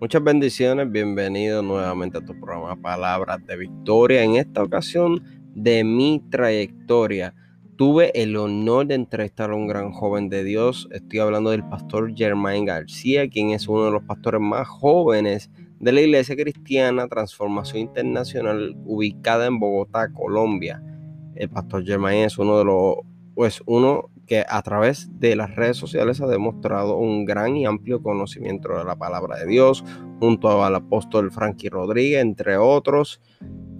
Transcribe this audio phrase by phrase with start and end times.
[0.00, 4.22] Muchas bendiciones, bienvenido nuevamente a tu programa Palabras de Victoria.
[4.22, 5.22] En esta ocasión
[5.54, 7.34] de mi trayectoria,
[7.76, 10.88] tuve el honor de entrevistar a un gran joven de Dios.
[10.90, 15.50] Estoy hablando del pastor Germain García, quien es uno de los pastores más jóvenes
[15.80, 20.82] de la Iglesia Cristiana Transformación Internacional ubicada en Bogotá, Colombia.
[21.34, 22.94] El pastor Germain es uno de los,
[23.34, 28.00] pues uno que a través de las redes sociales ha demostrado un gran y amplio
[28.00, 29.84] conocimiento de la palabra de Dios,
[30.20, 33.20] junto al apóstol Frankie Rodríguez, entre otros,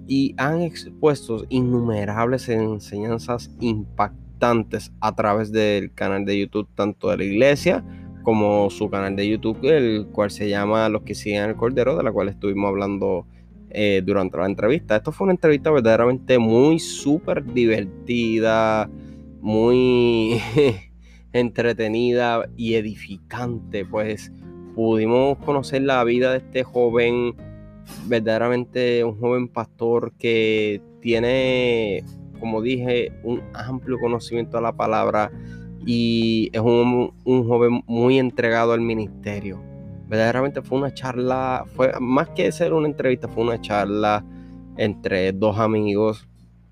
[0.07, 7.23] y han expuesto innumerables enseñanzas impactantes a través del canal de YouTube, tanto de la
[7.23, 7.85] iglesia
[8.23, 12.03] como su canal de YouTube, el cual se llama Los que siguen el Cordero, de
[12.03, 13.25] la cual estuvimos hablando
[13.69, 14.97] eh, durante la entrevista.
[14.97, 18.89] Esto fue una entrevista verdaderamente muy súper divertida
[19.41, 20.39] muy
[21.33, 24.31] entretenida y edificante, pues
[24.75, 27.35] pudimos conocer la vida de este joven,
[28.07, 32.03] verdaderamente un joven pastor que tiene,
[32.39, 35.31] como dije, un amplio conocimiento de la palabra
[35.85, 39.61] y es un, un joven muy entregado al ministerio.
[40.07, 44.23] Verdaderamente fue una charla, fue más que ser una entrevista, fue una charla
[44.77, 46.27] entre dos amigos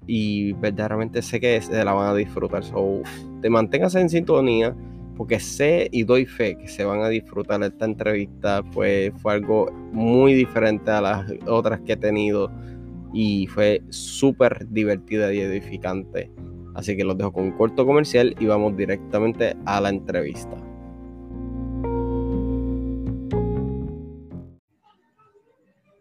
[0.07, 2.63] y verdaderamente sé que se la van a disfrutar.
[2.63, 3.01] So,
[3.41, 4.75] te mantengas en sintonía
[5.17, 8.63] porque sé y doy fe que se van a disfrutar esta entrevista.
[8.73, 12.51] Pues fue algo muy diferente a las otras que he tenido
[13.13, 16.31] y fue súper divertida y edificante.
[16.75, 20.68] Así que los dejo con un corto comercial y vamos directamente a la entrevista.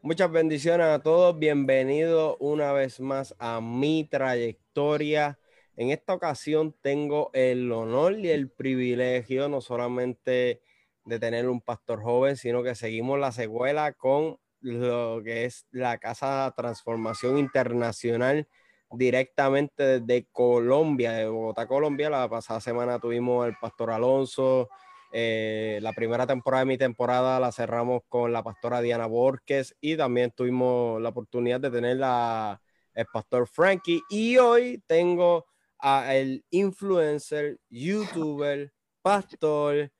[0.09, 1.39] Muchas bendiciones a todos.
[1.39, 5.39] Bienvenidos una vez más a mi trayectoria.
[5.77, 10.63] En esta ocasión tengo el honor y el privilegio no solamente
[11.05, 15.99] de tener un pastor joven, sino que seguimos la secuela con lo que es la
[15.99, 18.49] Casa Transformación Internacional
[18.91, 22.09] directamente desde Colombia, de Bogotá, Colombia.
[22.09, 24.71] La pasada semana tuvimos al pastor Alonso,
[25.11, 29.97] eh, la primera temporada de mi temporada la cerramos con la pastora Diana Borges y
[29.97, 32.61] también tuvimos la oportunidad de tener la,
[32.95, 34.03] el pastor Frankie.
[34.11, 35.47] Y hoy tengo
[35.79, 39.91] a el influencer, youtuber, pastor,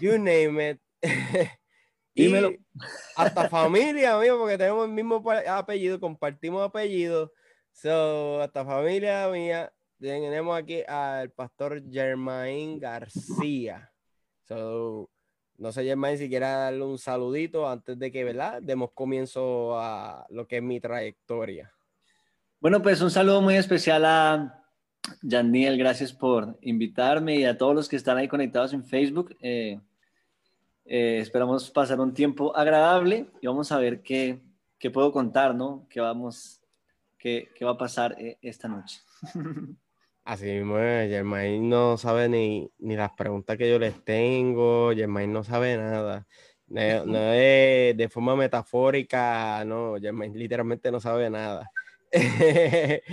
[0.00, 0.80] you name it.
[2.14, 2.32] y
[3.16, 7.32] hasta familia, amigo, porque tenemos el mismo apellido, compartimos apellido.
[7.70, 13.91] So, hasta familia mía, tenemos aquí al pastor Germain García
[14.50, 18.60] no sé, Germán, si quiera darle un saludito antes de que, ¿verdad?
[18.62, 21.72] Demos comienzo a lo que es mi trayectoria.
[22.60, 24.64] Bueno, pues un saludo muy especial a
[25.20, 29.36] Daniel, gracias por invitarme y a todos los que están ahí conectados en Facebook.
[29.40, 29.80] Eh,
[30.84, 34.40] eh, esperamos pasar un tiempo agradable y vamos a ver qué,
[34.78, 35.86] qué puedo contar, ¿no?
[35.88, 36.60] ¿Qué, vamos,
[37.18, 39.00] qué, qué va a pasar eh, esta noche?
[40.24, 45.32] Así mismo es, Germain no sabe ni, ni, las preguntas que yo les tengo, Germain
[45.32, 46.26] no sabe nada.
[46.68, 51.68] No, es de forma metafórica, no, Germain literalmente no sabe nada.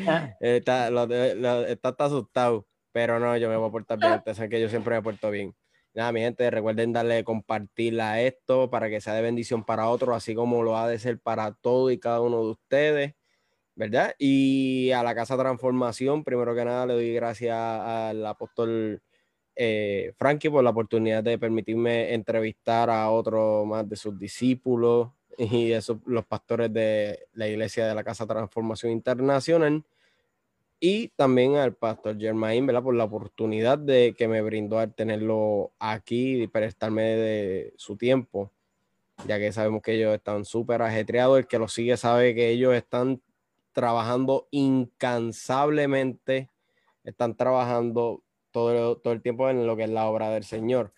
[0.07, 0.35] Ah.
[0.39, 0.89] está,
[1.67, 4.95] está, asustado, pero no, yo me voy a portar bien, ustedes saben que yo siempre
[4.95, 5.55] me porto bien.
[5.95, 10.15] Nada, mi gente, recuerden darle compartir a esto para que sea de bendición para otros,
[10.15, 13.13] así como lo ha de ser para todo y cada uno de ustedes.
[13.79, 14.13] ¿Verdad?
[14.19, 19.01] Y a la Casa Transformación, primero que nada, le doy gracias al apóstol
[19.56, 25.72] eh, Frankie por la oportunidad de permitirme entrevistar a otro más de sus discípulos y
[25.72, 29.85] esos, los pastores de la iglesia de la Casa Transformación Internacional.
[30.81, 32.84] Y también al pastor Germain, ¿verdad?
[32.84, 38.51] Por la oportunidad de que me brindó al tenerlo aquí y prestarme de su tiempo,
[39.25, 41.39] ya que sabemos que ellos están súper ajetreados.
[41.39, 43.22] El que lo sigue sabe que ellos están
[43.72, 46.50] trabajando incansablemente,
[47.03, 50.94] están trabajando todo, todo el tiempo en lo que es la obra del Señor,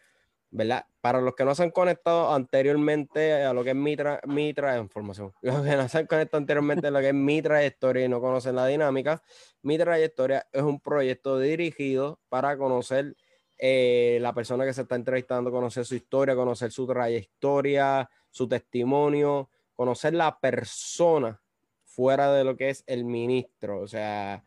[0.50, 0.86] ¿verdad?
[1.02, 3.96] Para los que no se han conectado anteriormente a lo que es mi,
[4.28, 8.06] mi transformación, los que no se han conectado anteriormente a lo que es mi trayectoria
[8.06, 9.22] y no conocen la dinámica,
[9.62, 13.16] mi trayectoria es un proyecto dirigido para conocer
[13.58, 19.50] eh, la persona que se está entrevistando, conocer su historia, conocer su trayectoria, su testimonio,
[19.76, 21.41] conocer la persona
[21.94, 24.44] fuera de lo que es el ministro, o sea,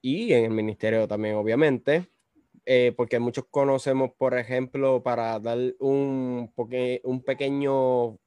[0.00, 2.10] y en el ministerio también, obviamente,
[2.64, 6.52] eh, porque muchos conocemos, por ejemplo, para dar un,
[7.04, 8.18] un pequeño, uh,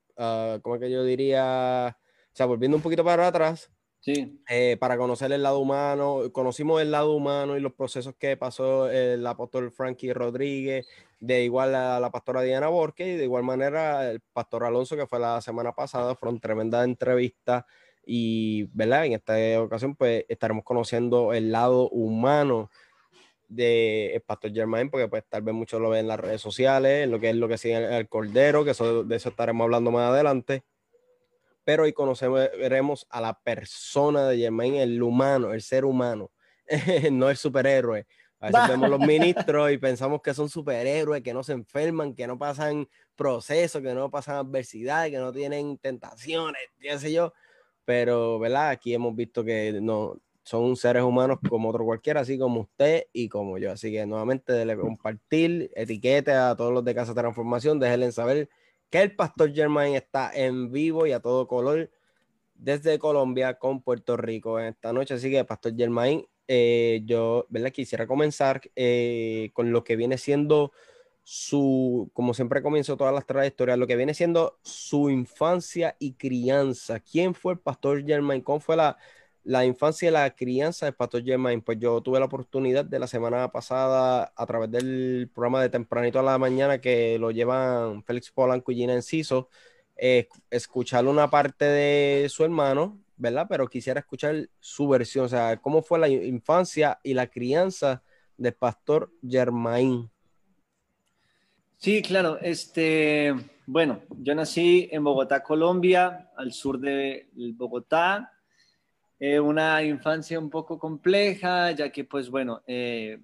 [0.62, 1.98] ¿cómo que yo diría?
[1.98, 3.72] O sea, volviendo un poquito para atrás,
[4.02, 4.42] Sí.
[4.50, 8.90] Eh, para conocer el lado humano, conocimos el lado humano y los procesos que pasó
[8.90, 10.88] el apóstol Frankie Rodríguez,
[11.20, 15.06] de igual a la pastora Diana Borque y de igual manera el pastor Alonso que
[15.06, 17.66] fue la semana pasada, fueron tremendas entrevistas
[18.12, 19.06] y, ¿verdad?
[19.06, 22.72] En esta ocasión pues estaremos conociendo el lado humano
[23.48, 27.08] de el pastor Germain, porque pues tal vez muchos lo ven en las redes sociales,
[27.08, 30.10] lo que es lo que sigue el, Cordero, que eso, de eso estaremos hablando más
[30.10, 30.64] adelante.
[31.64, 36.32] Pero hoy conoceremos a la persona de Germain, el humano, el ser humano,
[37.12, 38.08] no el superhéroe.
[38.40, 42.26] A veces vemos los ministros y pensamos que son superhéroes, que no se enferman, que
[42.26, 47.34] no pasan procesos, que no pasan adversidades, que no tienen tentaciones, qué sé yo.
[47.90, 48.70] Pero, ¿verdad?
[48.70, 53.28] Aquí hemos visto que no, son seres humanos como otro cualquiera, así como usted y
[53.30, 53.72] como yo.
[53.72, 58.48] Así que nuevamente dele compartir, etiquete a todos los de Casa Transformación, déjenle saber
[58.92, 61.90] que el Pastor Germain está en vivo y a todo color
[62.54, 65.16] desde Colombia con Puerto Rico en esta noche.
[65.16, 67.72] Así que Pastor Germain, eh, yo ¿verdad?
[67.72, 70.74] quisiera comenzar eh, con lo que viene siendo
[71.32, 77.00] su, como siempre comienzo todas las trayectorias, lo que viene siendo su infancia y crianza.
[77.00, 78.42] ¿Quién fue el Pastor Germain?
[78.42, 78.98] ¿Cómo fue la,
[79.44, 83.06] la infancia y la crianza de Pastor Germain, pues yo tuve la oportunidad de la
[83.06, 88.32] semana pasada a través del programa de Tempranito a la Mañana que lo llevan Félix
[88.32, 89.50] Polanco y Gina Enciso,
[89.98, 93.46] eh, escuchar una parte de su hermano, ¿verdad?
[93.48, 98.02] Pero quisiera escuchar su versión, o sea, cómo fue la infancia y la crianza
[98.36, 100.10] de Pastor Germain.
[101.82, 103.34] Sí, claro, este,
[103.66, 108.34] bueno, yo nací en Bogotá, Colombia, al sur de Bogotá,
[109.18, 113.22] eh, una infancia un poco compleja, ya que pues bueno, eh,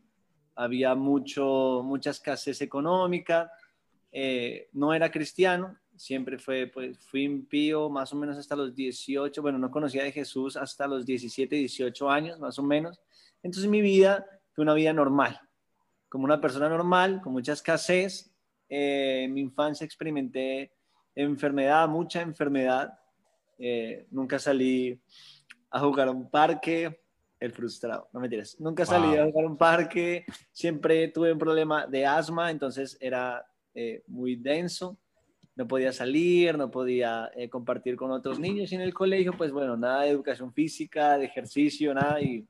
[0.56, 3.52] había mucho, mucha escasez económica,
[4.10, 9.42] eh, no era cristiano, siempre fue, pues fui impío más o menos hasta los 18,
[9.42, 13.02] bueno, no conocía de Jesús hasta los 17, 18 años más o menos,
[13.44, 15.42] entonces mi vida fue una vida normal,
[16.08, 18.32] como una persona normal, con mucha escasez,
[18.76, 20.72] en mi infancia experimenté
[21.16, 22.94] enfermedad, mucha enfermedad,
[24.12, 25.00] nunca salí
[25.70, 27.00] a jugar a un parque,
[27.40, 28.60] el frustrado, no me mentiras.
[28.60, 33.46] Nunca salí a jugar a un parque, siempre tuve un problema de asma, entonces era
[33.74, 34.98] eh, muy denso,
[35.56, 39.52] no podía salir, no podía eh, compartir con otros niños y en el colegio, pues
[39.52, 42.46] bueno, nada de educación física, de ejercicio, nada, y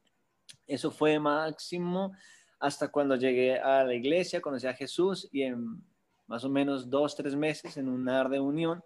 [0.67, 2.13] eso fue máximo
[2.59, 5.81] hasta cuando llegué a la iglesia, conocí a Jesús y en
[6.27, 8.83] más o menos dos, tres meses, en una reunión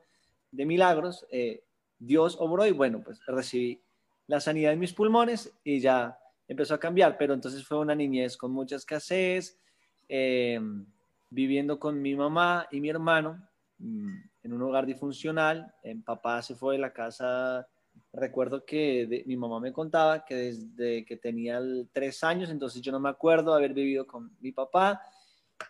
[0.52, 1.64] de milagros, eh,
[1.98, 3.82] Dios obró y bueno, pues recibí
[4.28, 8.38] la sanidad de mis pulmones y ya empezó a cambiar, pero entonces fue una niñez
[8.38, 9.60] con mucha escasez,
[10.08, 10.86] em,
[11.30, 13.48] viviendo con mi mamá y mi hermano
[13.78, 15.74] mm, en un hogar disfuncional.
[15.84, 17.68] En papá se fue de la casa,
[18.14, 21.62] recuerdo que mi mamá me contaba que desde que tenía
[21.94, 25.02] tres años, entonces yo no me acuerdo haber vivido con mi papá.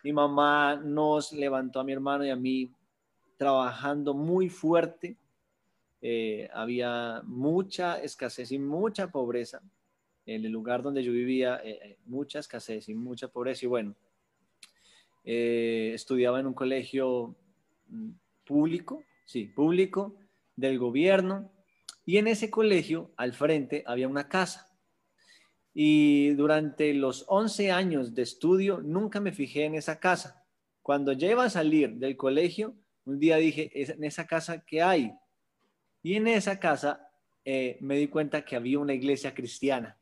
[0.02, 2.70] Mi mamá nos levantó a mi hermano y a mí
[3.36, 5.16] trabajando muy fuerte
[6.02, 9.60] eh, había mucha escasez y mucha pobreza.
[10.26, 13.66] En el lugar donde yo vivía, eh, eh, mucha escasez y mucha pobreza.
[13.66, 13.94] Y bueno,
[15.24, 17.34] estudiaba en un colegio
[17.88, 18.10] mm,
[18.44, 20.14] público, sí, público,
[20.56, 21.50] del gobierno.
[22.06, 24.69] Y en ese colegio, al frente, había una casa.
[25.72, 30.44] Y durante los 11 años de estudio, nunca me fijé en esa casa.
[30.82, 32.74] Cuando ya a salir del colegio,
[33.04, 35.12] un día dije, en esa casa, ¿qué hay?
[36.02, 37.10] Y en esa casa
[37.44, 39.98] eh, me di cuenta que había una iglesia cristiana.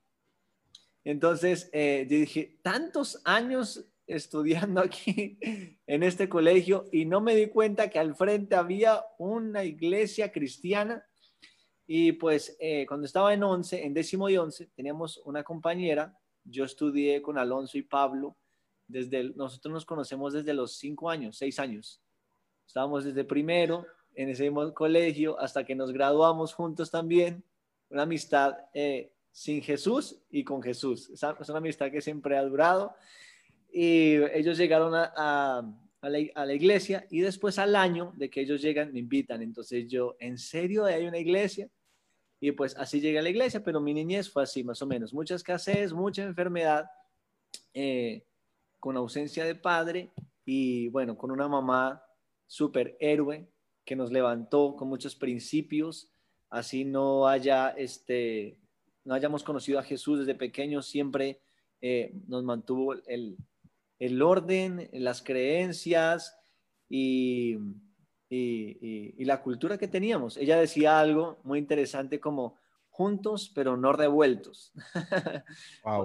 [1.05, 5.39] Entonces eh, dije, tantos años estudiando aquí
[5.87, 11.05] en este colegio y no me di cuenta que al frente había una iglesia cristiana.
[11.91, 16.15] Y pues eh, cuando estaba en 11, en décimo y 11, teníamos una compañera,
[16.45, 18.37] yo estudié con Alonso y Pablo,
[18.87, 22.03] desde nosotros nos conocemos desde los cinco años, seis años.
[22.67, 27.43] Estábamos desde primero, en ese colegio hasta que nos graduamos juntos también.
[27.89, 31.09] Una amistad eh, sin Jesús y con Jesús.
[31.09, 32.95] Es una amistad que siempre ha durado.
[33.73, 35.63] Y ellos llegaron a,
[36.03, 39.41] a, la, iglesia y después al año de que ellos llegan me invitan.
[39.41, 41.69] Entonces yo, ¿en serio hay una iglesia?
[42.41, 45.13] Y pues así llegué a la iglesia, pero mi niñez fue así más o menos.
[45.13, 46.89] Mucha escasez, mucha enfermedad,
[47.75, 48.25] eh,
[48.81, 50.11] con ausencia de padre
[50.45, 52.03] y bueno, con una mamá
[52.47, 53.49] súper héroe
[53.85, 56.11] que nos levantó con muchos principios,
[56.51, 58.59] así no haya este,
[59.05, 61.41] no hayamos conocido a Jesús desde pequeños, siempre
[61.81, 63.37] eh, nos mantuvo el,
[63.99, 66.39] el, orden, las creencias
[66.89, 67.57] y,
[68.31, 70.37] y, y, la cultura que teníamos.
[70.37, 72.57] Ella decía algo muy interesante como
[72.99, 74.73] juntos pero no revueltos.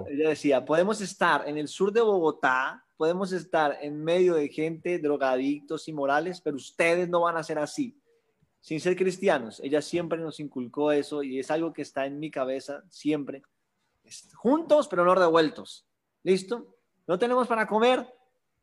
[0.08, 5.00] Ella decía, podemos estar en el sur de Bogotá, podemos estar en medio de gente
[5.00, 8.00] drogadictos y morales, pero ustedes no van a ser así,
[8.60, 9.60] sin ser cristianos.
[9.64, 13.42] Ella siempre nos inculcó eso y es algo que está en mi cabeza siempre.
[14.36, 15.86] Juntos pero no revueltos.
[16.22, 16.76] ¿Listo?
[17.08, 18.06] No tenemos para comer,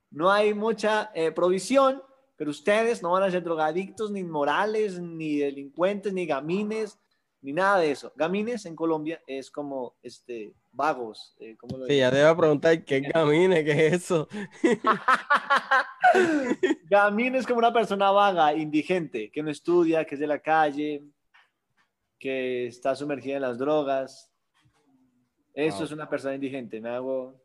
[0.10, 2.02] no hay mucha eh, provisión,
[2.42, 7.00] pero ustedes no van a ser drogadictos, ni inmorales, ni delincuentes, ni gamines,
[7.40, 8.12] ni nada de eso.
[8.16, 11.36] Gamines en Colombia es como este, vagos.
[11.40, 11.56] Eh,
[11.88, 14.28] sí, ya te iba a preguntar qué es gamines, qué es eso.
[16.90, 21.04] gamines es como una persona vaga, indigente, que no estudia, que es de la calle,
[22.18, 24.34] que está sumergida en las drogas.
[25.54, 26.82] Eso es una persona indigente.
[26.82, 27.40] ¿Me hago,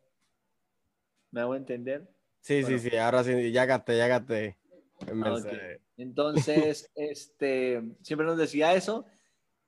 [1.31, 2.11] ¿Me hago entender?
[2.41, 4.57] Sí, sí, sí, ahora sí, ya gasté, ya gasté.
[5.01, 5.39] Ah,
[5.97, 9.07] Entonces, este, siempre nos decía eso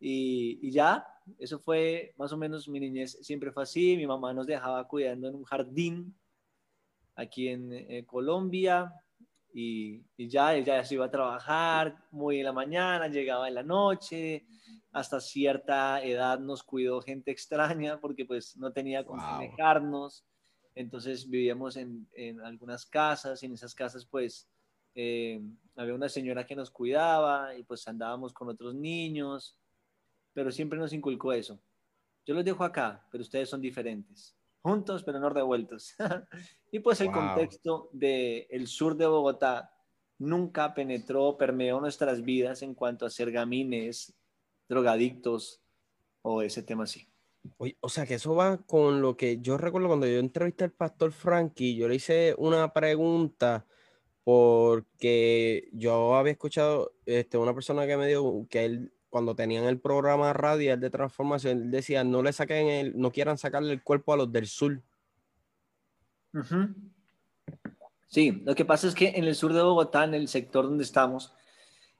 [0.01, 1.07] y, ya,
[1.39, 5.29] eso fue más o menos mi niñez, siempre fue así, mi mamá nos dejaba cuidando
[5.29, 6.17] en un jardín
[7.15, 8.93] aquí en eh, Colombia
[9.53, 14.47] y, ya, ella se iba a trabajar muy en la mañana, llegaba en la noche,
[14.93, 20.25] hasta cierta edad nos cuidó gente extraña porque pues no tenía con dejarnos,
[20.75, 24.49] entonces vivíamos en, en algunas casas y en esas casas pues
[25.01, 25.41] eh,
[25.77, 29.57] había una señora que nos cuidaba y pues andábamos con otros niños,
[30.33, 31.61] pero siempre nos inculcó eso.
[32.27, 35.95] Yo los dejo acá, pero ustedes son diferentes, juntos pero no revueltos.
[36.73, 39.73] y pues el contexto del sur de Bogotá
[40.19, 44.13] nunca penetró, permeó nuestras vidas en cuanto a ser gamines,
[44.69, 45.63] drogadictos
[46.23, 47.09] o ese tema así.
[47.79, 51.13] o sea que eso va con lo que yo recuerdo cuando yo entrevisté al pastor
[51.13, 53.65] Frankie, yo le hice una pregunta
[54.29, 59.81] porque yo había escuchado este, una persona que me dijo que él, cuando tenían el
[59.81, 64.13] programa radial de transformación, él decía, no le saquen el, no quieran sacarle el cuerpo
[64.13, 64.83] a los del sur.
[68.07, 70.85] Sí, lo que pasa es que en el sur de Bogotá, en el sector donde
[70.85, 71.33] estamos,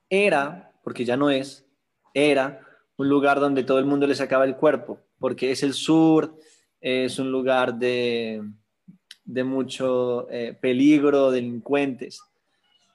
[0.07, 1.65] era, porque ya no es,
[2.13, 2.63] era
[2.97, 6.37] un lugar donde todo el mundo le sacaba el cuerpo, porque es el sur,
[6.79, 8.43] es un lugar de,
[9.29, 12.23] de mucho eh, peligro, delincuentes.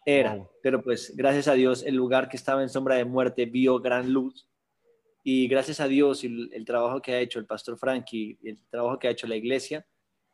[0.04, 3.78] Era, pero pues gracias a Dios el lugar que estaba en sombra de muerte vio
[3.78, 4.46] gran luz
[5.22, 8.58] y gracias a Dios y el, trabajo que ha hecho el pastor Frankie y el
[8.68, 9.86] trabajo que ha hecho la iglesia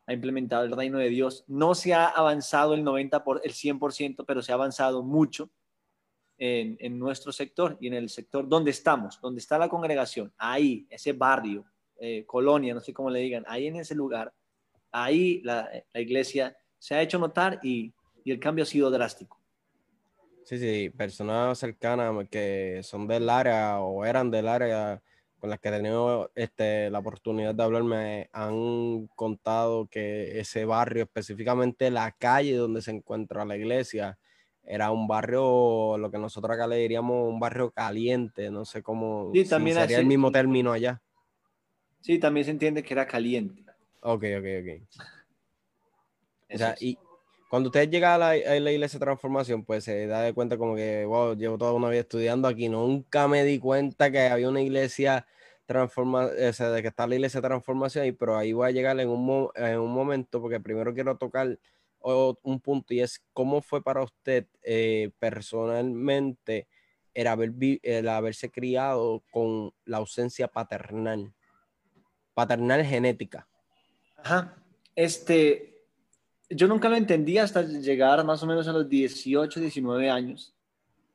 [0.07, 1.45] ha implementado el reino de Dios.
[1.47, 5.51] No se ha avanzado el 90 por el 100%, pero se ha avanzado mucho
[6.39, 11.13] en, nuestro sector y en el sector donde estamos, donde está la congregación, ahí, ese
[11.13, 11.67] barrio,
[12.01, 14.33] eh, colonia, no sé cómo le digan, ahí en ese lugar
[14.93, 17.93] ahí la, iglesia se ha hecho notar y,
[18.25, 19.41] el cambio ha sido drástico.
[20.45, 25.03] Sí, sí, personas cercanas que son del área o eran del área
[25.41, 30.65] con las que he tenido este, la oportunidad de hablar me han contado que ese
[30.65, 34.19] barrio, específicamente la calle donde se encuentra la iglesia,
[34.63, 39.33] era un barrio, lo que nosotros acá le diríamos un barrio caliente, no sé cómo
[39.49, 41.03] también sería el mismo término allá.
[42.01, 43.65] Sí, también se entiende que era caliente.
[44.03, 45.03] Ok, ok, ok.
[46.55, 46.99] o sea, y
[47.51, 51.05] cuando usted llega a la, iglesia de transformación, pues se da de cuenta como que,
[51.05, 55.27] wow, llevo toda una vida estudiando aquí, nunca me di cuenta que había una iglesia
[55.67, 58.71] transforma, o sea, de que está la iglesia de transformación, y, pero ahí voy a
[58.71, 61.59] llegar en un, en un momento, porque primero quiero tocar
[62.03, 66.67] un punto y es cómo fue para usted eh, personalmente
[67.15, 67.53] el, haber,
[67.83, 71.33] el haberse criado con la ausencia paternal,
[72.35, 73.49] paternal genética.
[74.23, 74.57] Ajá.
[74.95, 75.85] Este,
[76.49, 80.55] yo nunca lo entendí hasta llegar más o menos a los 18, 19 años.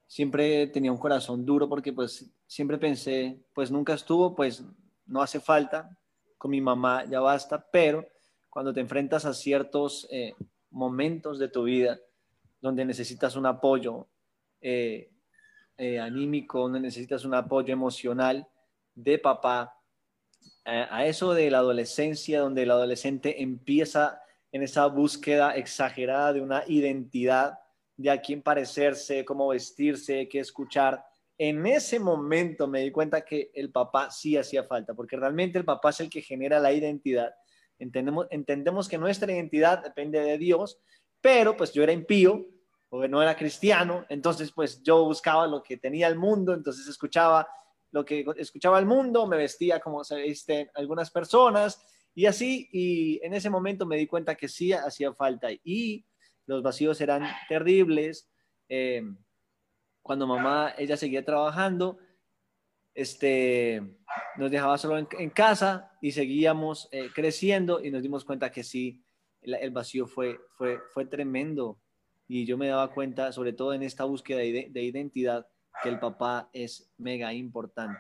[0.08, 4.64] Siempre tenía un corazón duro porque pues siempre pensé, pues nunca estuvo, pues
[5.06, 5.98] no hace falta,
[6.38, 8.08] con mi mamá ya basta, pero
[8.50, 10.34] cuando te enfrentas a ciertos eh,
[10.70, 12.00] momentos de tu vida
[12.62, 14.08] donde necesitas un apoyo
[14.62, 15.12] eh,
[15.78, 18.48] eh, anímico, donde necesitas un apoyo emocional
[18.94, 19.75] de papá,
[20.66, 26.64] a eso de la adolescencia, donde el adolescente empieza en esa búsqueda exagerada de una
[26.68, 27.60] identidad,
[27.98, 31.04] de a quién parecerse, cómo vestirse, qué escuchar.
[31.38, 35.66] En ese momento me di cuenta que el papá sí hacía falta, porque realmente el
[35.66, 37.36] papá es el que genera la identidad.
[37.78, 40.80] Entendemos, entendemos que nuestra identidad depende de Dios,
[41.20, 42.48] pero pues yo era impío,
[42.88, 47.46] porque no era cristiano, entonces pues yo buscaba lo que tenía el mundo, entonces escuchaba
[47.92, 53.20] lo que escuchaba el mundo, me vestía como se visten algunas personas y así, y
[53.26, 56.06] en ese momento me di cuenta que sí hacía falta y
[56.46, 58.30] los vacíos eran terribles.
[58.70, 59.04] Eh,
[60.02, 61.98] cuando mamá, ella seguía trabajando,
[62.94, 63.82] este,
[64.38, 69.04] nos dejaba solo en, casa y seguíamos eh, creciendo y nos dimos cuenta que sí,
[69.42, 71.82] el, vacío fue, fue, fue tremendo.
[72.30, 75.48] Y yo me daba cuenta, sobre todo en esta búsqueda de, de identidad,
[75.82, 78.00] que el papá es mega importante.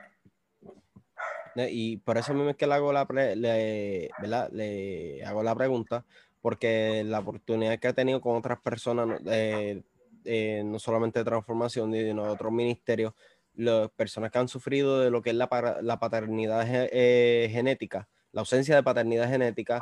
[1.55, 4.09] Y por eso mismo es que le hago la, le,
[4.51, 6.05] le hago la pregunta,
[6.41, 9.81] porque la oportunidad que he tenido con otras personas, eh,
[10.25, 13.13] eh, no solamente de transformación, sino de otros ministerios,
[13.53, 18.41] las personas que han sufrido de lo que es la, la paternidad eh, genética, la
[18.41, 19.81] ausencia de paternidad genética,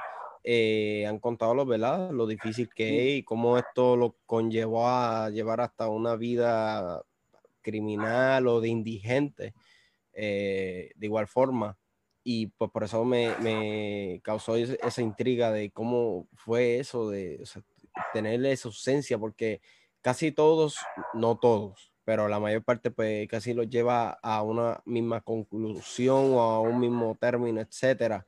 [1.07, 2.11] han contado lo, ¿verdad?
[2.11, 7.01] lo difícil que es y cómo esto lo conllevó a llevar hasta una vida
[7.63, 9.53] criminal o de indigente.
[10.13, 11.77] de igual forma
[12.23, 17.45] y pues por eso me, me causó esa intriga de cómo fue eso de o
[17.45, 17.63] sea,
[18.13, 19.61] tener esa ausencia, porque
[20.01, 20.77] casi todos,
[21.13, 26.41] no todos, pero la mayor parte pues casi los lleva a una misma conclusión o
[26.41, 28.25] a un mismo término, etcétera.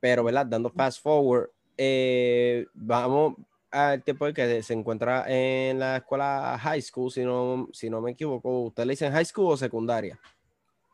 [0.00, 0.46] Pero, ¿verdad?
[0.46, 3.34] Dando fast forward, eh, vamos
[3.72, 8.12] al tiempo que se encuentra en la escuela high school, si no, si no me
[8.12, 8.64] equivoco.
[8.64, 10.20] ¿Usted le dicen high school o secundaria?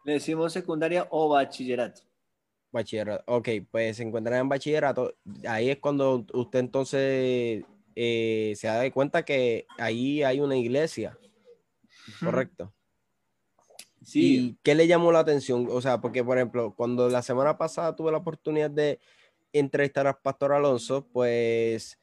[0.04, 2.02] Le decimos secundaria o bachillerato.
[2.70, 5.14] Bachillerato, ok, pues se encuentra en bachillerato.
[5.47, 7.64] Ahí es cuando usted entonces
[7.97, 11.18] eh, se da cuenta que ahí hay una iglesia,
[12.25, 12.73] ¿correcto?
[14.04, 14.37] Sí.
[14.37, 15.66] ¿Y qué le llamó la atención?
[15.70, 19.00] O sea, porque por ejemplo, cuando la semana pasada tuve la oportunidad de
[19.52, 21.99] entrevistar al pastor Alonso, pues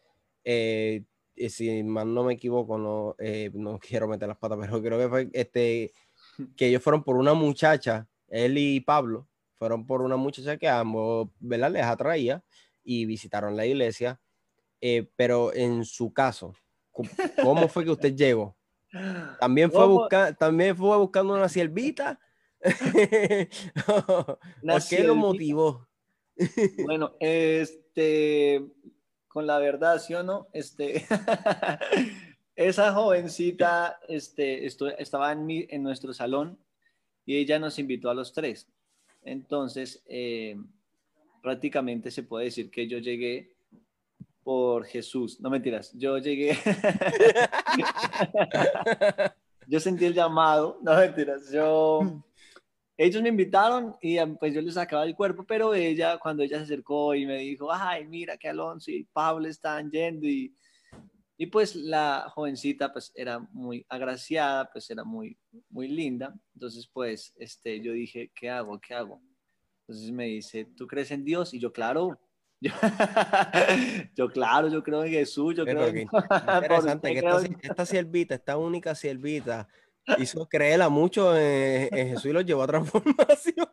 [0.45, 1.03] eh,
[1.49, 5.09] si mal no me equivoco, no, eh, no quiero meter las patas, pero creo que
[5.09, 5.93] fue este
[6.55, 11.29] que ellos fueron por una muchacha, él y Pablo, fueron por una muchacha que ambos,
[11.39, 11.71] ¿verdad?
[11.71, 12.43] Les atraía
[12.83, 14.19] y visitaron la iglesia.
[14.81, 16.53] Eh, pero en su caso,
[16.91, 17.09] ¿cómo
[17.69, 18.55] fue que usted llegó?
[19.39, 22.19] También fue, buscar, también fue buscando una siervita.
[24.89, 25.87] ¿Qué lo motivó?
[26.85, 28.65] bueno, este,
[29.35, 30.47] con la verdad, ¿sí o no?
[30.53, 31.05] Este,
[32.55, 36.57] esa jovencita este, estaba en, en, nuestro salón
[37.25, 38.71] y ella nos invitó a los tres.
[39.23, 40.55] Entonces, eh,
[41.43, 43.51] prácticamente se puede decir que yo llegué
[44.41, 45.41] por Jesús.
[45.41, 46.57] No mentiras, yo llegué.
[49.67, 50.79] yo sentí el llamado.
[50.81, 52.23] No mentiras, yo.
[52.97, 56.63] Ellos me invitaron y pues yo les sacaba el cuerpo, pero ella, cuando ella se
[56.63, 60.55] acercó y me dijo, ay, mira que Alonso y Pablo están yendo y
[61.37, 65.37] y pues la jovencita pues era muy agraciada, pues era muy,
[65.69, 66.33] muy linda.
[66.53, 68.79] Entonces pues este, yo dije, ¿qué hago?
[68.79, 69.21] ¿Qué hago?
[69.81, 71.53] Entonces me dice, ¿tú crees en Dios?
[71.53, 72.19] Y yo, claro.
[74.15, 76.07] Yo, claro, yo creo en Jesús, yo creo en...
[76.63, 79.67] Interesante que esta, esta, siervita, esta única siervita,
[80.17, 83.67] hizo creerla mucho en, Jesús y lo llevó a transformación.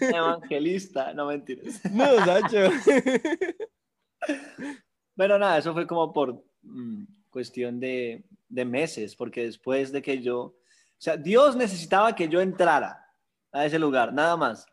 [0.00, 1.80] Evangelista, no mentiras.
[1.92, 2.70] No, Sacho.
[5.16, 10.20] Pero nada, eso fue como por mm, cuestión de, de, meses, porque después de que
[10.20, 10.54] yo, o
[10.98, 13.06] sea, Dios necesitaba que yo entrara
[13.52, 14.66] a ese lugar, nada más.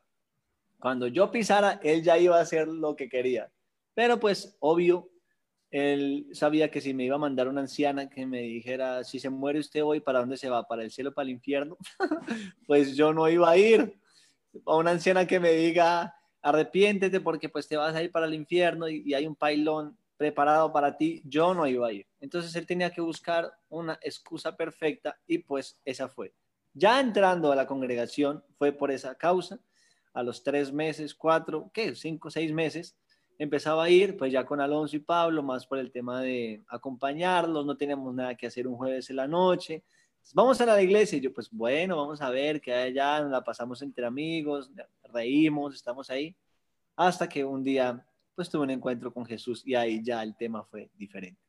[0.79, 3.51] Cuando yo pisara, Él ya iba a hacer lo que quería.
[3.93, 5.09] Pero pues, obvio,
[5.77, 9.29] Él sabía que si me iba a mandar una anciana que me dijera, si se
[9.29, 10.67] muere usted hoy, ¿para dónde se va?
[10.67, 11.77] ¿Para el cielo, para el infierno?
[12.67, 13.99] pues yo no iba a ir.
[14.65, 18.33] A una anciana que me diga, arrepiéntete porque pues te vas a ir para el
[18.33, 22.07] infierno y, y hay un pailón preparado para ti, yo no iba a ir.
[22.19, 26.33] Entonces él tenía que buscar una excusa perfecta y pues esa fue.
[26.73, 29.59] Ya entrando a la congregación fue por esa causa.
[30.13, 31.95] A los tres meses, cuatro, ¿qué?
[31.95, 32.97] Cinco, seis meses,
[33.37, 37.65] empezaba a ir, pues ya con Alonso y Pablo, más por el tema de acompañarlos,
[37.65, 39.83] no teníamos nada que hacer un jueves en la noche.
[40.33, 43.43] Vamos a la iglesia y yo, pues bueno, vamos a ver qué hay allá, la
[43.43, 44.71] pasamos entre amigos,
[45.03, 46.35] reímos, estamos ahí,
[46.95, 50.63] hasta que un día pues tuve un encuentro con Jesús y ahí ya el tema
[50.63, 51.41] fue diferente.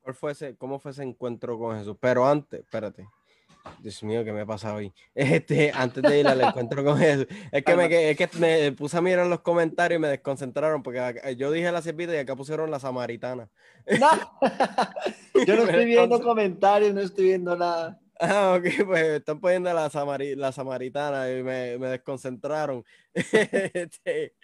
[0.00, 1.96] ¿Cuál fue ese, ¿Cómo fue ese encuentro con Jesús?
[1.98, 3.08] Pero antes, espérate.
[3.78, 4.92] Dios mío, ¿qué me ha pasado hoy?
[5.14, 8.96] Este, antes de ir al encuentro con Jesús, es que, me, es que me puse
[8.96, 12.70] a mirar los comentarios y me desconcentraron porque yo dije la servita y acá pusieron
[12.70, 13.48] la samaritana.
[14.00, 14.08] No,
[15.46, 18.00] yo no estoy viendo comentarios, no estoy viendo nada.
[18.18, 19.90] Ah, ok, pues están poniendo la,
[20.36, 22.84] la samaritana y me, me desconcentraron.
[23.14, 24.34] Este,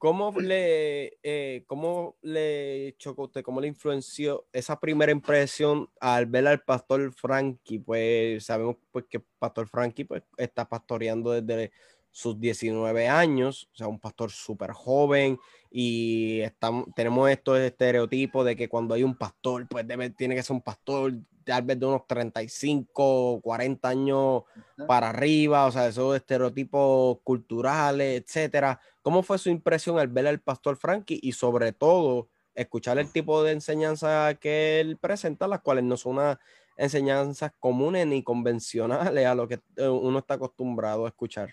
[0.00, 6.46] ¿Cómo le, eh, ¿Cómo le chocó usted, cómo le influenció esa primera impresión al ver
[6.46, 7.80] al pastor Frankie?
[7.80, 11.72] Pues sabemos pues, que Pastor Frankie pues, está pastoreando desde
[12.10, 15.38] sus 19 años, o sea, un pastor súper joven
[15.70, 20.42] y estamos, tenemos estos estereotipos de que cuando hay un pastor, pues debe, tiene que
[20.42, 24.42] ser un pastor tal vez de unos 35, 40 años
[24.86, 28.80] para arriba, o sea, esos estereotipos culturales, etcétera.
[29.02, 33.42] ¿Cómo fue su impresión al ver al pastor Frankie y sobre todo escuchar el tipo
[33.42, 36.38] de enseñanza que él presenta, las cuales no son unas
[36.76, 41.50] enseñanzas comunes ni convencionales a lo que eh, uno está acostumbrado a escuchar?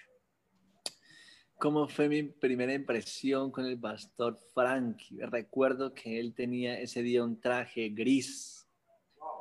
[1.60, 5.18] ¿Cómo fue mi primera impresión con el pastor Frankie?
[5.22, 8.68] Recuerdo que él tenía ese día un traje gris,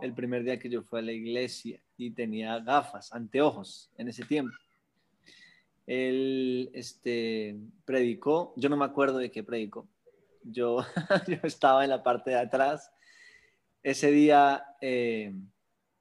[0.01, 4.25] el primer día que yo fui a la iglesia, y tenía gafas, anteojos en ese
[4.25, 4.57] tiempo.
[5.87, 9.87] Él este, predicó, yo no me acuerdo de qué predicó,
[10.43, 10.79] yo,
[11.29, 12.91] yo estaba en la parte de atrás.
[13.83, 15.35] Ese día eh,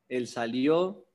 [0.08, 1.06] él salió,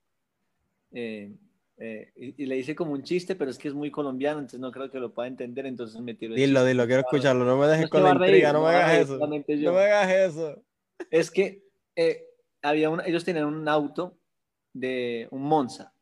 [0.93, 1.35] eh,
[1.83, 4.71] eh, y, le hice como un chiste, pero es que es muy colombiano, entonces no
[4.71, 6.35] creo que lo pueda entender, entonces me tiró.
[6.35, 9.17] Dilo, dilo, quiero escucharlo, no me dejes con la intriga, no me hagas eso.
[9.17, 10.63] No me hagas eso.
[11.11, 11.65] Es que
[11.97, 12.27] eh,
[12.61, 14.19] había ellos tenían un auto
[14.75, 15.95] de un Monza,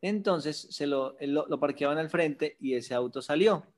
[0.00, 3.72] entonces se lo, lo, lo parqueaban al frente y ese auto salió.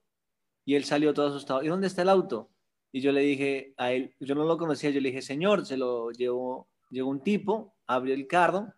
[0.65, 1.63] Y él salió todo asustado.
[1.63, 2.49] ¿Y dónde está el auto?
[2.93, 5.77] Y yo le dije a él, yo no lo conocía, yo le dije, señor, se
[5.77, 8.73] lo llevó, llegó un tipo, abrió el carro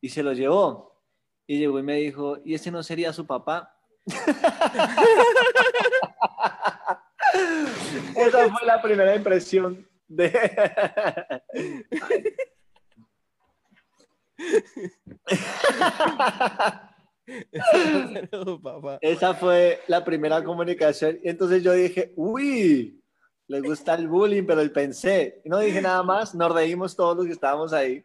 [0.00, 0.93] y se lo llevó.
[1.46, 3.76] Y llegó y me dijo, ¿y ese no sería su papá?
[8.16, 10.32] Esa fue la primera impresión de...
[19.00, 21.18] Esa fue la primera comunicación.
[21.22, 23.00] Y entonces yo dije, uy,
[23.48, 25.40] le gusta el bullying, pero él pensé.
[25.44, 28.04] Y no dije nada más, nos reímos todos los que estábamos ahí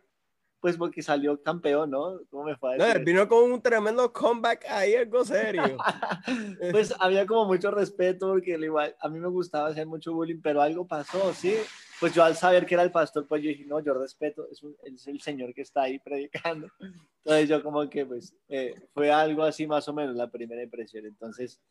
[0.60, 2.20] pues porque salió campeón, ¿no?
[2.30, 5.78] ¿Cómo me fue no, vino con un tremendo comeback ahí, algo serio.
[6.72, 10.62] pues había como mucho respeto porque igual a mí me gustaba hacer mucho bullying, pero
[10.62, 11.56] algo pasó, ¿sí?
[12.00, 14.62] Pues yo al saber que era el pastor, pues yo dije, no, yo respeto, es,
[14.84, 16.68] es el señor que está ahí predicando.
[17.24, 21.06] Entonces yo como que pues eh, fue algo así más o menos la primera impresión.
[21.06, 21.62] Entonces,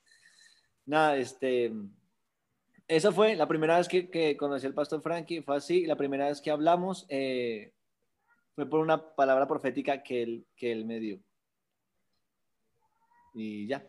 [0.86, 1.72] nada, este...
[2.86, 6.28] Esa fue la primera vez que, que conocí al pastor Frankie, fue así, la primera
[6.28, 7.74] vez que hablamos, eh,
[8.58, 11.20] fue por una palabra profética que él, que él me dio.
[13.32, 13.86] Y ya.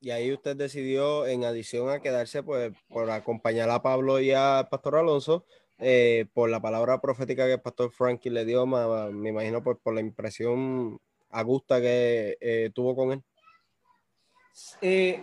[0.00, 4.68] Y ahí usted decidió, en adición a quedarse, pues, por acompañar a Pablo y a
[4.70, 5.44] Pastor Alonso,
[5.80, 9.92] eh, por la palabra profética que el Pastor Frankie le dio, me, imagino pues, por
[9.92, 13.22] la impresión agusta que eh, tuvo con él.
[14.82, 15.20] Eh,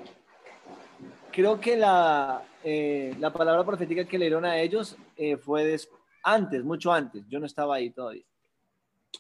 [1.32, 4.98] creo que la, la palabra profética que le dieron a ellos
[5.42, 5.98] fue después
[6.28, 7.24] antes, mucho antes.
[7.30, 8.24] Yo no estaba ahí todavía.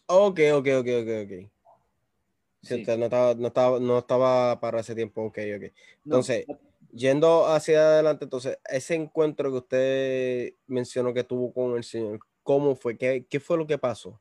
[0.07, 2.97] Ok, ok, ok, ok, ok.
[2.97, 5.73] no, estaba, no, estaba, no estaba para ese tiempo, ok, ok.
[6.03, 6.45] Entonces,
[6.91, 12.75] yendo hacia adelante, entonces, ese encuentro que usted mencionó que tuvo con el Señor, ¿cómo
[12.75, 12.97] fue?
[12.97, 14.19] ¿Qué, qué fue lo que pasó?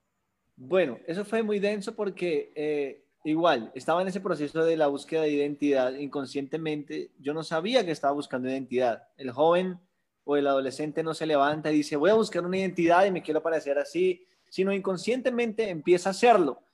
[0.57, 5.23] Bueno, eso fue muy denso porque eh, igual, estaba en ese proceso de la búsqueda
[5.23, 7.11] de identidad inconscientemente.
[7.19, 9.09] Yo no sabía que estaba buscando identidad.
[9.17, 9.81] El joven
[10.29, 13.23] o el adolescente no se levanta y dice, voy a buscar una identidad y me
[13.23, 16.65] quiero parecer así, sino inconscientemente empieza a hacerlo.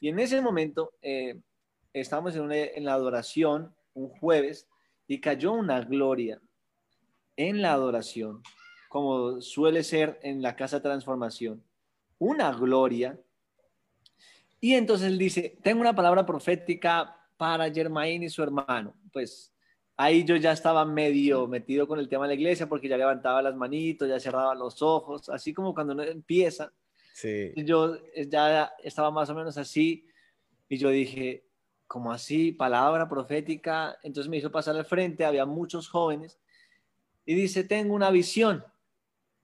[0.00, 1.38] Y en ese momento eh,
[1.92, 4.66] estábamos en, la adoración un jueves
[5.06, 6.40] y cayó una gloria
[7.36, 8.42] en la adoración,
[8.88, 11.62] como suele ser en la casa transformación,
[12.18, 13.20] una gloria.
[14.58, 18.94] Y entonces él dice, tengo una palabra profética para Germain y su hermano.
[19.12, 19.51] Pues
[20.02, 23.42] ahí yo ya estaba medio metido con el tema de la iglesia porque ya levantaba
[23.42, 26.72] las manitos, ya cerraba los ojos, así como cuando uno empieza.
[27.14, 27.52] Sí.
[27.56, 30.06] Yo ya estaba más o menos así
[30.68, 31.44] y yo dije,
[31.86, 33.98] como así, palabra profética.
[34.02, 36.38] Entonces me hizo pasar al frente, había muchos jóvenes
[37.24, 38.64] y dice, tengo una visión.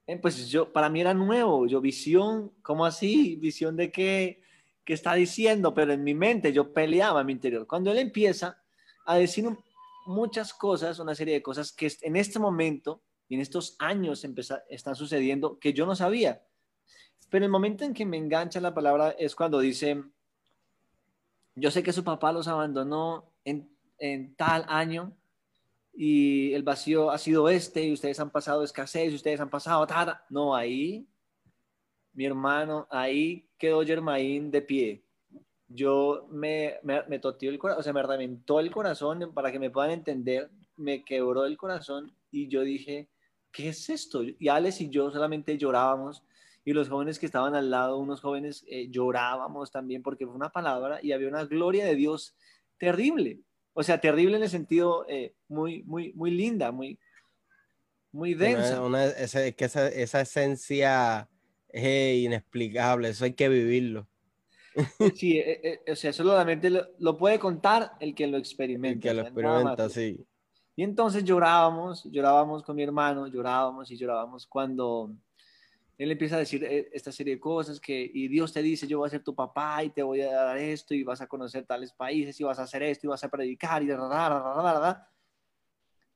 [0.06, 3.36] Eh, pues yo, para mí era nuevo, yo visión, ¿cómo así?
[3.36, 4.42] ¿Visión de qué?
[4.84, 5.74] ¿Qué está diciendo?
[5.74, 7.66] Pero en mi mente yo peleaba en mi interior.
[7.66, 8.62] Cuando él empieza
[9.04, 9.58] a decir un,
[10.08, 14.26] muchas cosas, una serie de cosas que en este momento y en estos años
[14.68, 16.42] están sucediendo que yo no sabía.
[17.30, 20.02] Pero el momento en que me engancha la palabra es cuando dice,
[21.54, 25.14] yo sé que su papá los abandonó en, en tal año
[25.92, 29.86] y el vacío ha sido este y ustedes han pasado escasez y ustedes han pasado
[29.86, 30.18] tal.
[30.30, 31.06] No, ahí,
[32.14, 35.07] mi hermano, ahí quedó Germain de pie
[35.68, 39.70] yo me, me, me el corazón, o sea, me reventó el corazón para que me
[39.70, 43.08] puedan entender, me quebró el corazón y yo dije,
[43.52, 44.22] ¿qué es esto?
[44.22, 46.22] Y Alex y yo solamente llorábamos
[46.64, 50.50] y los jóvenes que estaban al lado, unos jóvenes eh, llorábamos también porque fue una
[50.50, 52.34] palabra y había una gloria de Dios
[52.78, 53.40] terrible.
[53.74, 56.98] O sea, terrible en el sentido eh, muy, muy, muy linda, muy,
[58.12, 58.82] muy densa.
[59.18, 61.28] esa, que esa, esa, esencia
[61.68, 64.08] es inexplicable, eso hay que vivirlo.
[65.14, 69.08] Sí, eh, eh, o sea, solamente lo, lo, puede contar el que lo experimenta.
[69.08, 70.24] El que lo experimenta, sí.
[70.76, 75.12] Y entonces llorábamos, llorábamos con mi hermano, llorábamos y llorábamos cuando
[75.98, 78.98] él empieza a decir eh, esta serie de cosas que, y Dios te dice, yo
[78.98, 81.66] voy a ser tu papá y te voy a dar esto y vas a conocer
[81.66, 83.90] tales países y vas a hacer esto y vas a predicar y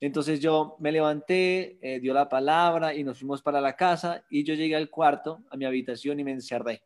[0.01, 4.45] Entonces yo me levanté, eh, dio la palabra y nos fuimos para la casa y
[4.45, 6.85] yo llegué al cuarto, a mi habitación y me encerré.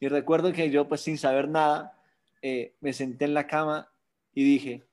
[0.00, 2.00] Y recuerdo que yo pues sin saber nada,
[2.42, 3.90] eh, me senté en la cama
[4.34, 4.84] y dije,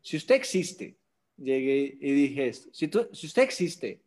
[0.00, 0.96] si usted existe,
[1.36, 4.02] llegué y dije esto, si, si usted existe,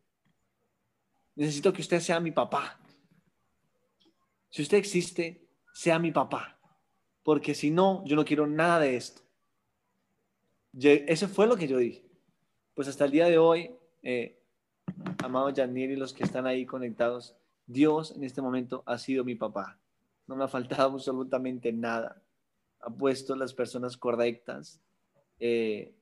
[1.35, 2.79] necesito que usted sea mi papá.
[4.49, 6.59] Si usted existe, sea mi papá.
[7.23, 9.21] Porque si no, yo no quiero nada de esto.
[10.73, 12.03] Eso fue lo que yo dije.
[12.73, 13.71] Pues hasta el día de hoy,
[14.03, 14.41] eh,
[15.23, 19.80] amado y los que están ahí conectados, Dios en este momento ha sido mi papá.
[20.31, 22.23] No me ha faltado absolutamente nada.
[22.79, 24.79] Ha puesto las personas correctas.
[25.41, 25.93] Eh,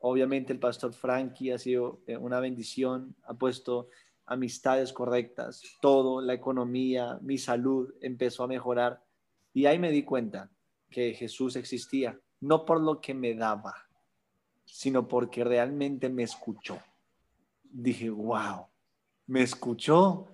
[0.00, 3.14] obviamente el pastor Frankie ha sido eh, una bendición.
[3.22, 3.88] Ha puesto
[4.26, 9.00] amistades correctas, todo, la economía, mi salud empezó a mejorar.
[9.54, 10.50] Y ahí me di cuenta
[10.90, 13.86] que Jesús existía, no por lo que me daba,
[14.64, 16.80] sino porque realmente me escuchó.
[17.62, 18.66] Dije, wow,
[19.28, 20.26] me escuchó.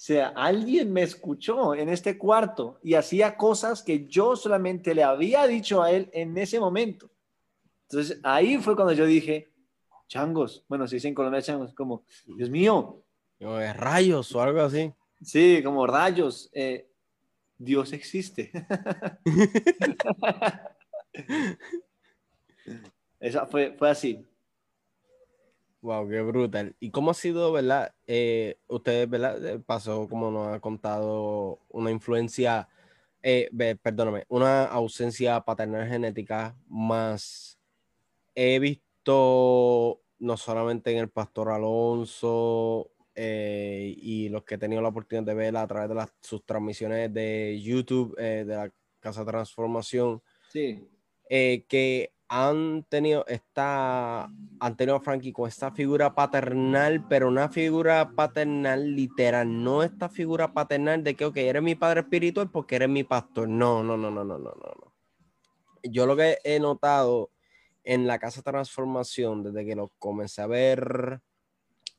[0.00, 5.02] O sea, alguien me escuchó en este cuarto y hacía cosas que yo solamente le
[5.02, 7.10] había dicho a él en ese momento.
[7.82, 9.52] Entonces ahí fue cuando yo dije,
[10.08, 13.04] changos, bueno, se dice en Colombia changos, como, Dios mío,
[13.38, 14.90] rayos o algo así.
[15.20, 16.48] Sí, como rayos.
[16.54, 16.88] Eh,
[17.58, 18.50] Dios existe.
[23.20, 24.26] Esa fue, fue así.
[25.82, 26.76] Wow, qué brutal.
[26.78, 27.94] ¿Y cómo ha sido, verdad?
[28.06, 29.44] Eh, ustedes, ¿verdad?
[29.44, 32.68] Eh, pasó, como nos ha contado, una influencia,
[33.22, 33.50] eh,
[33.82, 37.58] perdóname, una ausencia paternal genética más.
[38.34, 44.88] He visto no solamente en el pastor Alonso, eh, y los que he tenido la
[44.88, 49.24] oportunidad de ver a través de las, sus transmisiones de YouTube eh, de la Casa
[49.24, 50.88] Transformación, sí.
[51.28, 58.12] Eh, que han tenido esta, han tenido Frankie con esta figura paternal, pero una figura
[58.14, 62.88] paternal literal, no esta figura paternal de que, ok, eres mi padre espiritual porque eres
[62.88, 63.48] mi pastor.
[63.48, 64.94] No, no, no, no, no, no, no.
[65.82, 67.32] Yo lo que he notado
[67.82, 71.20] en la Casa Transformación, desde que lo comencé a ver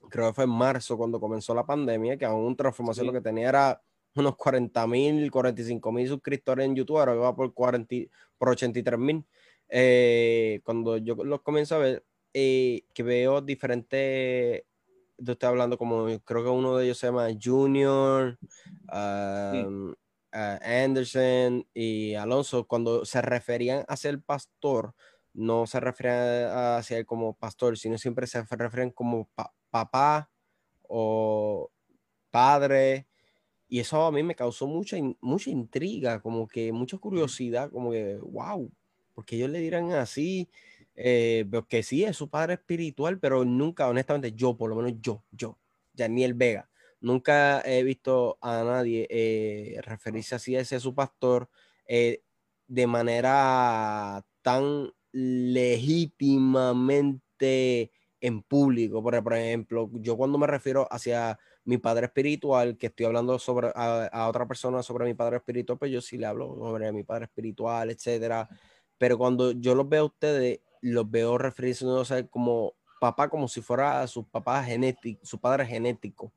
[0.10, 3.50] creo que fue en marzo cuando comenzó la pandemia, que aún transformación lo que tenía
[3.50, 3.82] era
[4.16, 7.96] unos 40 mil, 45 mil suscriptores en YouTube, ahora va por, 40,
[8.38, 9.26] por 83 mil.
[9.72, 14.64] Eh, cuando yo los comienzo a ver, eh, que veo diferentes,
[15.18, 18.38] yo estoy hablando como, creo que uno de ellos se llama Junior,
[18.92, 19.94] um,
[20.32, 24.94] Anderson y Alonso, cuando se referían a ser pastor,
[25.34, 29.30] no se referían a ser como pastor, sino siempre se refieren como
[29.70, 30.30] papá
[30.84, 31.72] o
[32.32, 33.08] padre.
[33.70, 38.18] Y eso a mí me causó mucha, mucha intriga, como que mucha curiosidad, como que,
[38.18, 38.72] wow,
[39.14, 40.50] porque ellos le dirán así,
[40.96, 45.24] eh, que sí es su padre espiritual, pero nunca, honestamente, yo, por lo menos yo,
[45.32, 45.58] yo,
[45.94, 46.70] Daniel Vega,
[47.00, 51.50] nunca he visto a nadie eh, referirse así a ese su pastor
[51.88, 52.24] eh,
[52.68, 59.04] de manera tan legítimamente en público.
[59.04, 64.28] Por, ejemplo, yo cuando me refiero hacia mi padre espiritual, que estoy hablando sobre a,
[64.30, 67.90] otra persona sobre mi padre espiritual, pues yo sí le hablo sobre mi padre espiritual,
[67.90, 68.48] etcétera.
[69.02, 74.06] Pero cuando yo los veo a ustedes, los veo refiriéndose como papá, como si fuera
[74.06, 76.32] su papá genético, su padre genético.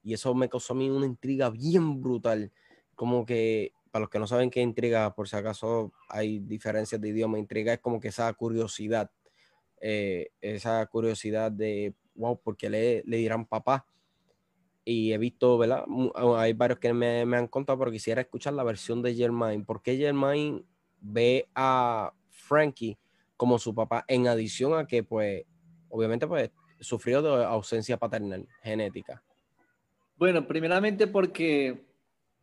[0.00, 2.52] Y eso me causó a mí una intriga bien brutal.
[2.94, 7.08] Como que, para los que no saben qué intriga, por si acaso hay diferencias de
[7.08, 9.10] idioma, intriga es como que esa curiosidad
[9.80, 13.88] eh, esa curiosidad de, wow, porque le, le dirán papá?
[14.84, 15.84] Y he visto, ¿verdad?
[16.14, 19.64] Ah, hay varios que me, han contado, pero quisiera escuchar la versión de Germain.
[19.64, 20.64] ¿Por qué Germain
[21.04, 22.98] ve a Frankie
[23.36, 25.44] como su papá en adición a que, pues,
[25.88, 29.22] obviamente, pues, sufrió de ausencia paternal genética?
[30.16, 31.84] Bueno, primeramente porque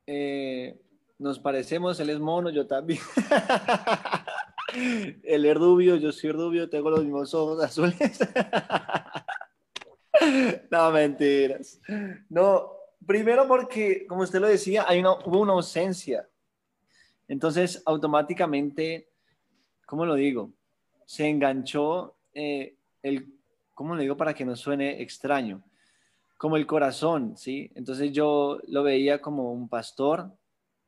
[0.06, 0.80] eh,
[1.17, 3.00] nos parecemos, él es mono, yo también.
[5.24, 7.95] Él es rubio, yo soy rubio, tengo los mismos ojos azules.
[10.71, 11.82] no, mentiras.
[12.30, 12.71] No,
[13.06, 16.28] primero porque, como usted lo decía, hay una, hubo una ausencia.
[17.32, 19.08] Entonces, automáticamente,
[19.86, 20.52] ¿cómo lo digo?
[21.12, 23.34] se enganchó eh, el,
[23.74, 25.62] ¿cómo le digo para que no suene extraño?
[26.38, 27.70] Como el corazón, ¿sí?
[27.76, 30.32] Entonces yo lo veía como un pastor,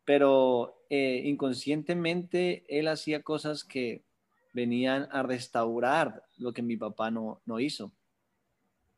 [0.05, 4.05] pero eh, inconscientemente él hacía cosas que
[4.53, 7.91] venían a restaurar lo que mi papá no, no hizo.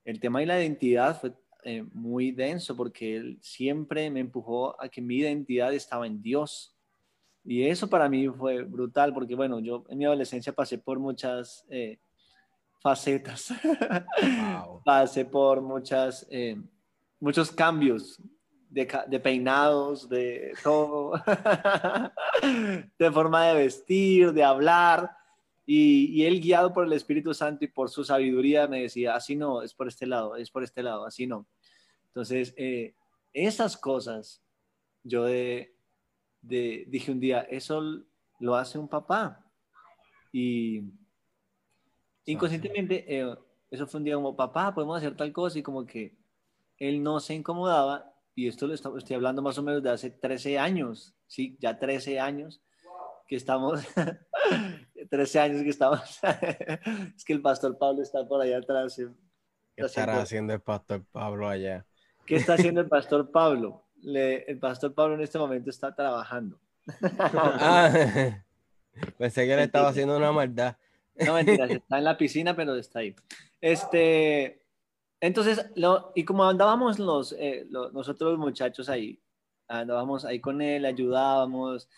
[0.04, 4.90] El tema de la identidad fue eh, muy denso porque él siempre me empujó a
[4.90, 6.75] que mi identidad estaba en Dios.
[7.46, 11.64] Y eso para mí fue brutal porque, bueno, yo en mi adolescencia pasé por muchas
[11.70, 12.00] eh,
[12.82, 13.54] facetas,
[14.86, 16.58] pasé por muchas, eh,
[17.20, 18.20] muchos cambios
[18.68, 21.14] de, de, peinados, de todo,
[23.00, 25.12] de forma de vestir, de hablar.
[25.68, 29.62] Y, él guiado por el Espíritu Santo y por su sabiduría me decía, así no,
[29.62, 31.48] es por este lado, es por este lado, así no.
[32.08, 32.96] Entonces, eh,
[33.34, 34.44] esas cosas,
[35.04, 35.75] yo de,
[36.48, 37.82] dije un día, eso
[38.40, 39.46] lo hace un papá.
[40.32, 40.84] Y
[42.26, 43.36] inconscientemente, eh,
[43.70, 46.18] eso fue un día como, papá, podemos hacer tal cosa y como que
[46.78, 48.12] él no se incomodaba.
[48.36, 52.20] Y esto lo estoy hablando más o menos de hace 13 años, sí, ya 13
[52.20, 52.62] años
[53.28, 53.82] que estamos
[55.10, 56.20] 13 años que estamos.
[57.16, 58.96] es que el pastor Pablo está por allá atrás.
[59.76, 61.86] ¿Qué estará haciendo el pastor Pablo allá?
[62.26, 63.85] ¿Qué está haciendo el pastor Pablo?
[64.06, 66.60] El pastor Pablo en este momento está trabajando.
[67.20, 67.92] ah,
[69.18, 70.78] pensé que él estaba haciendo una maldad.
[71.26, 73.16] No, mentira, está en la piscina, pero está ahí.
[73.62, 74.62] Este,
[75.20, 79.20] entonces, lo, y como andábamos los, eh, los, nosotros muchachos ahí,
[79.68, 81.90] andábamos ahí con él, ayudábamos,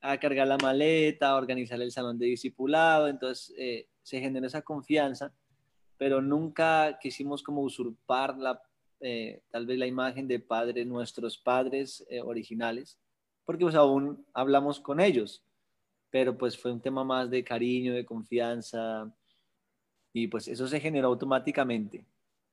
[0.00, 4.62] a cargar la maleta, a organizar el salón de discipulado, entonces eh, se generó esa
[4.62, 5.32] confianza,
[5.96, 8.60] pero nunca quisimos como usurpar la,
[9.00, 12.98] eh, tal vez la imagen de padres, nuestros padres eh, originales,
[13.44, 15.44] porque pues aún hablamos con ellos,
[16.10, 19.12] pero pues fue un tema más de cariño, de confianza,
[20.12, 22.06] y pues eso se generó automáticamente,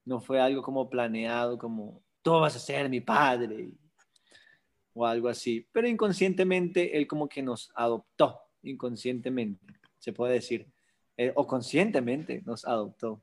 [0.05, 3.71] no fue algo como planeado, como tú vas a ser mi padre,
[4.93, 5.65] o algo así.
[5.71, 9.65] Pero inconscientemente él como que nos adoptó, inconscientemente,
[9.97, 10.67] se puede decir,
[11.17, 13.21] eh, o conscientemente nos adoptó.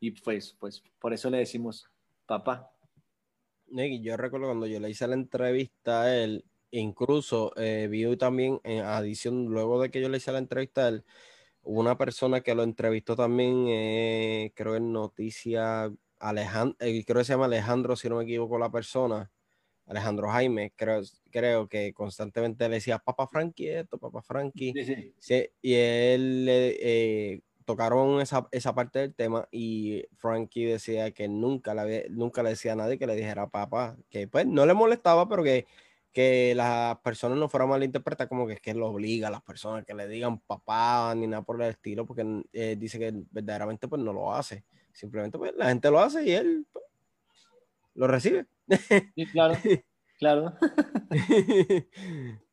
[0.00, 1.86] Y pues, pues por eso le decimos
[2.26, 2.70] papá.
[3.68, 8.84] yo recuerdo cuando yo le hice la entrevista a él, incluso eh, vi también en
[8.84, 11.04] adición, luego de que yo le hice la entrevista a él,
[11.62, 13.64] una persona que lo entrevistó también,
[14.54, 19.30] creo en Noticia, Alejandro, creo que se llama Alejandro, si no me equivoco la persona,
[19.86, 24.72] Alejandro Jaime, creo, creo que constantemente le decía, Papa Frankie esto, Papa Frankie.
[25.18, 31.28] Sí, y él le eh, tocaron esa, esa, parte del tema y Frankie decía que
[31.28, 34.72] nunca le, nunca le decía a nadie que le dijera papá, que pues no le
[34.72, 35.66] molestaba, pero que,
[36.12, 39.84] que las personas no fueran malinterpretadas como que es que lo obliga a las personas
[39.84, 44.00] que le digan papá ni nada por el estilo, porque eh, dice que verdaderamente pues
[44.00, 44.64] no lo hace.
[44.92, 46.84] Simplemente pues la gente lo hace y él pues,
[47.94, 48.46] lo recibe.
[49.14, 49.54] Sí, claro,
[50.18, 50.54] claro.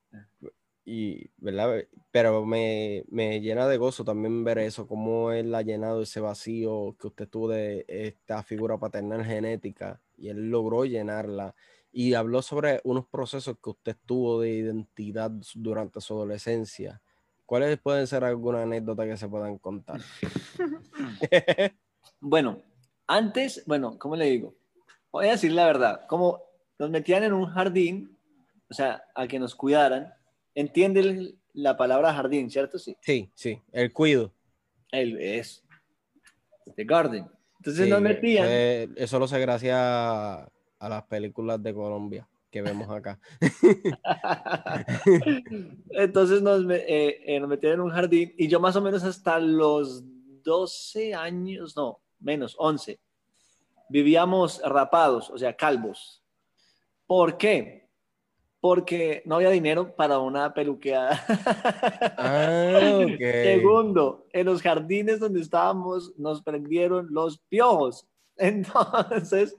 [0.85, 1.85] y, ¿verdad?
[2.11, 3.03] Pero me,
[3.41, 7.49] llena de gozo también ver eso, cómo él ha llenado ese vacío que usted tuvo
[7.49, 11.55] de esta figura paternal genética y él logró llenarla.
[11.91, 17.01] Y habló sobre unos procesos que usted tuvo de identidad durante su adolescencia.
[17.45, 20.01] ¿Cuáles pueden ser alguna anécdota que se puedan contar?
[22.19, 22.63] bueno,
[23.05, 24.55] antes, bueno, ¿cómo le digo?
[25.13, 26.41] voy a decir la verdad, como
[26.79, 28.17] nos metían en un jardín,
[28.69, 30.11] o sea, a que nos cuidaran,
[30.55, 32.79] entiende la palabra jardín, ¿cierto?
[32.79, 34.33] Sí, sí, sí, el cuido.
[34.91, 35.63] El es,
[36.75, 37.27] the garden.
[37.59, 38.45] Entonces nos metían.
[38.95, 43.19] eso lo sé gracias a, las películas de Colombia que vemos acá.
[45.91, 49.39] Entonces nos, eh, eh, nos metían en un jardín y yo más o menos hasta
[49.39, 50.03] los
[50.43, 52.99] 12 años, no, menos, 11,
[53.89, 56.21] vivíamos rapados, o sea, calvos.
[57.07, 57.82] ¿Por qué?
[58.63, 61.21] Porque no había dinero para una peluqueada.
[62.17, 68.07] Ah, Segundo, en los jardines donde estábamos nos prendieron los piojos.
[68.37, 69.57] Entonces,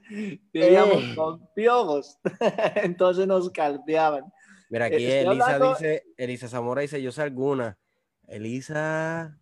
[0.51, 1.13] vivíamos eh.
[1.15, 2.17] con piojos.
[2.77, 4.25] Entonces nos caldeaban.
[4.71, 7.77] Mira, aquí Elisa dice, Elisa Zamora dice, yo sé alguna.
[8.27, 9.37] Elisa...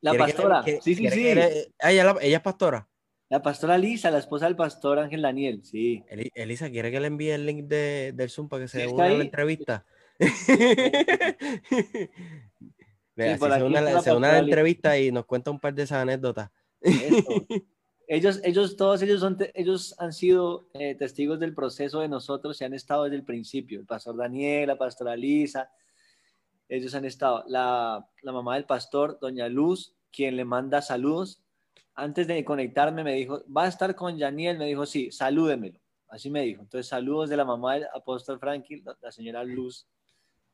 [0.00, 0.62] La pastora.
[0.62, 1.34] sí, sí, sí.
[1.78, 2.88] Ah, ella es pastora.
[3.32, 6.04] La pastora Lisa, la esposa del pastor Ángel Daniel, sí.
[6.34, 9.24] Elisa, ¿quiere que le envíe el link de, del Zoom para que se una la
[9.24, 9.86] entrevista?
[13.16, 16.50] Vea, se una, la entrevista y nos cuenta un par de esas anécdotas.
[18.06, 22.64] ellos, ellos, todos ellos, son, ellos han sido eh, testigos del proceso de nosotros y
[22.64, 23.80] han estado desde el principio.
[23.80, 25.70] El pastor Daniel, la pastora Lisa,
[26.68, 31.42] ellos han estado, la, la mamá del pastor, doña Luz, quien le manda saludos.
[31.94, 34.58] Antes de conectarme me dijo, ¿va a estar con Yaniel?
[34.58, 35.78] Me dijo, sí, salúdemelo.
[36.08, 36.62] Así me dijo.
[36.62, 39.86] Entonces, saludos de la mamá del apóstol Franklin, la señora Luz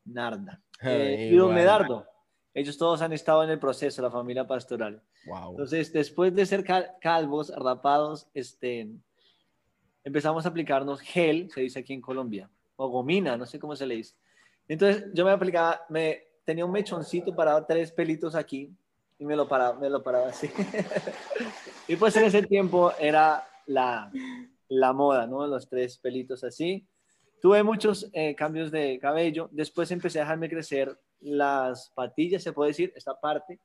[0.05, 0.61] Narda.
[0.81, 2.05] Eh, y don Medardo.
[2.53, 5.01] Ellos todos han estado en el proceso, la familia pastoral.
[5.25, 6.63] Entonces, después de ser
[6.99, 8.89] calvos, rapados, este,
[10.03, 13.85] empezamos a aplicarnos gel, se dice aquí en Colombia, o gomina, no sé cómo se
[13.85, 14.15] le dice.
[14.67, 18.71] Entonces yo me aplicaba, me tenía un mechoncito para tres pelitos aquí
[19.19, 20.49] y me lo paraba, me lo paraba así.
[21.87, 24.11] y pues en ese tiempo era la,
[24.69, 25.45] la moda, ¿no?
[25.45, 26.87] Los tres pelitos así.
[27.41, 29.49] Tuve muchos eh, cambios de cabello.
[29.51, 33.59] Después empecé a dejarme crecer las patillas, se puede decir, esta parte.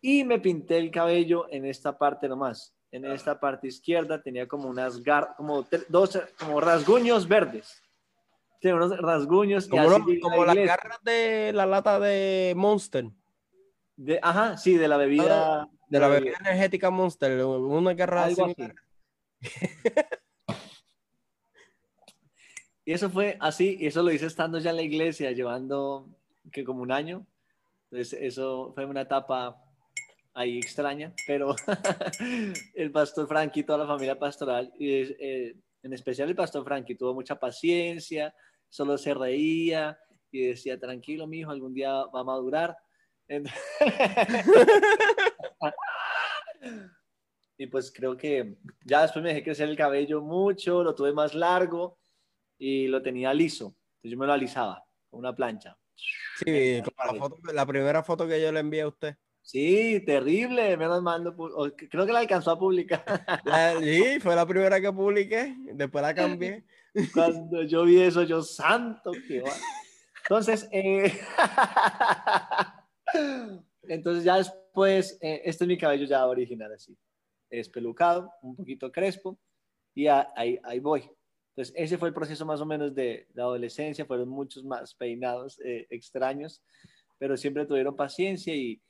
[0.00, 2.74] Y me pinté el cabello en esta parte nomás.
[2.92, 7.82] En esta parte izquierda tenía como unas gar como dos como rasguños verdes
[8.72, 9.68] unos rasguños.
[9.68, 13.06] Como, las garras de la lata de Monster.
[13.96, 15.68] De, ajá, sí, de la bebida.
[15.88, 17.44] de, la bebida energética Monster.
[17.44, 18.28] Una garra
[22.84, 26.08] y eso fue así, y eso lo hice estando ya en la iglesia, llevando
[26.52, 27.26] que como un año.
[27.90, 29.60] Entonces, eso fue una etapa
[30.34, 31.56] ahí extraña, pero
[32.74, 37.14] el pastor Frankie, toda la familia pastoral, y eh, en especial el pastor Frankie, tuvo
[37.14, 38.32] mucha paciencia,
[38.68, 39.98] solo se reía
[40.30, 42.76] y decía, tranquilo, mi hijo, algún día va a madurar.
[47.58, 51.34] y pues creo que ya después me dejé crecer el cabello mucho, lo tuve más
[51.34, 51.98] largo
[52.58, 53.76] y lo tenía liso.
[53.96, 55.76] Entonces yo me lo alisaba con una plancha.
[56.44, 56.82] Sí,
[57.54, 59.16] la, primera foto que yo le envié a usted.
[59.40, 61.34] Sí, terrible, me mando,
[61.88, 63.04] creo que la alcanzó a publicar.
[63.80, 66.64] sí, fue la primera que publiqué, después la cambié.
[67.14, 69.52] Cuando yo vi eso, yo, santo que va.
[70.24, 71.18] Entonces, eh,
[73.82, 76.96] entonces ya después, eh, este es mi cabello ya original así,
[77.50, 79.38] es pelucado, un poquito crespo,
[79.94, 81.08] y ahí, ahí voy.
[81.50, 85.58] Entonces, ese fue el proceso más o menos de la adolescencia, fueron muchos más peinados
[85.64, 86.62] eh, extraños,
[87.18, 88.80] pero siempre tuvieron paciencia y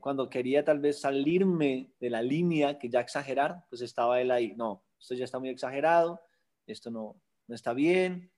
[0.00, 4.52] cuando quería tal vez salirme de la línea, que ya exagerar, pues estaba él ahí,
[4.56, 6.20] no, esto ya está muy exagerado,
[6.66, 8.30] esto no, no está bien,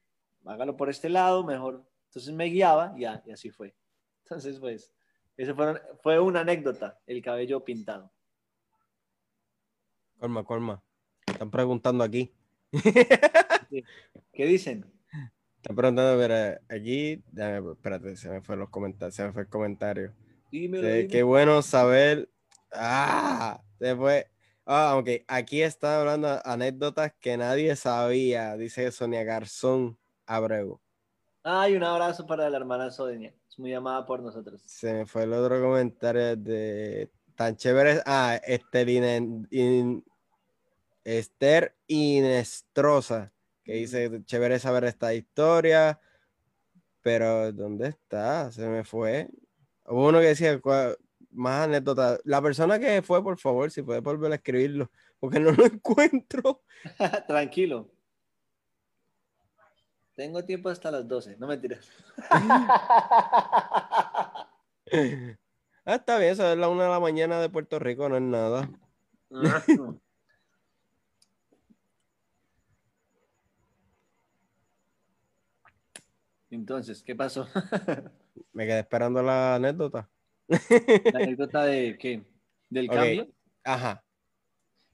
[0.44, 1.84] hágalo por este lado, mejor.
[2.08, 3.74] Entonces me guiaba y, y así fue.
[4.24, 4.92] Entonces, pues,
[5.42, 8.12] eso fue, fue una anécdota, el cabello pintado.
[10.18, 10.82] Colma, colma.
[11.26, 12.34] Están preguntando aquí.
[14.32, 14.84] ¿Qué dicen?
[15.56, 20.14] Están preguntando, ver, allí, espérate, se me fue los comentarios, se me fue el comentario.
[20.50, 22.28] Qué bueno saber.
[22.72, 24.26] Ah, después.
[24.66, 25.08] Ah, ok.
[25.26, 30.80] Aquí está hablando anécdotas que nadie sabía, dice Sonia Garzón Abreu.
[31.42, 33.34] Ay, un abrazo para la hermana Sonia.
[33.50, 34.62] Es muy amada por nosotros.
[34.64, 38.00] Se me fue el otro comentario de tan chévere.
[38.06, 38.40] Ah,
[41.02, 43.32] Esther Inestrosa,
[43.64, 46.00] que dice chévere saber esta historia.
[47.02, 48.52] Pero, ¿dónde está?
[48.52, 49.28] Se me fue.
[49.84, 50.60] Hubo uno que decía,
[51.32, 52.20] más anécdotas.
[52.22, 56.62] La persona que fue, por favor, si puede volver a escribirlo, porque no lo encuentro.
[57.26, 57.90] Tranquilo.
[60.20, 61.90] Tengo tiempo hasta las 12, no me tires.
[62.28, 64.50] ah,
[65.86, 68.70] está bien, eso es la una de la mañana de Puerto Rico, no es nada.
[76.50, 77.48] Entonces, ¿qué pasó?
[78.52, 80.10] me quedé esperando la anécdota.
[80.48, 82.22] ¿La anécdota de qué?
[82.68, 83.26] ¿Del cambio?
[83.64, 84.04] Ajá.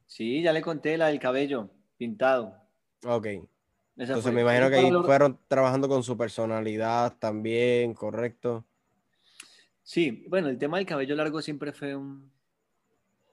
[0.07, 2.57] Sí, ya le conté la del cabello pintado.
[3.05, 3.27] Ok.
[3.97, 8.67] Entonces me imagino que ahí fueron trabajando con su personalidad también, ¿correcto?
[9.83, 12.31] Sí, bueno, el tema del cabello largo siempre fue un...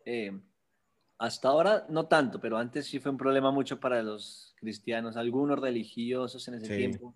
[0.06, 0.32] Eh,
[1.18, 5.18] hasta ahora no tanto, pero antes sí fue un problema mucho para los cristianos.
[5.18, 7.16] Algunos religiosos en ese tiempo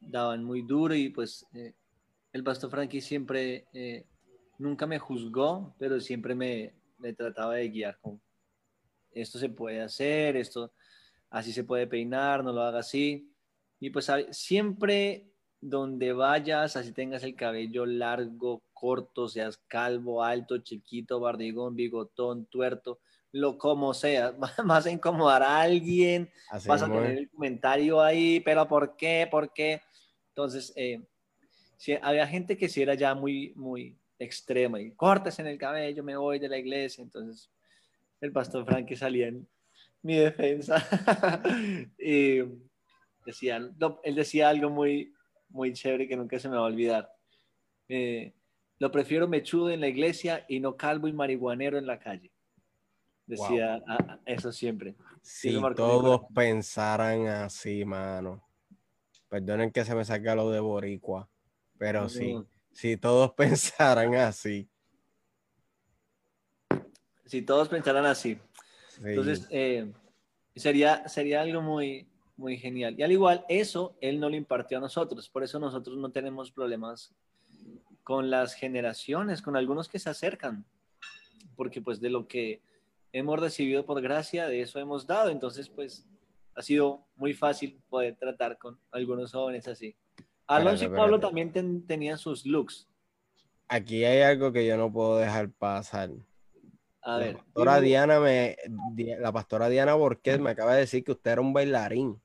[0.00, 1.74] daban muy duro y pues eh,
[2.32, 4.06] el pastor Frankie siempre, eh,
[4.58, 6.74] nunca me juzgó, pero siempre me,
[7.16, 8.20] trataba de guiar con
[9.12, 10.72] esto se puede hacer, esto
[11.30, 13.32] así se puede peinar, no lo haga así.
[13.80, 15.26] Y pues siempre
[15.60, 23.00] donde vayas, así tengas el cabello largo, corto, seas calvo, alto, chiquito, bardigón, bigotón, tuerto,
[23.32, 26.30] lo como sea, vas a incomodar a alguien,
[26.66, 29.26] vas a tener el comentario ahí, pero ¿por qué?
[29.30, 29.82] ¿Por qué?
[30.28, 31.00] Entonces, eh,
[32.02, 36.16] había gente que sí era ya muy, muy extrema y cortes en el cabello, me
[36.16, 37.02] voy de la iglesia.
[37.02, 37.50] Entonces,
[38.20, 39.46] el pastor Frankie salía en
[40.06, 40.76] mi defensa
[41.98, 42.38] y
[43.24, 45.12] decía, él decía algo muy,
[45.48, 47.10] muy chévere que nunca se me va a olvidar.
[47.88, 48.32] Eh,
[48.78, 52.30] lo prefiero mechudo en la iglesia y no calvo y marihuanero en la calle.
[53.26, 53.82] Decía
[54.24, 54.94] eso siempre.
[55.22, 58.44] Si todos pensaran así, mano.
[59.28, 61.28] Perdonen que se me saque lo de boricua,
[61.76, 62.36] pero sí,
[62.72, 64.70] si todos pensaran así.
[67.24, 68.38] Si todos pensaran así.
[69.02, 69.92] Entonces, eh,
[70.54, 72.94] sería, sería algo muy, muy genial.
[72.98, 75.28] Y al igual, eso él no lo impartió a nosotros.
[75.28, 77.14] Por eso nosotros no tenemos problemas
[78.02, 80.64] con las generaciones, con algunos que se acercan.
[81.56, 82.60] Porque pues de lo que
[83.12, 85.30] hemos recibido por gracia, de eso hemos dado.
[85.30, 86.06] Entonces, pues
[86.54, 89.94] ha sido muy fácil poder tratar con algunos jóvenes así.
[90.46, 91.52] Alonso y Pablo también
[91.86, 92.88] tenían sus looks.
[93.68, 96.10] Aquí hay algo que yo no puedo dejar pasar.
[97.06, 97.34] A ver.
[97.34, 98.56] La pastora Diana me,
[99.20, 102.20] la pastora Diana Borquez me acaba de decir que usted era un bailarín.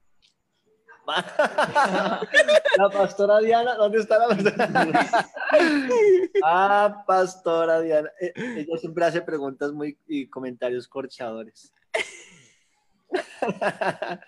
[1.06, 5.34] la pastora Diana, ¿dónde está la pastora?
[6.44, 8.10] ah, pastora Diana.
[8.20, 11.72] E, ella siempre hace preguntas muy y comentarios corchadores.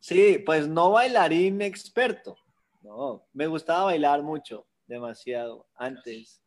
[0.00, 2.36] sí, pues no bailarín experto.
[2.82, 5.68] No, me gustaba bailar mucho, demasiado.
[5.76, 6.42] Antes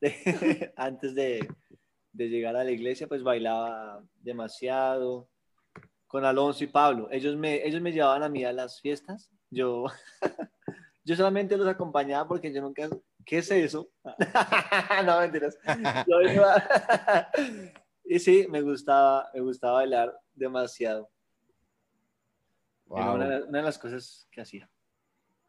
[0.00, 1.48] de, antes de,
[2.12, 5.28] de llegar a la iglesia, pues bailaba demasiado
[6.06, 7.08] con Alonso y Pablo.
[7.10, 9.30] Ellos me, ellos me llevaban a mí a las fiestas.
[9.50, 9.86] Yo,
[11.04, 12.88] yo solamente los acompañaba porque yo nunca...
[13.24, 13.88] ¿Qué es eso?
[15.06, 15.56] no, mentiras.
[18.04, 21.08] y sí, me gustaba, me gustaba bailar demasiado.
[22.86, 23.14] Wow.
[23.14, 24.68] Una, una, de las cosas que hacía.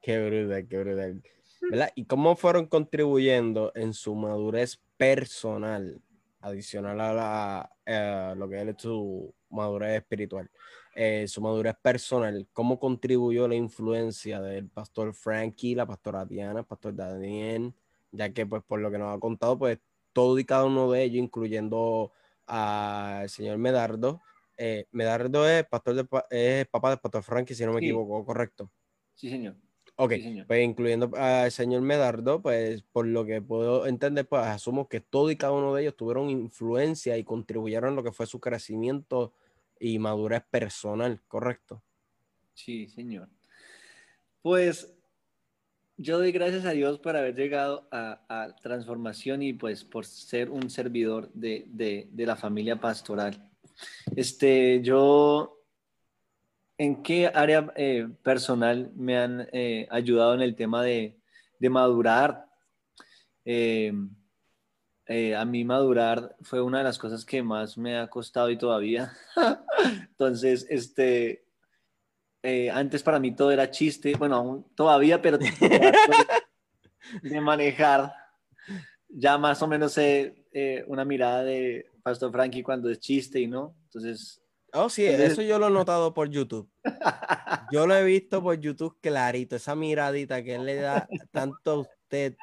[0.02, 1.24] Qué brutal, qué brutal.
[1.70, 1.92] ¿Verdad?
[1.96, 6.02] ¿Y cómo fueron contribuyendo en su madurez personal,
[6.44, 10.52] adicional a la, eh, lo que es su madurez espiritual,
[10.94, 16.66] eh, su madurez personal, cómo contribuyó la influencia del pastor Frankie, la pastora Diana, el
[16.66, 17.74] pastor Daniel,
[18.12, 19.80] ya que pues por lo que nos ha contado, pues
[20.12, 22.12] todo y cada uno de ellos, incluyendo
[22.46, 24.22] al señor Medardo,
[24.58, 28.70] eh, Medardo es, pastor de, es papá del pastor Frankie, si no me equivoco, ¿correcto?
[29.16, 29.56] Sí, señor.
[29.96, 30.14] Ok,
[30.48, 35.30] pues incluyendo al señor Medardo, pues por lo que puedo entender, pues asumo que todo
[35.30, 39.34] y cada uno de ellos tuvieron influencia y contribuyeron a lo que fue su crecimiento
[39.80, 41.84] y madurez personal, ¿correcto?
[42.54, 43.30] Sí, señor.
[44.42, 44.94] Pues
[45.98, 50.70] yo doy gracias a Dios por haber llegado a, transformación y pues por ser un
[50.70, 53.52] servidor de, de, la familia pastoral.
[54.16, 55.63] Este, yo,
[56.78, 61.18] ¿en qué área eh, personal me han eh, ayudado en el tema de,
[61.60, 62.46] de madurar?
[63.46, 63.94] Eh,
[65.06, 68.58] eh, a mí madurar fue una de las cosas que más me ha costado y
[68.58, 69.12] todavía.
[70.10, 71.46] Entonces, este,
[72.72, 75.38] antes para mí todo era chiste, bueno, aún todavía, pero
[77.22, 78.14] de manejar.
[79.16, 80.48] Ya más o menos sé
[80.88, 83.76] una mirada de Pastor Frankie cuando es chiste y no.
[83.86, 84.43] Entonces.
[84.74, 86.70] Oh, sí, eso yo lo he notado por YouTube.
[87.72, 91.80] Yo lo he visto por YouTube clarito, esa miradita que él le da tanto a
[91.80, 92.36] usted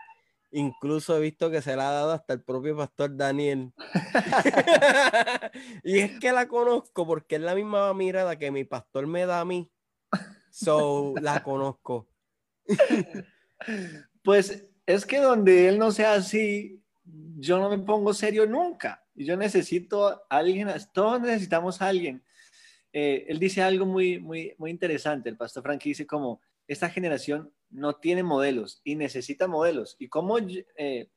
[0.52, 3.72] Incluso he visto que se la ha dado hasta el propio pastor Daniel.
[5.84, 9.40] y es que la conozco porque es la misma mirada que mi pastor me da
[9.40, 9.70] a mí.
[10.50, 12.08] So, la conozco.
[14.24, 18.99] pues es que donde él no sea así, yo no me pongo serio nunca.
[19.24, 22.22] Yo necesito a alguien, todos necesitamos a alguien.
[22.92, 25.28] Eh, él dice algo muy, muy, muy interesante.
[25.28, 29.96] El pastor Frank dice como, esta generación no tiene modelos y necesita modelos.
[29.98, 30.38] ¿Y cómo
[30.76, 31.10] eh,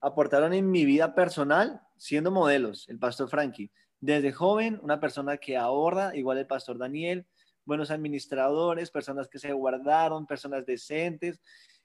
[0.00, 2.88] aportaron en mi vida personal siendo modelos?
[2.88, 3.70] El pastor Frankie.
[4.00, 7.26] Desde joven, una persona que ahorra, igual el pastor Daniel,
[7.64, 11.40] buenos administradores, personas que se guardaron, personas decentes,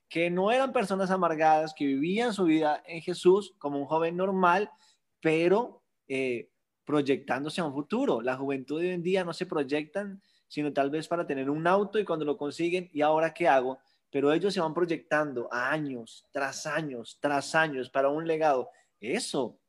[0.07, 4.69] que no eran personas amargadas, que vivían su vida en Jesús como un joven normal,
[5.23, 6.51] pero eh,
[6.85, 8.21] proyectándose a un futuro.
[8.21, 11.65] La juventud de hoy en día no se proyectan, sino tal vez para tener un
[11.65, 13.79] auto y cuando lo consiguen, ¿y ahora qué hago?
[14.13, 18.69] pero ellos se van proyectando años tras años tras años para un legado.
[18.99, 19.59] Eso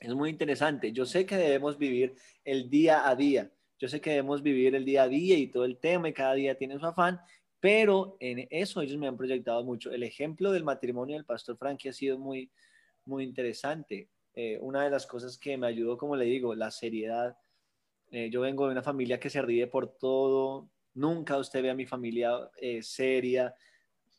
[0.00, 0.90] es muy interesante.
[0.90, 3.52] Yo sé que debemos vivir el día a día.
[3.78, 6.34] Yo sé que debemos vivir el día a día y todo el tema y cada
[6.34, 7.20] día tiene su afán,
[7.60, 9.92] pero en eso ellos me han proyectado mucho.
[9.92, 12.50] El ejemplo del matrimonio del pastor Frankie ha sido muy,
[13.04, 14.08] muy interesante.
[14.34, 17.36] Eh, una de las cosas que me ayudó, como le digo, la seriedad.
[18.10, 20.70] Eh, yo vengo de una familia que se ríe por todo.
[20.94, 23.54] Nunca usted ve a mi familia eh, seria.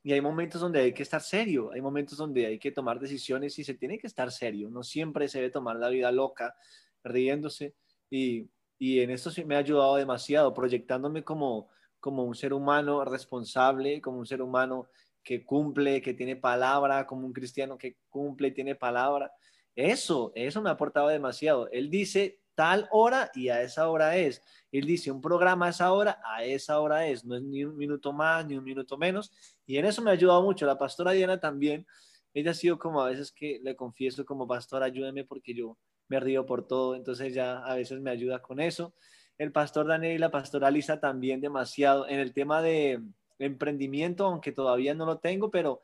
[0.04, 3.58] Y hay momentos donde hay que estar serio, hay momentos donde hay que tomar decisiones
[3.58, 4.70] y se tiene que estar serio.
[4.70, 6.56] No siempre se debe tomar la vida loca,
[7.04, 7.76] riéndose.
[8.10, 8.48] Y,
[8.78, 14.00] y en esto sí me ha ayudado demasiado, proyectándome como, como un ser humano responsable,
[14.00, 14.88] como un ser humano
[15.24, 19.32] que cumple, que tiene palabra, como un cristiano que cumple y tiene palabra.
[19.76, 21.70] Eso, eso me ha aportado demasiado.
[21.72, 24.42] Él dice tal hora y a esa hora es.
[24.72, 27.26] Él dice un programa a esa hora, a esa hora es.
[27.26, 29.32] No es ni un minuto más, ni un minuto menos.
[29.66, 30.66] Y en eso me ha ayudado mucho.
[30.66, 31.86] La pastora Diana también.
[32.34, 35.78] Ella ha sido como a veces que le confieso como pastora, ayúdeme porque yo
[36.10, 36.96] me río por todo.
[36.96, 38.94] Entonces ya a veces me ayuda con eso.
[39.38, 43.02] El pastor Daniel y la pastora Lisa también demasiado en el tema de
[43.40, 45.82] emprendimiento, aunque todavía no lo tengo, pero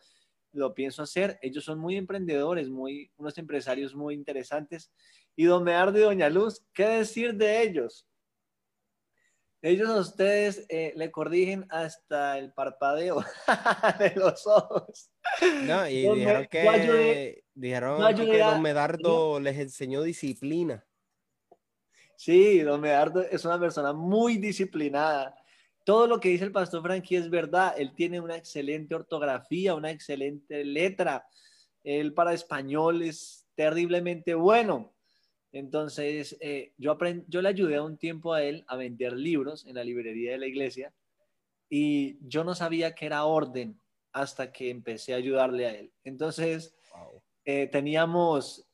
[0.53, 1.39] lo pienso hacer.
[1.41, 4.91] Ellos son muy emprendedores, muy, unos empresarios muy interesantes.
[5.35, 8.07] Y don Medardo y doña Luz, ¿qué decir de ellos?
[9.63, 13.23] Ellos a ustedes eh, le corrigen hasta el parpadeo
[13.99, 15.11] de los ojos.
[15.63, 20.83] No, y dijeron que, dijeron que don Medardo les enseñó disciplina.
[22.15, 25.35] Sí, don Medardo es una persona muy disciplinada
[25.83, 27.73] todo lo que dice el pastor Frankie es verdad.
[27.77, 31.25] Él tiene una excelente ortografía, una excelente letra.
[31.83, 34.93] Él para español es terriblemente bueno.
[35.51, 39.83] Entonces, eh, yo, yo le ayudé un tiempo a él a vender libros en la
[39.83, 40.93] librería de la iglesia
[41.69, 43.79] y yo no sabía que era orden
[44.13, 45.91] hasta que empecé a ayudarle a él.
[46.03, 46.75] Entonces,
[47.43, 48.67] eh, teníamos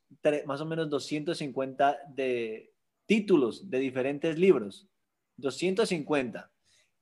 [0.46, 2.74] más o menos 250 de
[3.06, 4.88] títulos de diferentes libros.
[5.38, 6.52] 250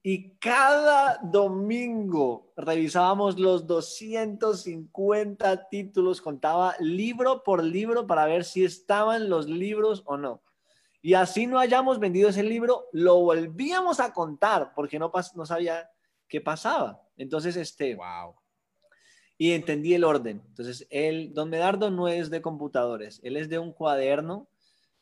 [0.08, 9.32] y cada domingo revisábamos los 250 títulos, contaba libro por libro para ver si estaban
[9.32, 10.44] los libros o no.
[11.02, 15.90] Y así no hayamos vendido ese libro, lo volvíamos a contar porque no, no sabía
[16.28, 17.02] qué pasaba.
[17.18, 17.96] Entonces, este...
[17.96, 18.36] Wow.
[19.40, 20.44] Y entendí el orden.
[20.50, 24.48] Entonces, el don Medardo no es de computadores, él es de un cuaderno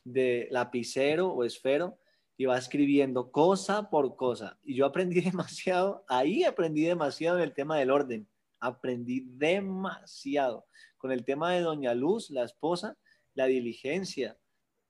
[0.06, 1.98] de lapicero o esfero
[2.38, 4.58] y va escribiendo cosa por cosa.
[4.64, 8.28] Y yo aprendí demasiado, ahí aprendí demasiado en el tema del orden.
[8.60, 10.66] Aprendí demasiado.
[10.98, 12.98] Con el tema de Doña Luz, la esposa,
[13.34, 14.38] la diligencia.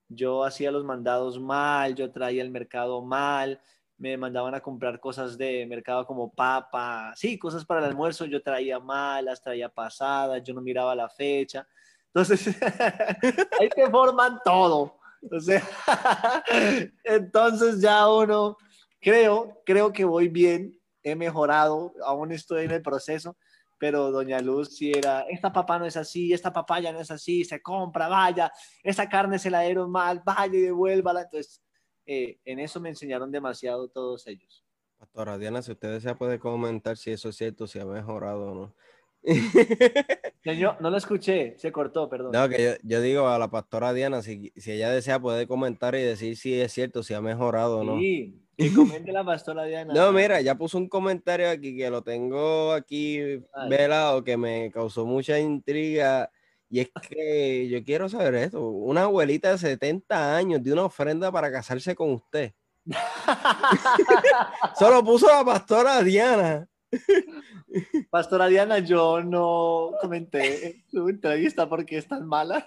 [0.10, 3.60] Yo hacía los mandados mal, yo traía el mercado mal,
[3.98, 8.44] me mandaban a comprar cosas de mercado como papa, sí, cosas para el almuerzo, yo
[8.44, 11.68] traía mal, las traía pasadas, yo no miraba la fecha.
[12.08, 12.48] Entonces,
[13.60, 15.00] ahí te forman todo.
[15.32, 15.64] O sea,
[17.04, 18.58] entonces ya uno,
[19.00, 23.36] creo, creo que voy bien, he mejorado, aún estoy en el proceso,
[23.78, 27.44] pero doña Luz si era, esta papá no es así, esta papaya no es así,
[27.44, 28.52] se compra, vaya,
[28.82, 31.24] esta carne se la dieron mal, vaya y devuélvala.
[31.24, 31.62] Entonces,
[32.06, 34.64] eh, en eso me enseñaron demasiado todos ellos.
[34.98, 38.56] Pastora Diana, si usted desea puede comentar si eso es cierto, si ha mejorado o
[38.56, 38.76] no.
[40.44, 42.32] Yo no lo escuché, se cortó, perdón.
[42.34, 46.36] No, que yo, digo a la pastora Diana, si, ella desea puede comentar y decir
[46.36, 47.98] si es cierto, si ha mejorado o no.
[47.98, 49.94] Sí, que comente la pastora Diana.
[49.94, 55.06] No, mira, ya puso un comentario aquí que lo tengo aquí velado, que me causó
[55.06, 56.30] mucha intriga.
[56.70, 58.68] Y es que yo quiero saber esto.
[58.68, 62.52] Una abuelita de 70 años de una ofrenda para casarse con usted.
[64.78, 66.68] Solo puso la pastora Diana.
[68.10, 72.64] Pastora Diana, yo no comenté su entrevista porque es tan mala.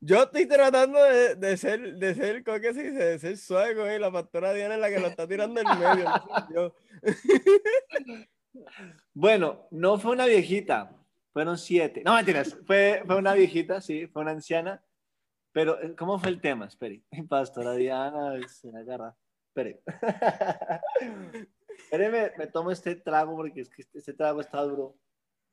[0.00, 3.04] yo estoy tratando de, ser, de ser, ¿cómo que se dice?
[3.04, 6.74] De ser suave, y la pastora Diana es la que lo está tirando en medio.
[9.14, 10.96] bueno, no fue una viejita,
[11.32, 12.02] fueron siete.
[12.04, 14.82] No, mentiras, fue, fue una viejita, sí, fue una anciana.
[15.52, 16.66] Pero, ¿cómo fue el tema?
[16.66, 17.02] Espere.
[17.28, 19.14] Pastora Diana se agarra.
[19.48, 19.82] Espere.
[21.78, 24.94] Espéreme, me tomo este trago porque es que este, este trago está duro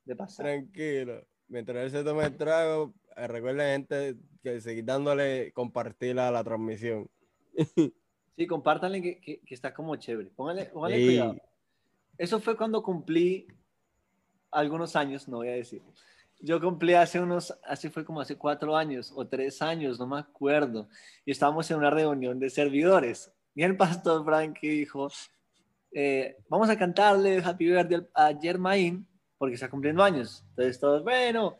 [0.06, 0.46] de pasar.
[0.46, 1.26] Tranquilo.
[1.48, 6.44] Mientras él se toma el trago, eh, recuerden, gente, que seguir dándole compartir a la
[6.44, 7.10] transmisión.
[8.40, 10.30] Sí, compártanle que, que, está como chévere.
[10.30, 11.36] Póngale, póngale cuidado.
[12.18, 13.46] Eso fue cuando cumplí
[14.50, 15.82] algunos años, no voy a decir.
[16.40, 20.20] Yo cumplí hace unos, así fue como hace cuatro años o tres años, no me
[20.20, 20.88] acuerdo.
[21.26, 23.30] Y estábamos en una reunión de servidores.
[23.56, 25.10] Y el pastor Frank dijo,
[25.92, 30.44] eh, vamos a cantarle Happy Birthday a Germain porque está cumpliendo años.
[30.50, 31.58] Entonces todos, bueno,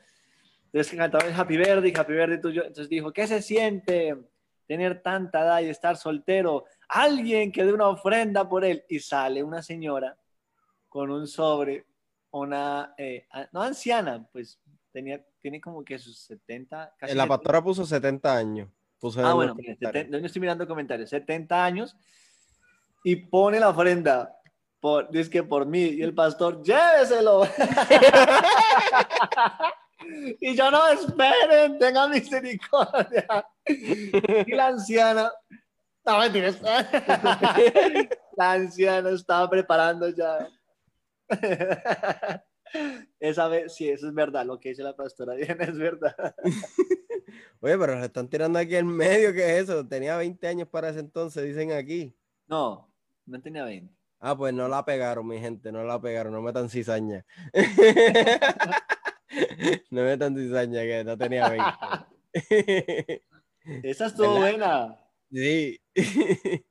[0.66, 2.62] entonces cantaba Happy Birthday, Happy Birthday tuyo.
[2.62, 4.16] Entonces dijo, ¿qué se siente
[4.68, 6.66] tener tanta edad y estar soltero?
[6.90, 8.84] Alguien que dé una ofrenda por él.
[8.90, 10.18] Y sale una señora
[10.88, 11.86] con un sobre,
[12.32, 14.60] una, eh, no anciana, pues
[14.92, 16.96] tenía, tiene como que sus 70.
[16.98, 18.70] Casi la pastora puso 70 años.
[19.18, 19.56] ah, bueno,
[20.10, 21.96] no estoy mirando comentarios, 70 años
[23.04, 24.36] y pone la ofrenda.
[24.80, 25.82] Por, dice que por mí.
[25.82, 27.44] Y el pastor, lléveselo.
[30.40, 33.46] y yo no, esperen, tengan misericordia.
[33.66, 35.32] Y la anciana,
[36.06, 36.62] no mentiras.
[38.38, 40.48] la anciana estaba preparando ya
[43.20, 46.36] Esa vez, sí, eso es verdad, lo que dice la pastora Diana es verdad.
[47.62, 49.88] Oye, pero le están tirando aquí en medio, ¿qué es eso?
[49.88, 52.16] Tenía 20 años para ese entonces, dicen aquí.
[52.48, 52.89] No,
[53.30, 53.94] no tenía 20.
[54.20, 57.26] Ah, pues no la pegaron, mi gente, no la pegaron, no metan cizaña.
[59.92, 61.64] no metan cizaña, que no tenía 20.
[63.84, 64.98] Esa estuvo buena.
[65.32, 65.80] Sí.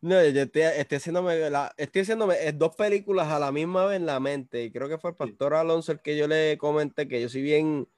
[0.00, 4.06] No, yo estoy, haciéndome, la, estoy haciéndome eh, dos películas a la misma vez en
[4.06, 4.62] la mente.
[4.62, 7.42] Y creo que fue el pastor Alonso el que yo le comenté que yo si
[7.42, 7.88] bien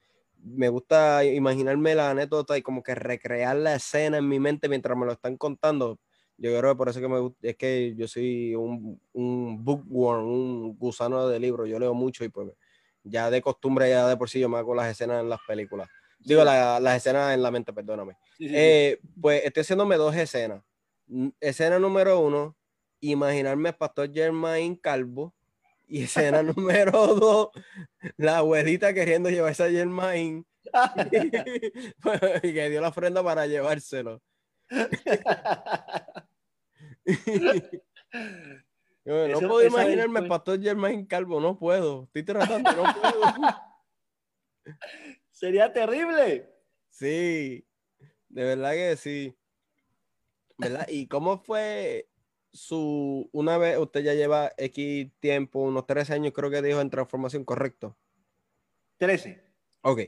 [0.43, 4.97] me gusta imaginarme la anécdota y como que recrear la escena en mi mente mientras
[4.97, 6.01] me lo están contando.
[6.41, 10.76] Yo creo que por eso que me es que yo soy un, un bookworm, un
[10.76, 11.68] gusano de libros.
[11.68, 12.49] Yo leo mucho y pues
[13.05, 15.88] ya de costumbre, ya de por sí yo me hago las escenas en las películas.
[16.18, 18.16] Digo, las escenas en la mente, perdóname.
[18.41, 20.62] Eh, pues estoy haciéndome dos escenas
[21.41, 22.57] escena número uno,
[23.01, 25.34] imaginarme a Pastor Germain Calvo.
[25.88, 27.49] Y escena número dos,
[28.16, 30.47] la abuelita queriendo llevarse a Germain.
[32.43, 34.22] y que dio la ofrenda para llevárselo.
[39.05, 42.05] no puedo imaginarme Pastor Germain Calvo, no puedo.
[42.05, 43.23] Estoy tratando, no puedo.
[45.31, 46.53] Sería terrible.
[46.91, 47.67] Sí,
[48.29, 49.37] de verdad que sí.
[50.61, 50.87] ¿verdad?
[50.89, 52.09] ¿Y cómo fue
[52.53, 56.91] su, una vez, usted ya lleva X tiempo, unos 13 años creo que dijo en
[56.91, 57.97] transformación, correcto?
[58.99, 59.43] 13.
[59.83, 60.01] Ok,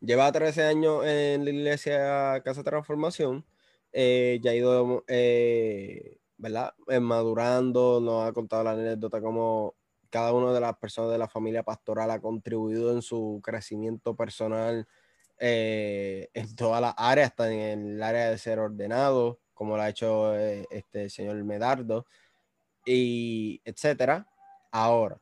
[0.00, 3.44] lleva 13 años en la iglesia Casa Transformación,
[3.92, 6.74] eh, ya ha ido, eh, ¿verdad?
[6.88, 9.74] Eh, madurando, nos ha contado la anécdota como
[10.10, 14.86] cada una de las personas de la familia pastoral ha contribuido en su crecimiento personal
[15.38, 20.36] en todas las áreas, hasta en el área de ser ordenado, como lo ha hecho
[20.36, 22.06] eh, este señor Medardo,
[22.84, 24.28] y etcétera.
[24.70, 25.20] Ahora,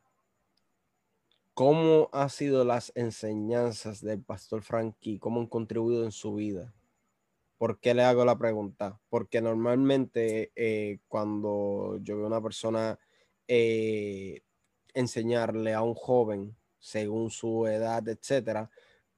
[1.53, 5.19] ¿cómo han sido las enseñanzas del pastor Frankie?
[5.19, 6.74] ¿Cómo han contribuido en su vida?
[7.57, 8.99] ¿Por qué le hago la pregunta?
[9.09, 12.99] Porque normalmente eh, cuando yo veo a una persona
[13.47, 14.41] eh,
[14.93, 18.69] enseñarle a un joven según su edad, etcétera,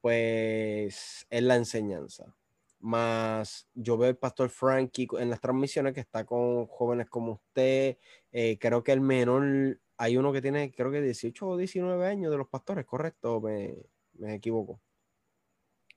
[0.01, 2.37] pues es la enseñanza
[2.79, 7.97] más yo veo el pastor Frankie en las transmisiones que está con jóvenes como usted.
[8.31, 12.31] Eh, creo que el menor, hay uno que tiene, creo que 18 o 19 años
[12.31, 13.41] de los pastores, ¿correcto?
[13.41, 13.75] Me,
[14.13, 14.81] me equivoco.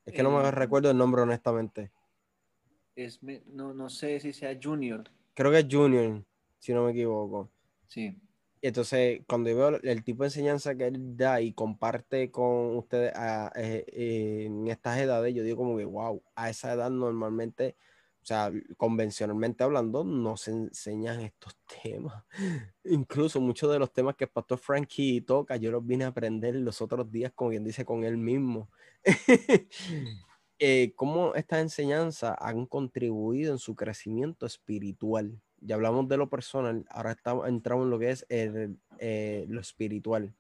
[0.04, 1.92] Es que no me recuerdo el nombre, honestamente.
[2.96, 5.04] Es, no, no sé si sea Junior.
[5.34, 6.24] Creo que es Junior,
[6.58, 7.50] si no me equivoco.
[7.86, 8.16] Sí.
[8.62, 13.12] Y entonces, cuando veo el tipo de enseñanza que él da y comparte con ustedes
[13.56, 17.76] eh, eh, en estas edades, yo digo como que, wow, a esa edad normalmente,
[18.22, 22.22] o sea, convencionalmente hablando, no se enseñan estos temas.
[22.84, 26.54] Incluso muchos de los temas que el pastor Frankie toca, yo los vine a aprender
[26.56, 28.68] los otros días, como bien dice, con él mismo.
[30.60, 35.40] eh, ¿Cómo estas enseñanzas han contribuido en su crecimiento espiritual?
[35.62, 40.32] ya hablamos de lo personal, ahora estamos, entramos en lo que es eh, lo espiritual.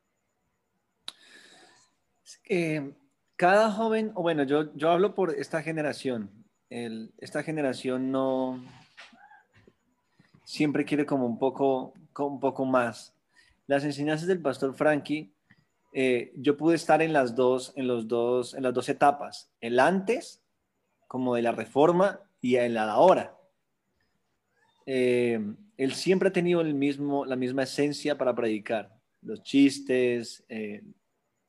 [3.36, 6.30] cada joven, o bueno, yo, yo hablo por esta generación.
[6.68, 8.62] esta generación no
[10.44, 13.14] siempre quiere como un poco, un poco más.
[13.66, 15.32] Las enseñanzas del pastor Frankie,
[15.92, 19.80] eh, yo pude estar en las dos, en los dos, en las dos etapas, el
[19.80, 20.42] antes,
[21.08, 23.36] como de la reforma, y en la ahora
[24.86, 25.38] eh,
[25.76, 28.92] él siempre ha tenido el mismo, la misma esencia para predicar.
[29.22, 30.82] Los chistes, eh,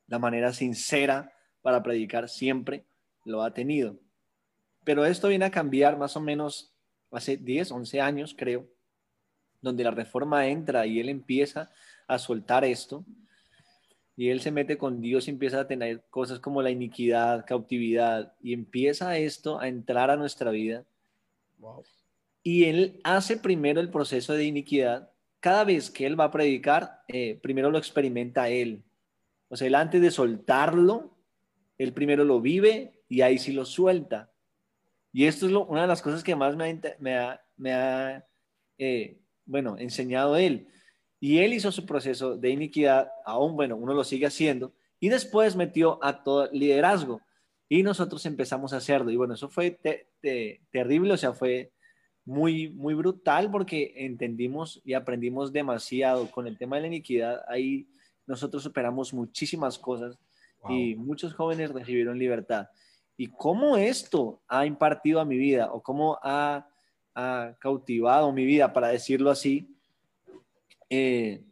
[0.08, 2.86] la manera sincera para predicar siempre
[3.26, 4.00] lo ha tenido.
[4.84, 6.76] Pero esto viene a cambiar más o menos
[7.12, 8.68] hace 10, 11 años, creo,
[9.62, 11.72] donde la reforma entra y él empieza
[12.08, 13.06] a soltar esto.
[14.16, 18.34] Y él se mete con Dios y empieza a tener cosas como la iniquidad, cautividad,
[18.42, 20.86] y empieza esto a entrar a nuestra vida.
[21.60, 21.84] Wow
[22.44, 25.12] y él hace primero el proceso de iniquidad.
[25.40, 28.84] Cada vez que él va a predicar, eh, primero lo experimenta él.
[29.50, 31.16] O sea, él antes de soltarlo,
[31.78, 34.32] él primero lo vive y ahí sí lo suelta.
[35.14, 38.24] Y esto es una de las cosas que más me ha, me
[38.78, 40.68] eh, bueno, enseñado él.
[41.22, 45.56] Y él hizo su proceso de iniquidad, aún bueno, uno lo sigue haciendo, y después
[45.56, 47.22] metió a todo liderazgo.
[47.70, 49.12] Y nosotros empezamos a hacerlo.
[49.12, 49.80] Y bueno, eso fue
[50.72, 51.72] terrible, o sea, fue
[52.26, 57.42] muy, muy brutal porque entendimos y aprendimos demasiado con el tema de la iniquidad.
[57.48, 57.88] Ahí
[58.28, 60.18] nosotros superamos muchísimas cosas
[60.70, 62.68] y muchos jóvenes recibieron libertad.
[63.18, 66.68] ¿Y cómo esto ha impartido a mi vida o cómo ha,
[67.60, 69.71] cautivado mi vida, para decirlo así?
[70.94, 71.46] Eh,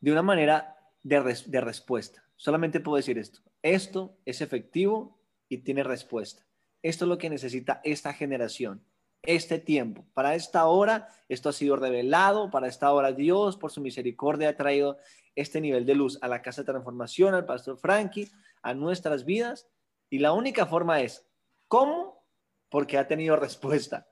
[0.00, 2.24] de una manera de, de respuesta.
[2.34, 3.40] Solamente puedo decir esto.
[3.60, 5.20] Esto es efectivo
[5.50, 6.46] y tiene respuesta.
[6.80, 8.82] Esto es lo que necesita esta generación,
[9.22, 10.06] este tiempo.
[10.14, 12.50] Para esta hora, esto ha sido revelado.
[12.50, 14.96] Para esta hora, Dios, por su misericordia, ha traído
[15.36, 19.68] este nivel de luz a la casa de transformación, al pastor Frankie, a nuestras vidas.
[20.08, 21.28] Y la única forma es,
[21.68, 22.24] ¿cómo?
[22.70, 24.06] Porque ha tenido respuesta.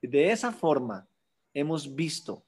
[0.00, 1.08] De esa forma,
[1.52, 2.45] hemos visto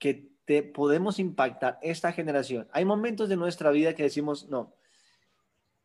[0.00, 2.68] que te podemos impactar esta generación.
[2.72, 4.74] Hay momentos de nuestra vida que decimos, no,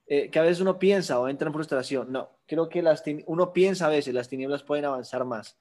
[0.08, 2.12] eh, que a veces uno piensa o entra en frustración.
[2.12, 5.60] No, creo que las uno piensa a veces, las tinieblas pueden avanzar más.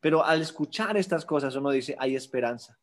[0.00, 2.80] Pero al escuchar estas cosas, uno dice, hay esperanza.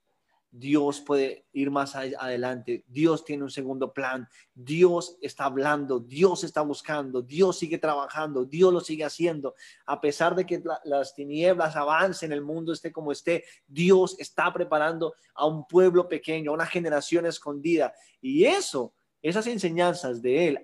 [0.51, 6.61] Dios puede ir más adelante, Dios tiene un segundo plan, Dios está hablando, Dios está
[6.61, 9.55] buscando, Dios sigue trabajando, Dios lo sigue haciendo.
[9.85, 15.13] A pesar de que las tinieblas avancen, el mundo esté como esté, Dios está preparando
[15.35, 17.93] a un pueblo pequeño, a una generación escondida.
[18.21, 20.59] Y eso esas enseñanzas de él,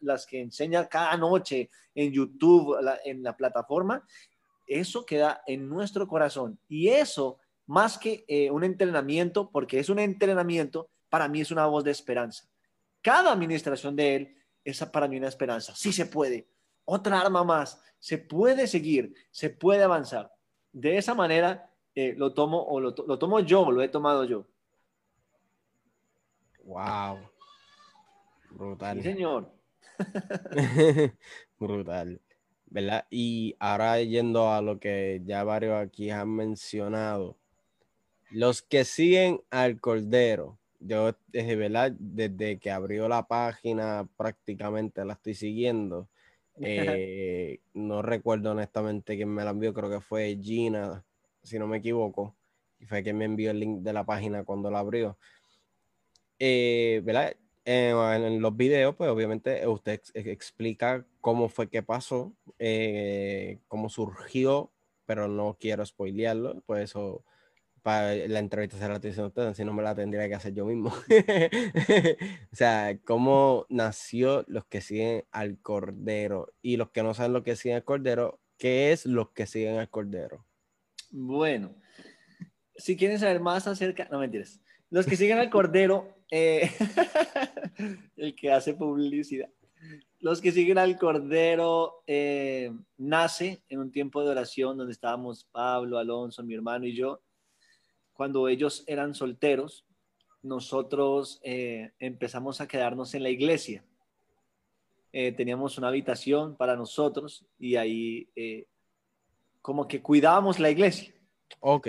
[0.00, 4.04] las que enseña cada noche en YouTube, en la plataforma,
[4.66, 6.58] eso queda en nuestro corazón.
[6.68, 11.66] Y eso, más que eh, un entrenamiento, porque es un entrenamiento, para mí es una
[11.66, 12.44] voz de esperanza.
[13.00, 15.74] Cada administración de él es para mí una esperanza.
[15.74, 16.48] Sí se puede.
[16.84, 17.82] Otra arma más.
[17.98, 20.32] Se puede seguir, se puede avanzar.
[20.72, 24.46] De esa manera eh, lo tomo o lo, lo tomo yo, lo he tomado yo.
[26.64, 27.18] Wow.
[28.50, 29.02] Brutal.
[29.02, 29.52] señor.
[31.58, 32.20] Brutal.
[32.66, 33.06] ¿Verdad?
[33.10, 37.36] Y ahora yendo a lo que ya varios aquí han mencionado,
[38.30, 41.92] los que siguen al Cordero, yo desde, ¿verdad?
[41.98, 46.08] desde que abrió la página prácticamente la estoy siguiendo.
[46.60, 51.04] Eh, no recuerdo honestamente quién me la envió, creo que fue Gina,
[51.42, 52.36] si no me equivoco,
[52.78, 55.18] y fue quien me envió el link de la página cuando la abrió.
[56.38, 57.34] Eh, ¿verdad?
[57.64, 64.70] en los videos, pues obviamente usted explica cómo fue que pasó, eh, cómo surgió,
[65.06, 67.24] pero no quiero spoilearlo, por eso
[67.84, 70.88] para la entrevista estoy diciendo ustedes, si no me la tendría que hacer yo mismo.
[72.52, 77.42] o sea, cómo nació los que siguen al Cordero y los que no saben lo
[77.42, 80.46] que siguen al Cordero, ¿qué es los que siguen al Cordero?
[81.10, 81.74] Bueno,
[82.74, 86.70] si quieren saber más acerca, no mentiras, los que siguen al Cordero eh,
[88.16, 89.50] el que hace publicidad.
[90.20, 95.98] Los que siguen al Cordero eh, nace en un tiempo de oración donde estábamos Pablo,
[95.98, 97.20] Alonso, mi hermano y yo.
[98.14, 99.84] Cuando ellos eran solteros,
[100.42, 103.84] nosotros eh, empezamos a quedarnos en la iglesia.
[105.12, 108.28] teníamos una habitación para nosotros y ahí
[109.62, 111.14] como que cuidábamos la iglesia.
[111.60, 111.86] Ok.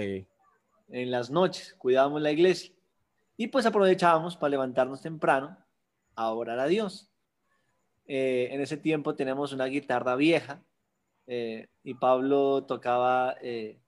[0.89, 2.75] En las noches cuidábamos la iglesia.
[3.37, 5.57] Y pues aprovechábamos para levantarnos temprano
[6.15, 7.11] a orar a Dios.
[8.07, 10.63] Eh, en ese tiempo tenemos una guitarra vieja
[11.27, 13.79] eh, y Pablo tocaba, eh,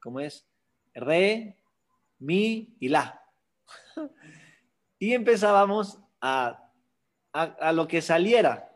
[0.00, 0.45] ¿cómo es?
[0.96, 1.56] Re,
[2.18, 3.22] mi y la.
[4.98, 6.70] y empezábamos a,
[7.32, 8.72] a, a, lo que saliera.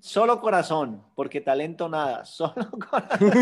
[0.00, 3.32] Solo corazón, porque talento nada, solo corazón.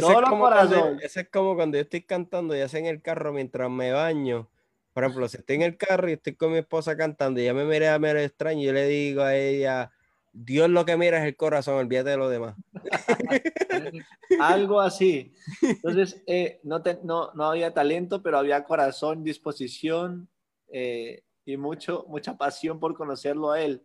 [0.00, 0.98] Solo corazón.
[1.02, 4.48] Eso es como cuando yo estoy cantando, ya sea en el carro mientras me baño.
[4.92, 7.54] Por ejemplo, si estoy en el carro y estoy con mi esposa cantando y ella
[7.54, 9.90] me mira a ver extraño, yo le digo a ella,
[10.32, 12.56] Dios lo que mira es el corazón, olvídate de lo demás.
[14.40, 15.34] Algo así.
[15.60, 20.30] Entonces, eh, no, no, no, había talento, pero había corazón, disposición
[20.68, 23.82] eh, y mucho, mucha pasión por conocerlo a él.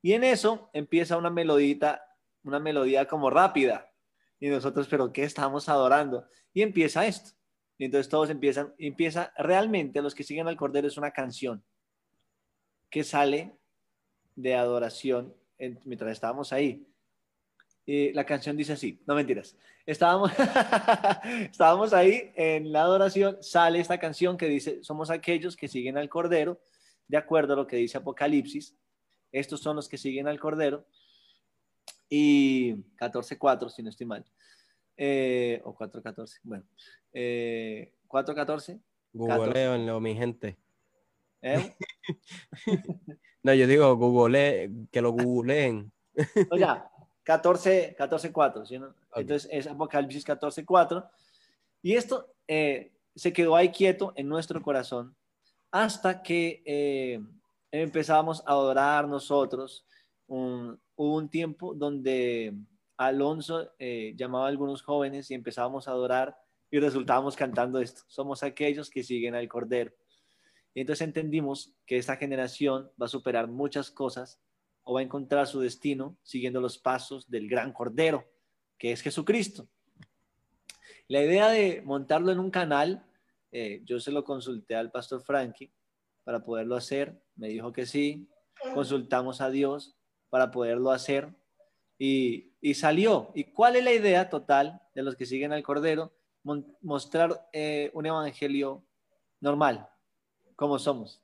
[0.00, 2.02] Y en eso empieza una melodita,
[2.44, 3.92] una melodía como rápida.
[4.38, 6.28] Y nosotros, pero ¿qué estamos adorando?
[6.52, 7.32] Y empieza esto.
[7.78, 11.64] Y entonces todos empiezan, empieza realmente, los que siguen al Cordero es una canción
[12.90, 13.58] que sale
[14.36, 15.34] de adoración
[15.84, 16.86] mientras estábamos ahí.
[17.84, 19.56] Y la canción dice así, no mentiras.
[19.86, 20.30] Estábamos,
[21.50, 26.10] estábamos ahí en la adoración, sale esta canción que dice, somos aquellos que siguen al
[26.10, 26.60] Cordero,
[27.06, 28.76] de acuerdo a lo que dice Apocalipsis.
[29.32, 30.86] Estos son los que siguen al Cordero
[32.08, 34.24] y 14-4, si no estoy mal.
[34.96, 36.64] Eh, o 4-14, bueno.
[37.12, 38.80] Eh, 4-14.
[39.12, 40.58] Googleenlo, mi gente.
[41.40, 41.74] ¿Eh?
[43.48, 45.90] no, yo digo Google, que lo googleen.
[46.50, 46.90] o ya,
[47.22, 48.94] 14, 14 4, ¿sí, no?
[49.14, 51.08] Entonces es Apocalipsis 14, 4.
[51.80, 55.16] Y esto eh, se quedó ahí quieto en nuestro corazón
[55.70, 57.20] hasta que eh,
[57.70, 59.86] empezamos a adorar nosotros
[60.26, 62.54] un, hubo un tiempo donde
[62.98, 66.36] Alonso eh, llamaba a algunos jóvenes y empezábamos a adorar
[66.70, 69.90] Y resultábamos cantando esto, somos aquellos que siguen al Cordero.
[70.78, 74.40] Y entonces entendimos que esta generación va a superar muchas cosas
[74.84, 78.24] o va a encontrar su destino siguiendo los pasos del gran Cordero,
[78.78, 79.68] que es Jesucristo.
[81.08, 83.04] La idea de montarlo en un canal,
[83.50, 85.72] eh, yo se lo consulté al pastor Frankie
[86.22, 88.28] para poderlo hacer, me dijo que sí,
[88.72, 89.98] consultamos a Dios
[90.30, 91.34] para poderlo hacer
[91.98, 93.32] y, salió.
[93.34, 96.14] ¿Y cuál es la idea total de los que siguen al Cordero?
[96.82, 98.84] mostrar eh, un evangelio
[99.40, 99.88] normal,
[100.58, 101.22] como somos.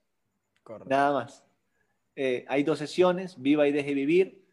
[0.87, 1.45] Nada más.
[2.15, 4.47] Eh, hay dos sesiones, viva y deje vivir.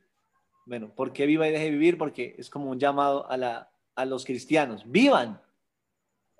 [0.65, 1.99] Bueno, ¿por qué viva y deje vivir?
[1.99, 4.81] Porque es como un llamado a, la, a los cristianos.
[4.89, 5.39] Vivan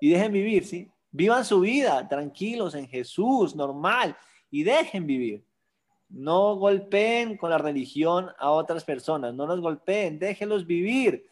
[0.00, 0.90] y dejen vivir, ¿sí?
[1.12, 4.16] Vivan su vida tranquilos en Jesús, normal,
[4.50, 5.44] y dejen vivir.
[6.08, 11.26] No golpeen con la religión a otras personas, no los golpeen, déjenlos vivir.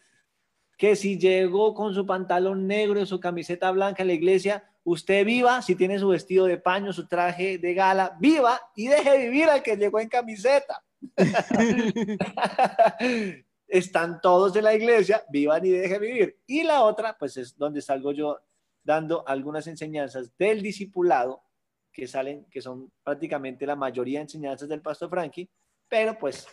[0.77, 5.25] Que si llegó con su pantalón negro y su camiseta blanca a la iglesia, usted
[5.25, 9.49] viva, si tiene su vestido de paño, su traje de gala, viva y deje vivir
[9.49, 10.83] al que llegó en camiseta.
[13.67, 16.39] Están todos en la iglesia, vivan y dejen vivir.
[16.45, 18.39] Y la otra, pues es donde salgo yo
[18.83, 21.43] dando algunas enseñanzas del discipulado
[21.91, 25.49] que salen, que son prácticamente la mayoría de enseñanzas del pastor Frankie,
[25.87, 26.47] pero pues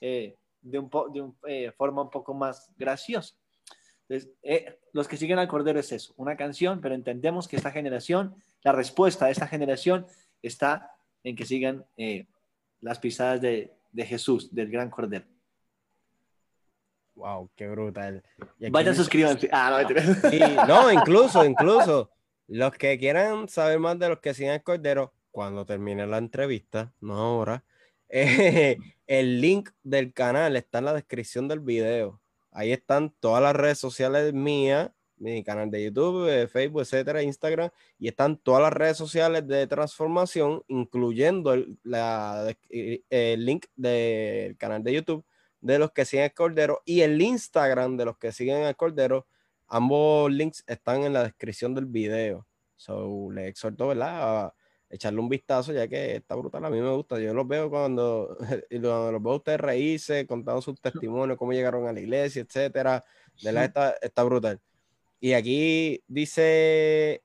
[0.00, 3.34] eh, de, un de eh, forma un poco más graciosa.
[4.08, 7.70] Entonces, eh, los que siguen al Cordero es eso, una canción, pero entendemos que esta
[7.70, 10.06] generación, la respuesta de esta generación
[10.42, 10.92] está
[11.22, 11.86] en que sigan
[12.80, 15.24] las pisadas de, de Jesús, del gran Cordero.
[17.14, 18.22] Wow, qué brutal.
[18.70, 19.48] Vayan, suscríbanse.
[19.52, 22.10] Ah, no, no, incluso, incluso,
[22.48, 26.92] los que quieran saber más de los que siguen el Cordero, cuando termine la entrevista,
[27.00, 27.64] no ahora,
[28.08, 28.76] eh,
[29.06, 32.20] el link del canal está en la descripción del video.
[32.54, 37.68] Ahí están todas las redes sociales mías, mi canal de YouTube, eh, Facebook, etcétera, Instagram,
[37.98, 41.78] y están todas las redes sociales de transformación, incluyendo el,
[43.10, 45.24] el link del canal de YouTube
[45.60, 49.26] de los que siguen el Cordero y el Instagram de los que siguen el Cordero
[49.68, 52.46] Ambos links están en la descripción del video.
[52.76, 54.52] So, les exhorto, ¿verdad?
[54.94, 56.64] Echarle un vistazo, ya que está brutal.
[56.64, 57.18] A mí me gusta.
[57.18, 58.36] Yo los veo cuando,
[58.70, 63.04] y los veo a ustedes reírse, contando sus testimonios, cómo llegaron a la iglesia, etcétera.
[63.42, 64.60] De la está, está brutal.
[65.20, 67.24] Y aquí dice,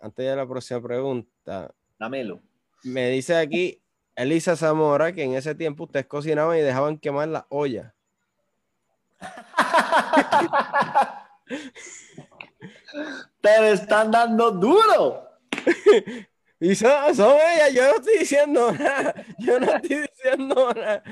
[0.00, 2.40] antes de la próxima pregunta, dámelo.
[2.84, 3.82] Me dice aquí
[4.14, 7.94] Elisa Zamora que en ese tiempo ustedes cocinaban y dejaban quemar la olla.
[13.40, 15.33] Te están dando duro.
[16.60, 19.14] Y son, ellas, yo no estoy diciendo nada.
[19.38, 21.02] Yo no estoy diciendo nada.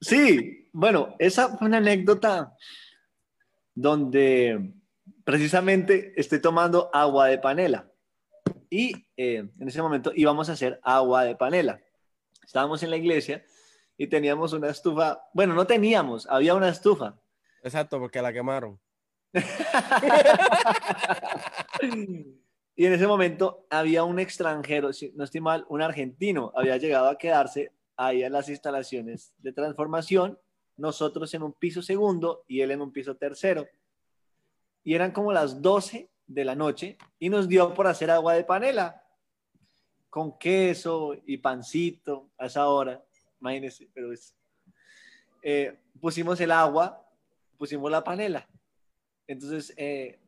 [0.00, 2.56] Sí, bueno, esa fue una anécdota
[3.74, 4.72] donde
[5.24, 7.90] precisamente estoy tomando agua de panela.
[8.70, 11.80] Y eh, en ese momento íbamos a hacer agua de panela.
[12.44, 13.44] Estábamos en la iglesia
[13.96, 15.20] y teníamos una estufa.
[15.32, 17.18] Bueno, no teníamos, había una estufa.
[17.62, 18.78] Exacto, porque la quemaron.
[22.76, 27.18] y en ese momento había un extranjero, no estoy mal, un argentino, había llegado a
[27.18, 30.38] quedarse ahí en las instalaciones de transformación,
[30.76, 33.66] nosotros en un piso segundo y él en un piso tercero.
[34.84, 38.44] Y eran como las 12 de la noche y nos dio por hacer agua de
[38.44, 39.02] panela
[40.10, 43.02] con queso y pancito a esa hora
[43.40, 44.34] imagínense, pero es...
[45.42, 47.08] Eh, pusimos el agua,
[47.56, 48.48] pusimos la panela.
[49.26, 50.18] Entonces, eh,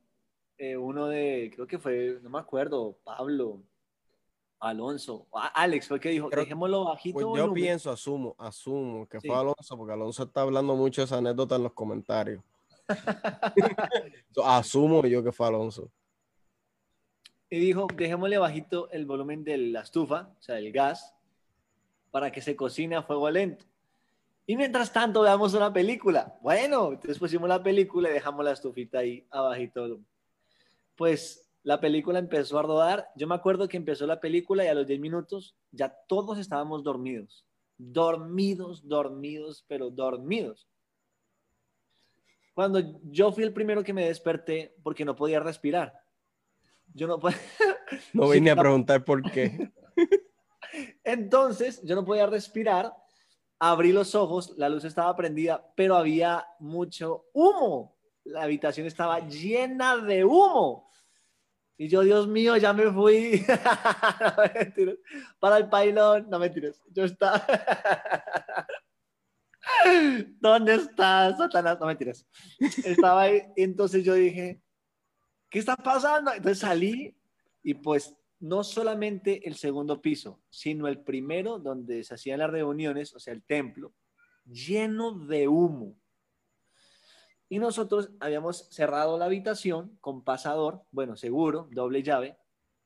[0.59, 3.63] eh, uno de, creo que fue, no me acuerdo, Pablo,
[4.61, 7.15] Alonso, Alex fue el que dijo, dejémoslo bajito.
[7.15, 11.19] Pues yo pienso, asumo, asumo que fue Alonso, porque Alonso está hablando mucho de esa
[11.19, 12.43] anécdota en los comentarios.
[14.45, 15.91] asumo yo que fue Alonso.
[17.49, 21.15] Y dijo, dejémosle bajito el volumen de la estufa, o sea, el gas,
[22.11, 23.65] para que se cocine a fuego lento.
[24.45, 26.37] Y mientras tanto veamos una película.
[26.43, 30.01] Bueno, entonces pusimos la película y dejamos la estufita ahí abajito.
[30.99, 33.09] Pues la película empezó a rodar.
[33.15, 36.83] Yo me acuerdo que empezó la película y a los 10 minutos ya todos estábamos
[36.83, 37.47] dormidos.
[37.79, 40.69] Dormidos, dormidos, pero dormidos.
[42.53, 45.95] Cuando yo fui el primero que me desperté porque no podía respirar.
[46.93, 47.39] Yo no podía...
[48.13, 49.73] No vine a preguntar por qué.
[51.05, 52.93] Entonces, yo no podía respirar,
[53.59, 57.97] abrí los ojos, la luz estaba prendida, pero había mucho humo.
[58.25, 60.88] La habitación estaba llena de humo.
[61.81, 63.47] Y yo, Dios mío, ya me fui.
[65.39, 66.29] Para el pailón.
[66.29, 66.83] No mentiras.
[66.91, 67.47] Yo estaba.
[70.41, 71.79] ¿Dónde estás, Satanás?
[71.79, 72.27] No mentiras.
[72.85, 74.61] Estaba ahí, entonces yo dije,
[75.49, 76.33] ¿qué está pasando?
[76.33, 77.17] Entonces salí
[77.63, 83.15] y pues no solamente el segundo piso, sino el primero donde se hacían las reuniones,
[83.15, 83.93] o sea, el templo,
[84.45, 85.97] lleno de humo.
[87.49, 92.37] Y nosotros habíamos cerrado la habitación con pasador, bueno, seguro, doble llave.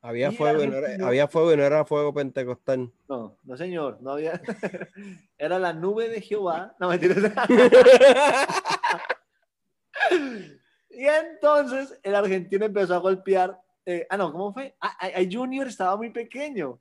[0.01, 2.93] Había fuego, no era, había fuego y no era fuego pentecostal.
[3.09, 4.41] No, no señor, no había.
[5.39, 6.75] era la nube de Jehová.
[6.81, 7.33] No, mentiras.
[10.91, 14.77] y entonces el argentino empezó a golpear eh, ah, no, ¿cómo fue?
[14.81, 16.81] Ah, Junior estaba muy pequeño.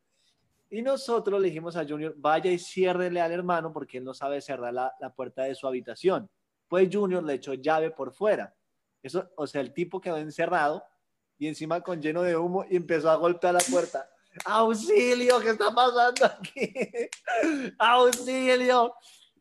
[0.69, 4.39] Y nosotros le dijimos a Junior, vaya y ciérrele al hermano porque él no sabe
[4.39, 6.29] cerrar la, la, puerta de su habitación.
[6.71, 8.55] Pues Junior le echó llave por fuera.
[9.03, 10.81] Eso, o sea, el tipo quedó encerrado
[11.37, 14.09] y encima con lleno de humo y empezó a golpear la puerta.
[14.45, 15.41] ¡Auxilio!
[15.41, 16.73] ¿Qué está pasando aquí?
[17.77, 18.95] ¡Auxilio!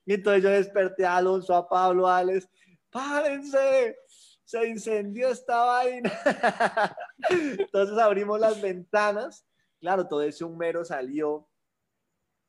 [0.05, 2.49] Y entonces yo desperté a Alonso, a Pablo, a Alex.
[2.91, 3.97] ¡Párense!
[4.43, 6.11] se incendió esta vaina.
[7.31, 9.47] Entonces abrimos las ventanas,
[9.79, 11.49] claro, todo ese humero salió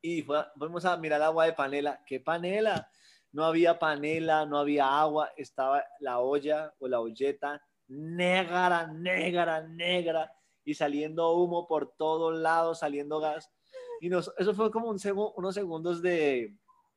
[0.01, 0.25] y
[0.57, 2.03] fuimos a mirar agua de panela.
[2.07, 2.89] ¿Qué panela?
[3.31, 10.31] No había panela, no había agua, estaba la olla o la olleta negra, negra, negra
[10.63, 13.51] y saliendo humo por todos lados, saliendo gas.
[13.99, 14.99] Y nos, eso fue como un
[15.35, 16.55] unos segundos de,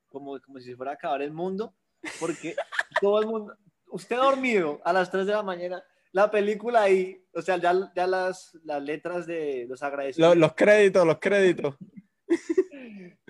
[0.08, 1.74] como, como si fuera a acabar el mundo,
[2.20, 2.54] porque
[3.00, 3.54] todo el mundo,
[3.88, 5.82] usted dormido a las 3 de la mañana,
[6.12, 10.38] la película ahí, o sea, ya, ya las, las letras de los agradecimientos.
[10.38, 11.74] Los, créditos, los créditos.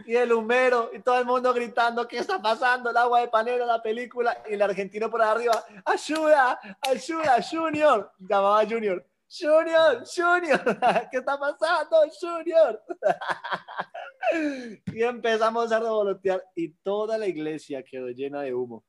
[0.06, 2.90] Y el humero, y todo el mundo gritando, ¿qué está pasando?
[2.90, 8.64] El agua de panela, la película, y el argentino por arriba, ayuda, ayuda, Junior, llamaba
[8.64, 9.04] Junior.
[9.28, 10.60] Junior, Junior,
[11.10, 12.82] ¿qué está pasando, Junior?
[14.92, 18.84] y empezamos a revolotear y toda la iglesia quedó llena de humo.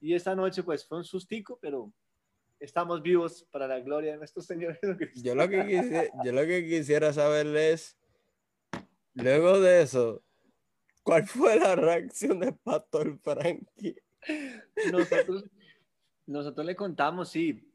[0.00, 1.92] Y esta noche pues fue un sustico, pero
[2.60, 4.78] estamos vivos para la gloria de nuestro Señor
[5.14, 7.96] Yo lo que yo lo que quisiera saber es,
[9.14, 10.22] luego de eso,
[11.02, 13.96] ¿cuál fue la reacción del pastor Frankie?
[14.92, 15.44] Nosotros,
[16.26, 17.68] nosotros le contamos, sí,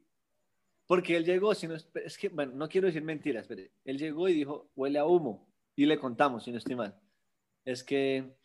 [0.86, 4.28] porque él llegó, si no, es que, bueno, no quiero decir mentiras, espere, él llegó
[4.28, 6.94] y dijo, huele a humo, y le contamos, si no estoy mal.
[7.64, 8.36] Es que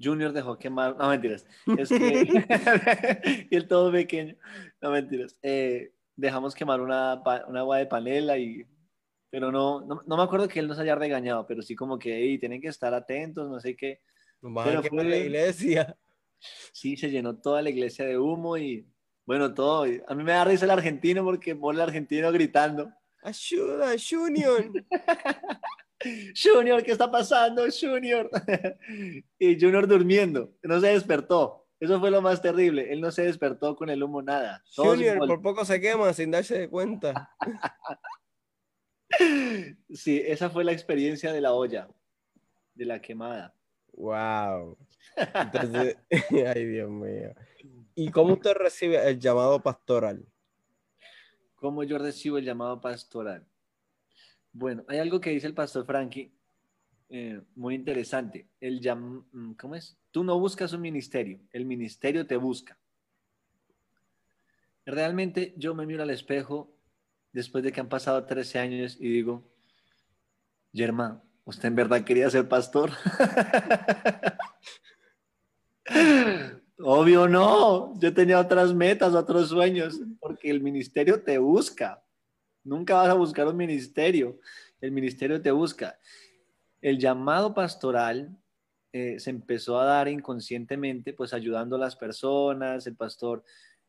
[0.00, 1.46] Junior dejó quemar, no mentiras,
[1.76, 1.98] es que,
[3.50, 4.36] y el todo pequeño,
[4.80, 8.64] no mentiras, eh, dejamos quemar una, una, agua de panela y,
[9.34, 12.60] pero no, no, me acuerdo que él nos haya regañado, pero sí como que, tienen
[12.60, 14.00] que estar atentos, no sé qué.
[14.40, 15.98] pero fue, la iglesia.
[16.72, 18.86] Sí, se llenó toda la iglesia de humo y,
[19.26, 22.92] bueno, todo, a mí me da risa el argentino porque por el argentino gritando.
[23.24, 24.70] Ayuda, Junior.
[26.40, 28.30] Junior, ¿qué está pasando, Junior?
[29.40, 31.66] y Junior durmiendo, no se despertó.
[31.80, 32.92] Eso fue lo más terrible.
[32.92, 34.62] Él no se despertó con el humo, nada.
[34.76, 37.30] Junior por poco se quema sin darse cuenta.
[39.90, 41.88] sí, esa fue la experiencia de la olla,
[42.74, 43.54] de la quemada.
[43.92, 44.76] Wow.
[46.46, 47.34] ay Dios mío.
[47.94, 50.26] ¿Y cómo usted recibe el llamado pastoral?
[51.54, 53.46] ¿Cómo yo recibo el llamado pastoral?
[54.52, 56.32] Bueno, hay algo que dice el pastor Frankie
[57.08, 58.48] eh, muy interesante.
[58.60, 59.96] El mm, ¿Cómo es?
[60.10, 62.78] Tú no buscas un ministerio, el ministerio te busca.
[64.84, 66.73] Realmente yo me miro al espejo
[67.34, 69.42] después de que han pasado 13 años y digo,
[70.72, 72.92] Germán, ¿usted en verdad quería ser pastor?
[76.78, 82.02] Obvio no, yo tenía otras metas, otros sueños, porque el ministerio te busca.
[82.62, 84.38] Nunca vas a buscar un ministerio,
[84.80, 85.98] el ministerio te busca.
[86.80, 88.38] El llamado pastoral
[88.92, 93.42] eh, se empezó a dar inconscientemente, pues ayudando a las personas, el pastor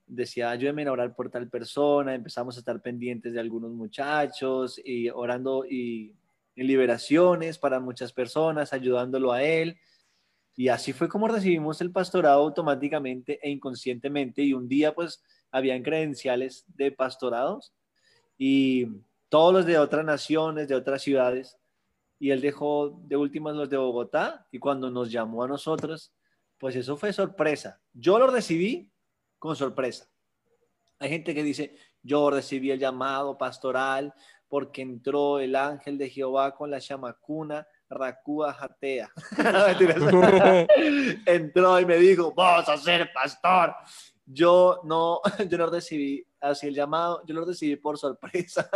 [0.07, 5.09] decía, ayúdeme a orar por tal persona, empezamos a estar pendientes de algunos muchachos y
[5.09, 6.13] orando y
[6.55, 9.77] en liberaciones para muchas personas, ayudándolo a él.
[10.55, 14.41] Y así fue como recibimos el pastorado automáticamente e inconscientemente.
[14.41, 15.21] Y un día, pues,
[15.51, 17.73] habían credenciales de pastorados
[18.37, 18.87] y
[19.29, 21.57] todos los de otras naciones, de otras ciudades,
[22.19, 26.13] y él dejó de últimas los de Bogotá, y cuando nos llamó a nosotros,
[26.57, 27.81] pues eso fue sorpresa.
[27.93, 28.89] Yo lo recibí
[29.45, 30.07] con sorpresa.
[30.99, 34.13] Hay gente que dice, yo recibí el llamado pastoral
[34.47, 39.09] porque entró el ángel de Jehová con la chamacuna, Racúa Jatea.
[41.25, 43.75] entró y me dijo, vas a ser pastor.
[44.25, 48.69] Yo no, yo no recibí así el llamado, yo lo recibí por sorpresa.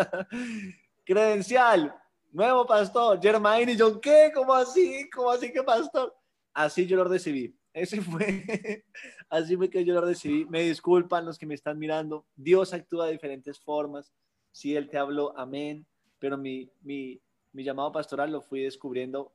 [1.04, 1.96] Credencial,
[2.32, 4.32] nuevo pastor, Germain y yo, ¿qué?
[4.34, 5.10] ¿Cómo así?
[5.10, 6.16] ¿Cómo así que pastor?
[6.54, 7.59] Así yo lo recibí.
[7.80, 8.84] Ese fue,
[9.30, 10.46] así fue que yo lo recibí.
[10.46, 12.26] Me disculpan los que me están mirando.
[12.36, 14.14] Dios actúa de diferentes formas.
[14.52, 15.86] Si Él te habló, amén.
[16.20, 17.22] Pero mi, mi,
[17.54, 19.34] mi llamado pastoral lo fui descubriendo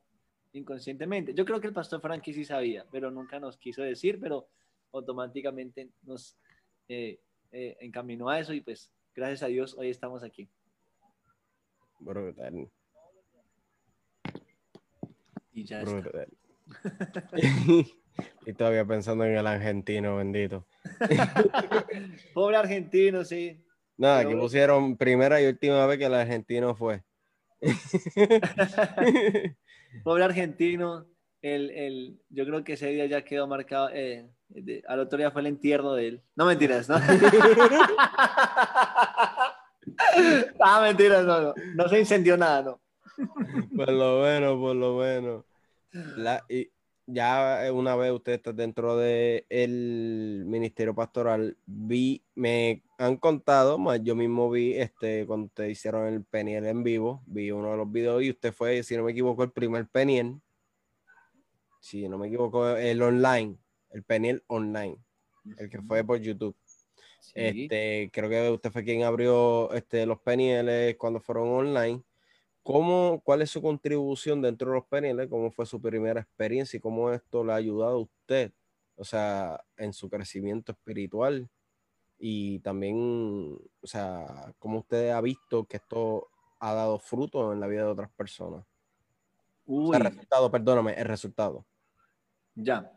[0.52, 1.34] inconscientemente.
[1.34, 4.48] Yo creo que el pastor Frankie sí sabía, pero nunca nos quiso decir, pero
[4.92, 6.36] automáticamente nos
[6.88, 10.48] eh, eh, encaminó a eso y pues gracias a Dios hoy estamos aquí.
[11.98, 12.70] Brutal.
[15.52, 16.28] Y ya Brutal.
[18.46, 20.66] y todavía pensando en el argentino, bendito.
[22.34, 23.60] Pobre argentino, sí.
[23.96, 27.04] Nada, aquí pusieron primera y última vez que el argentino fue.
[30.02, 31.06] Pobre argentino,
[31.40, 33.90] el, el, yo creo que ese día ya quedó marcado.
[33.92, 34.28] Eh,
[34.88, 36.22] al otro día fue el entierro de él.
[36.34, 36.96] No mentiras, ¿no?
[40.60, 41.54] ah, mentiras, no, no.
[41.74, 42.80] No se incendió nada, no.
[43.76, 45.44] Por lo bueno, por lo bueno.
[46.16, 46.68] La, y
[47.06, 54.02] ya una vez usted está dentro del el ministerio pastoral, vi, me han contado, más
[54.02, 57.90] yo mismo vi este cuando ustedes hicieron el peniel en vivo, vi uno de los
[57.90, 60.40] videos y usted fue, si no me equivoco, el primer peniel.
[61.80, 63.58] Si no me equivoco, el online,
[63.90, 64.96] el peniel online,
[65.58, 66.56] el que fue por YouTube.
[67.34, 72.02] Este, creo que usted fue quien abrió este, los penieles cuando fueron online.
[72.64, 75.28] ¿Cómo, ¿Cuál es su contribución dentro de los penieles?
[75.28, 78.52] ¿Cómo fue su primera experiencia y cómo esto le ha ayudado a usted,
[78.96, 81.50] o sea, en su crecimiento espiritual?
[82.18, 87.66] Y también, o sea, cómo usted ha visto que esto ha dado fruto en la
[87.66, 88.64] vida de otras personas.
[89.68, 91.66] el resultado, perdóname, el resultado.
[92.54, 92.90] Ya.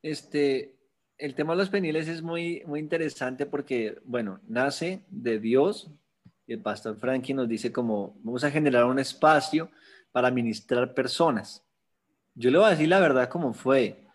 [0.00, 0.78] Este,
[1.18, 5.90] el tema de los penieles es muy, muy interesante porque, bueno, nace de Dios,
[6.46, 9.70] y el pastor Frankie nos dice como vamos a generar un espacio
[10.12, 11.64] para ministrar personas.
[12.34, 14.06] Yo le voy a decir la verdad como fue.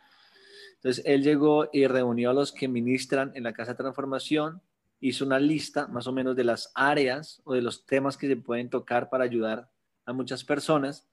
[0.75, 4.61] Entonces él llegó y reunió a los que ministran en la Casa de Transformación,
[5.01, 8.37] hizo una lista más o menos de las áreas o de los temas que se
[8.37, 9.69] pueden tocar para ayudar
[10.05, 11.07] a muchas personas.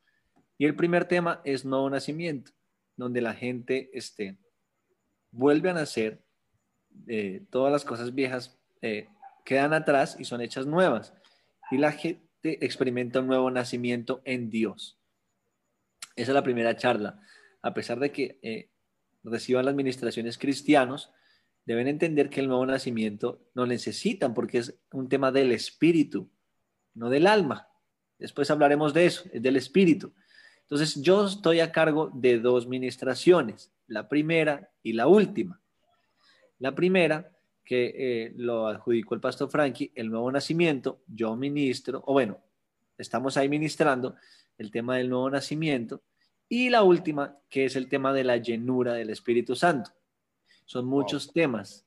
[0.58, 2.52] Y el primer tema es nuevo nacimiento,
[2.96, 4.38] donde la gente este,
[5.30, 6.22] vuelve a nacer,
[7.06, 9.08] eh, todas las cosas viejas eh,
[9.46, 11.14] quedan atrás y son hechas nuevas.
[11.70, 14.98] Y la gente experimenta un nuevo nacimiento en Dios.
[16.16, 17.20] Esa es la primera charla.
[17.62, 18.70] A pesar de que eh,
[19.22, 21.12] reciban las administraciones cristianos,
[21.64, 26.28] deben entender que el nuevo nacimiento no necesitan porque es un tema del espíritu,
[26.94, 27.68] no del alma.
[28.18, 30.12] Después hablaremos de eso, es del espíritu.
[30.62, 35.60] Entonces yo estoy a cargo de dos ministraciones, la primera y la última.
[36.58, 37.35] La primera
[37.66, 42.38] que eh, lo adjudicó el pastor Frankie, el nuevo nacimiento, yo ministro, o bueno,
[42.96, 44.14] estamos ahí ministrando
[44.56, 46.02] el tema del nuevo nacimiento,
[46.48, 49.90] y la última, que es el tema de la llenura del Espíritu Santo.
[50.64, 51.84] Son muchos temas.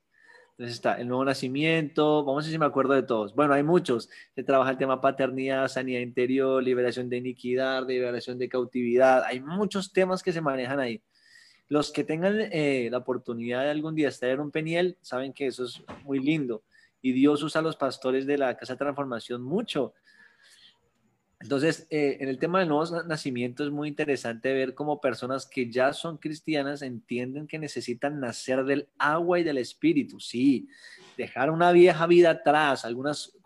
[0.50, 3.34] Entonces está el nuevo nacimiento, vamos a ver si me acuerdo de todos.
[3.34, 4.10] Bueno, hay muchos.
[4.34, 9.24] Se trabaja el tema paternidad, sanidad interior, liberación de iniquidad, liberación de cautividad.
[9.24, 11.02] Hay muchos temas que se manejan ahí.
[11.70, 15.64] Los que tengan eh, la oportunidad de algún día estar un peniel, saben que eso
[15.64, 16.64] es muy lindo.
[17.00, 19.94] Y Dios usa a los pastores de la Casa de Transformación mucho.
[21.38, 25.70] Entonces, eh, en el tema del nuevo nacimiento es muy interesante ver cómo personas que
[25.70, 30.18] ya son cristianas entienden que necesitan nacer del agua y del espíritu.
[30.18, 30.68] Sí,
[31.16, 33.38] dejar una vieja vida atrás, algunos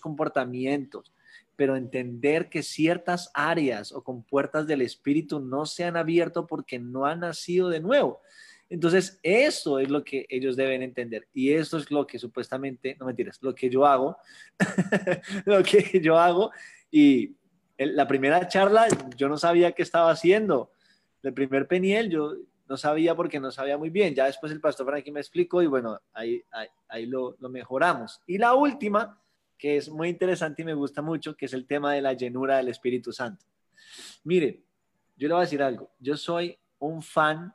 [0.00, 1.12] comportamientos,
[1.56, 7.06] pero entender que ciertas áreas o compuertas del espíritu no se han abierto porque no
[7.06, 8.20] han nacido de nuevo.
[8.70, 11.28] Entonces, eso es lo que ellos deben entender.
[11.32, 14.16] Y eso es lo que supuestamente, no mentiras, lo que yo hago,
[15.44, 16.50] lo que yo hago.
[16.90, 17.36] Y
[17.78, 18.86] la primera charla,
[19.16, 20.72] yo no sabía qué estaba haciendo.
[21.22, 22.34] El primer peniel, yo
[22.68, 24.14] no sabía porque no sabía muy bien.
[24.14, 26.42] Ya después el pastor Frankie me explicó y bueno, ahí,
[26.88, 28.20] ahí, lo, lo mejoramos.
[28.26, 29.20] Y la última,
[29.58, 32.56] que es muy interesante y me gusta mucho, que es el tema de la llenura
[32.58, 33.46] del Espíritu Santo.
[34.24, 34.64] Mire,
[35.16, 35.90] yo le voy a decir algo.
[35.98, 37.54] Yo soy un fan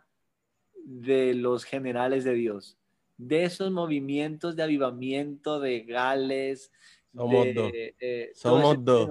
[0.83, 2.77] de los generales de Dios,
[3.17, 6.71] de esos movimientos de avivamiento de Gales.
[7.13, 7.71] Somos dos.
[7.73, 9.09] Eh, Somos dos.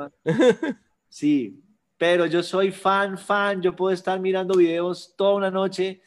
[1.08, 1.62] Sí,
[1.96, 3.62] pero yo soy fan, fan.
[3.62, 6.02] Yo puedo estar mirando videos toda una noche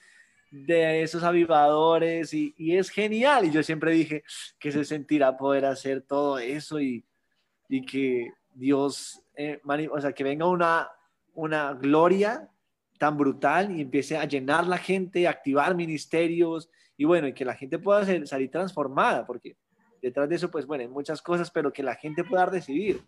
[0.51, 3.45] de esos avivadores y, es genial.
[3.45, 4.23] Y yo siempre dije
[4.59, 7.05] que se sentirá poder hacer todo eso y,
[7.89, 9.61] que Dios, eh,
[9.91, 10.89] o sea, que venga una,
[11.33, 12.49] una gloria
[12.99, 17.55] tan brutal y empiece a llenar la gente, activar ministerios y bueno, y que la
[17.55, 19.55] gente pueda salir transformada, porque
[20.01, 23.01] detrás de eso, pues bueno, hay muchas cosas, pero que la gente pueda decidir.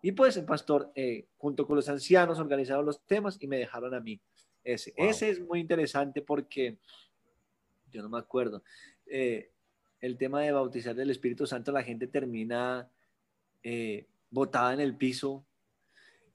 [0.00, 3.94] Y pues el pastor, eh, junto con los ancianos, organizaron los temas y me dejaron
[3.94, 4.20] a mí.
[4.64, 6.78] Ese, ese es muy interesante porque
[7.90, 8.62] yo no me acuerdo.
[9.06, 9.50] Eh,
[10.00, 12.90] el tema de bautizar del Espíritu Santo, la gente termina
[13.62, 15.46] eh, botada en el piso.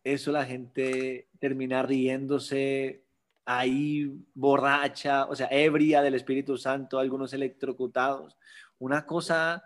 [0.03, 3.03] Eso la gente termina riéndose
[3.43, 8.37] ahí borracha, o sea, ebria del Espíritu Santo, algunos electrocutados.
[8.79, 9.63] Una cosa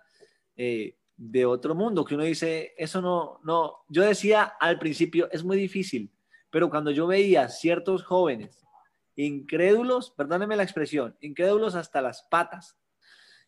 [0.56, 3.86] eh, de otro mundo que uno dice, eso no, no.
[3.90, 6.12] Yo decía al principio, es muy difícil,
[6.52, 8.62] pero cuando yo veía ciertos jóvenes
[9.16, 12.78] incrédulos, perdónenme la expresión, incrédulos hasta las patas,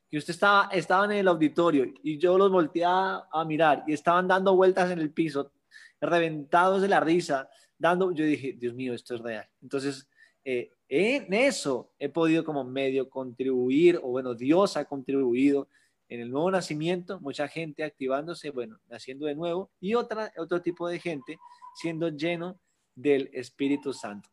[0.10, 4.28] que usted estaba, estaba en el auditorio y yo los volteaba a mirar y estaban
[4.28, 5.52] dando vueltas en el piso,
[6.00, 9.50] reventados de la risa, dando, yo dije, Dios mío, esto es real.
[9.62, 10.08] Entonces,
[10.46, 15.68] eh, en eso he podido como medio contribuir, o bueno, Dios ha contribuido
[16.10, 20.88] en el nuevo nacimiento, mucha gente activándose, bueno, naciendo de nuevo, y otra, otro tipo
[20.88, 21.40] de gente
[21.74, 22.60] siendo lleno
[22.96, 24.30] del Espíritu Santo.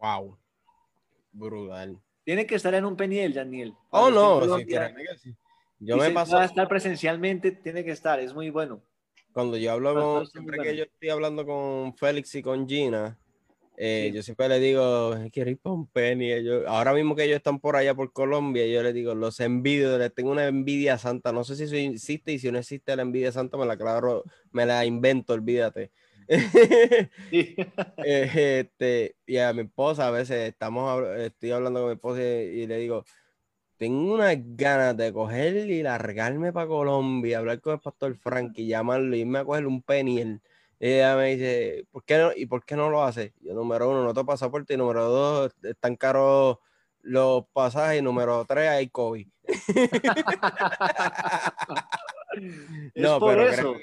[0.00, 0.38] Wow.
[1.32, 2.00] Brutal.
[2.24, 3.74] Tiene que estar en un peniel, Daniel.
[3.90, 5.36] Oh, no, sí,
[5.78, 6.38] Yo me paso.
[6.38, 8.82] a estar presencialmente, tiene que estar, es muy bueno.
[9.32, 13.18] Cuando yo hablo con, siempre que yo estoy hablando con Félix y con Gina,
[13.76, 16.30] eh, yo siempre le digo, quiero ir para un penny.
[16.66, 20.14] ahora mismo que ellos están por allá por Colombia, yo les digo, los envidio, les
[20.14, 21.32] tengo una envidia santa.
[21.32, 24.22] No sé si eso existe y si no existe la envidia santa, me la claro,
[24.52, 25.90] me la invento, olvídate.
[27.98, 32.78] este, y a mi esposa a veces estamos, estoy hablando con mi esposa y, le
[32.78, 33.04] digo,
[33.76, 38.68] tengo unas ganas de coger y largarme para Colombia, hablar con el pastor Frank y
[38.68, 40.20] llamarlo y irme a coger un penny.
[40.20, 40.40] Y
[40.80, 42.30] ella me dice, ¿por qué no?
[42.34, 43.34] ¿Y por qué no lo hace?
[43.40, 46.58] Yo, número uno, no tengo pasaporte y número dos, están caros
[47.02, 49.28] los pasajes y número tres, hay COVID.
[52.94, 53.76] no, pero eso.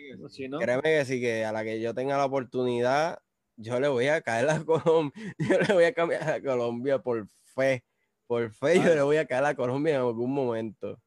[0.60, 3.20] Créeme, que sí, que a la que yo tenga la oportunidad,
[3.56, 7.28] yo le voy a caer a Colombia, yo le voy a cambiar a Colombia por
[7.56, 7.84] fe,
[8.28, 11.00] por fe, yo le voy a caer a Colombia en algún momento.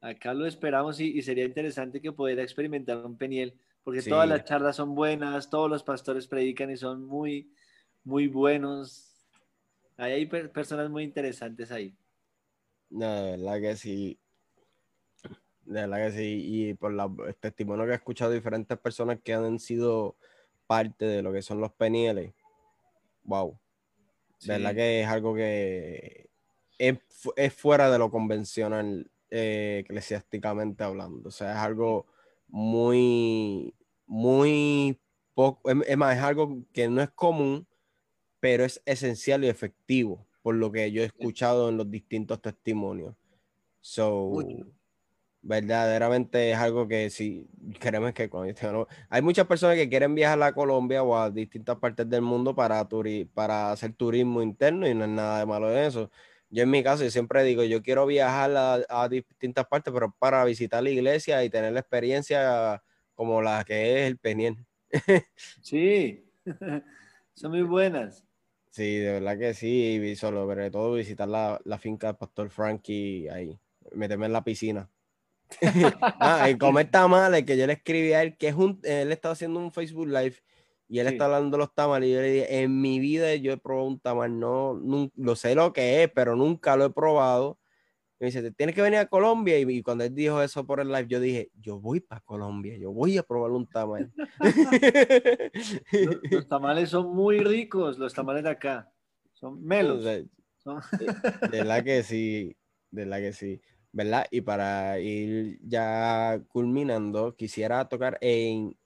[0.00, 3.54] Acá lo esperamos y, sería interesante que pudiera experimentar un peniel,
[3.84, 7.52] porque todas las charlas son buenas, todos los pastores predican y son muy,
[8.02, 9.12] muy buenos.
[9.96, 11.94] Ahí hay personas muy interesantes ahí.
[12.90, 14.18] No, de verdad que sí.
[15.64, 19.34] De verdad que sí, y por el testimonio que he escuchado de diferentes personas que
[19.34, 20.16] han sido
[20.66, 22.32] parte de lo que son los penieles,
[23.24, 23.58] wow.
[24.40, 26.28] De verdad que es algo que
[26.78, 31.28] es, fuera de lo convencional eh, eclesiásticamente hablando.
[31.28, 32.06] O sea, es algo
[32.48, 33.74] muy,
[34.06, 35.00] muy
[35.34, 37.66] poco, es, más, es algo que no es común,
[38.40, 43.14] pero es esencial y efectivo, por lo que yo he escuchado en los distintos testimonios.
[43.80, 44.44] So,
[45.42, 47.48] verdaderamente es algo que si
[47.80, 52.08] queremos que cuando hay muchas personas que quieren viajar a Colombia o a distintas partes
[52.08, 52.88] del mundo para
[53.34, 56.10] para hacer turismo interno y no es nada de malo en eso.
[56.48, 60.44] Yo en mi caso yo siempre digo, yo quiero viajar a, distintas partes, pero para
[60.44, 62.82] visitar la iglesia y tener la experiencia
[63.14, 64.56] como la que es el Peniel.
[65.62, 66.24] Sí,
[67.34, 68.24] son muy buenas.
[68.70, 72.50] Sí, de verdad que sí, y solo, sobre todo visitar la, la finca del pastor
[72.50, 73.58] Frankie ahí,
[73.94, 74.90] meterme en la piscina.
[76.00, 79.32] ah, y comer tamales, que yo le escribí a él, que es un, él estaba
[79.32, 80.36] haciendo un Facebook Live
[80.92, 83.52] y él está hablando de los tamales y yo le dije, en mi vida yo
[83.52, 84.78] he probado un tamal, no,
[85.16, 87.58] lo sé lo que es, pero nunca lo he probado.
[88.20, 89.58] Y me dice, tienes que venir a Colombia.
[89.58, 92.92] Y, cuando él dijo eso por el live, yo dije, yo voy para Colombia, yo
[92.92, 94.12] voy a probar un tamal.
[96.30, 98.92] los, tamales son muy ricos, los tamales de acá.
[99.32, 100.04] Son melos.
[100.04, 100.28] De,
[101.50, 102.54] de la que sí,
[102.90, 103.62] de la que sí.
[103.92, 104.26] ¿Verdad?
[104.30, 108.76] Y para ir ya culminando, quisiera tocar en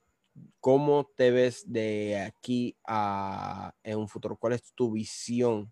[0.59, 5.71] cómo te ves de aquí a en un futuro, cuál es tu visión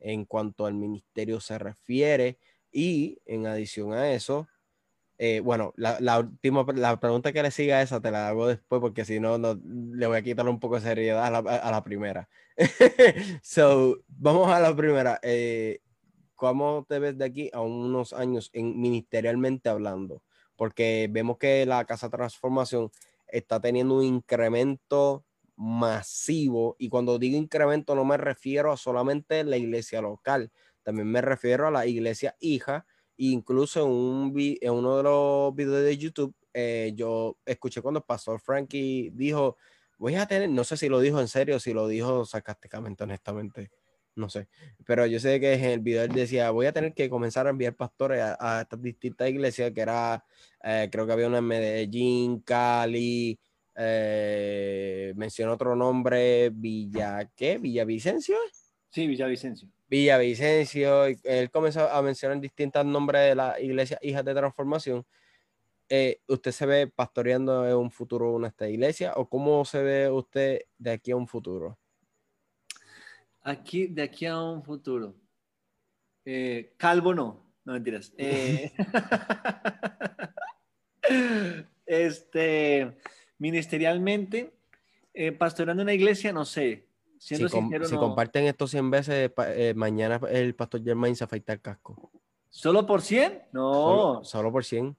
[0.00, 2.38] en cuanto al ministerio se refiere
[2.72, 4.48] y en adición a eso,
[5.18, 8.80] eh, bueno, la, última la pregunta que le siga a esa te la hago después
[8.80, 12.28] porque si no, no le voy a quitar un poco de seriedad a la, primera.
[13.42, 15.20] so, vamos a la primera.
[15.22, 15.80] Eh,
[16.42, 20.24] ¿Cómo te ves de aquí a unos años en, ministerialmente hablando?
[20.56, 22.90] Porque vemos que la Casa Transformación
[23.28, 25.24] está teniendo un incremento
[25.54, 30.50] masivo y cuando digo incremento no me refiero a solamente la iglesia local,
[30.82, 32.86] también me refiero a la iglesia hija.
[33.18, 38.40] Incluso en, en uno de los videos de YouTube, eh, yo escuché cuando el pastor
[38.40, 39.58] Frankie dijo,
[39.96, 43.70] voy a tener, no sé si lo dijo en serio, si lo dijo sarcásticamente, honestamente,
[44.14, 44.48] no sé,
[44.86, 47.50] pero yo sé que en el video él decía, voy a tener que comenzar a
[47.50, 50.24] enviar pastores a, estas distintas iglesias, que era,
[50.62, 53.38] eh, creo que había una en Medellín, Cali,
[53.74, 57.56] Eh, menciona otro nombre, Villa, ¿qué?
[57.58, 58.36] ¿Villavicencio?
[58.90, 59.68] Sí, Villavicencio.
[59.88, 61.06] Villavicencio.
[61.24, 65.06] Él comenzó a mencionar distintos nombres de la iglesia Hijas de Transformación.
[65.88, 70.10] Eh, ¿Usted se ve pastoreando en un futuro en esta iglesia o cómo se ve
[70.10, 71.78] usted de aquí a un futuro?
[73.42, 75.16] Aquí, de aquí a un futuro.
[76.24, 78.12] Eh, calvo no, no mentiras.
[78.24, 78.72] Eh,
[81.86, 82.96] este,
[83.38, 84.54] ministerialmente,
[85.12, 86.86] eh, pastoreando una iglesia, no sé.
[87.18, 87.36] si,
[87.98, 89.32] comparten esto 100 veces,
[89.74, 92.12] mañana el pastor Germain se afeita el casco.
[92.48, 93.48] ¿Solo por 100?
[93.52, 94.22] No.
[94.22, 94.96] Solo, por 100.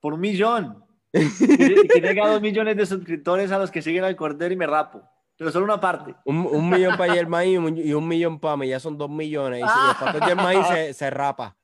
[0.00, 0.84] Por un millón.
[1.12, 4.56] que, que llega a dos millones de suscriptores a los que siguen al Cordero y
[4.56, 5.02] me rapo
[5.36, 6.14] pero solo una parte.
[6.24, 9.64] Un, millón para Germain y un, millón para mí, ya son dos millones.
[9.64, 11.56] Y, si el pastor Germain se, se rapa.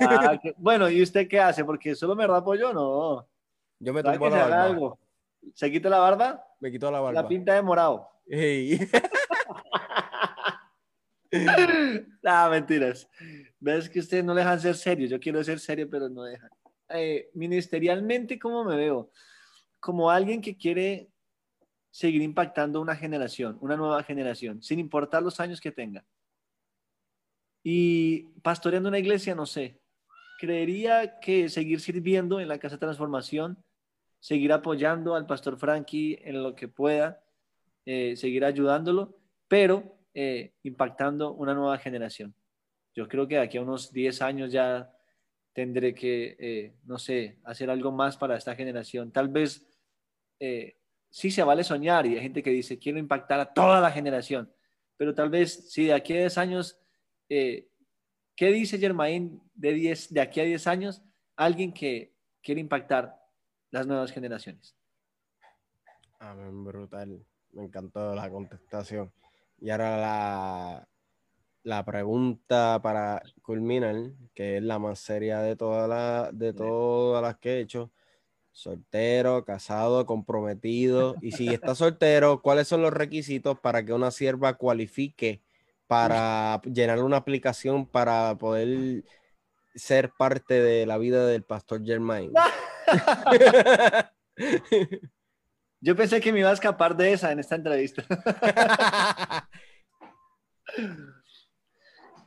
[0.00, 1.64] Ah, bueno, ¿y usted qué hace?
[1.64, 3.28] Porque solo me rapo yo, no.
[3.78, 4.64] Yo me tumbo la barba.
[4.64, 4.98] Algo?
[5.54, 6.44] ¿Se quita la barba?
[6.60, 7.22] Me quito la barba.
[7.22, 8.08] La pinta de morado.
[12.24, 13.08] ah, mentiras.
[13.60, 15.06] Ves que ustedes no dejan ser serio.
[15.06, 16.50] Yo quiero ser serio, pero no dejan.
[16.90, 19.10] Eh, ministerialmente, ¿cómo me veo?
[19.80, 21.10] Como alguien que quiere
[21.90, 26.04] seguir impactando una generación, una nueva generación, sin importar los años que tenga.
[27.62, 29.80] Y pastoreando una iglesia, no sé.
[30.38, 33.62] Creería que seguir sirviendo en la Casa de Transformación,
[34.20, 37.22] seguir apoyando al pastor Frankie en lo que pueda,
[37.84, 42.34] eh, seguir ayudándolo, pero eh, impactando una nueva generación.
[42.94, 44.92] Yo creo que de aquí a unos 10 años ya
[45.52, 49.10] tendré que, eh, no sé, hacer algo más para esta generación.
[49.10, 49.64] Tal vez
[51.10, 54.52] sí se vale soñar y hay gente que dice, quiero impactar a toda la generación,
[54.96, 56.78] pero tal vez si de aquí a 10 años,
[57.28, 57.68] eh,
[58.36, 61.02] ¿qué dice Germain de, 10, de aquí a 10 años?
[61.36, 63.16] Alguien que quiere impactar
[63.70, 64.76] las nuevas generaciones.
[66.18, 67.24] Amén, brutal.
[67.52, 69.12] Me encantó la contestación.
[69.60, 70.88] Y ahora la,
[71.62, 73.94] la pregunta para culminar,
[74.34, 77.92] que es la más seria de, toda de todas las que he hecho
[78.58, 81.14] soltero, casado, comprometido.
[81.22, 85.42] Y si está soltero, ¿cuáles son los requisitos para que una sierva cualifique
[85.86, 89.04] para llenar una aplicación para poder
[89.76, 92.32] ser parte de la vida del pastor Germain?
[95.80, 98.04] Yo pensé que me iba a escapar de esa en esta entrevista.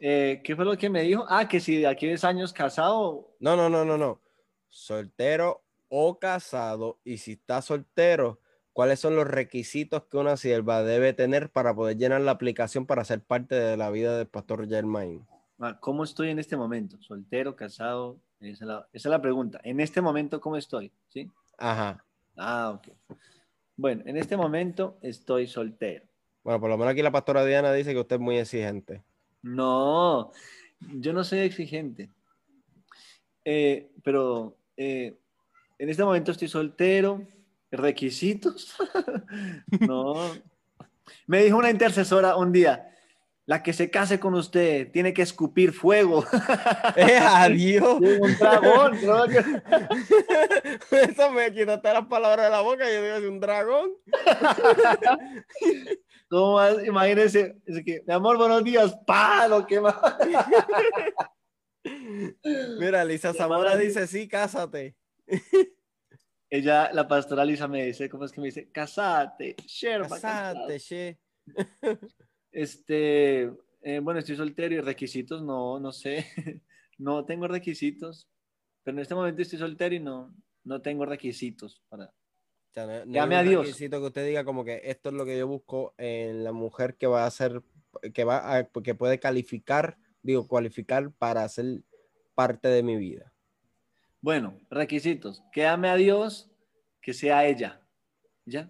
[0.03, 1.27] Eh, ¿Qué fue lo que me dijo?
[1.29, 3.35] Ah, que si de aquí a 10 años casado.
[3.39, 4.19] No, no, no, no, no.
[4.67, 5.63] Soltero
[5.93, 8.39] o casado y si está soltero,
[8.71, 13.03] cuáles son los requisitos que una sierva debe tener para poder llenar la aplicación para
[13.03, 15.27] ser parte de la vida del pastor Germain.
[15.81, 16.97] ¿Cómo estoy en este momento?
[17.01, 18.17] ¿Soltero, casado?
[18.39, 19.59] Esa es la, pregunta.
[19.63, 20.91] En este momento, ¿cómo estoy?
[21.09, 21.29] ¿Sí?
[21.57, 22.03] Ajá.
[22.37, 23.17] Ah, ok.
[23.75, 26.05] Bueno, en este momento estoy soltero.
[26.43, 29.03] Bueno, por lo menos aquí la pastora Diana dice que usted es muy exigente.
[29.43, 30.31] No,
[30.79, 32.09] yo no soy exigente.
[33.43, 35.20] Eh, pero eh,
[35.81, 37.27] en este momento estoy soltero.
[37.71, 38.75] ¿Requisitos?
[39.79, 40.31] no.
[41.25, 42.95] Me dijo una intercesora un día,
[43.47, 46.23] la que se case con usted tiene que escupir fuego.
[46.97, 47.99] Eh, adiós.
[47.99, 48.95] Un dragón.
[50.91, 52.85] Eso me quitaste las palabras de la boca.
[52.85, 53.91] Yo digo, un dragón.
[56.29, 56.85] ¿Cómo más?
[56.85, 58.95] Imagínese, que, mi amor, buenos días.
[59.07, 59.47] ¡Pah!
[59.47, 59.95] Lo que más.
[62.79, 65.00] Mira, Lisa Zamora dice, sí, cásate.
[66.49, 68.69] Ella, la pastora Lisa me dice, ¿cómo es que me dice?
[68.71, 70.09] Casate, Sherma.
[70.09, 71.17] Casate, she.
[72.53, 73.43] Este,
[73.81, 76.25] eh, bueno, estoy soltero y requisitos, no, no sé.
[76.97, 78.27] no tengo requisitos,
[78.83, 80.35] pero en este momento estoy soltero y no,
[80.65, 82.13] no tengo requisitos para...
[82.73, 83.65] Llame a Dios.
[83.65, 86.95] Requisito que usted diga como que esto es lo que yo busco en la mujer
[86.95, 87.61] que va a ser,
[88.13, 91.83] que va a, que puede calificar, digo, cualificar para ser
[92.33, 93.30] parte de mi vida.
[94.21, 95.43] Bueno, requisitos.
[95.51, 96.49] Que ame a Dios,
[97.01, 97.81] que sea ella.
[98.45, 98.69] ¿Ya?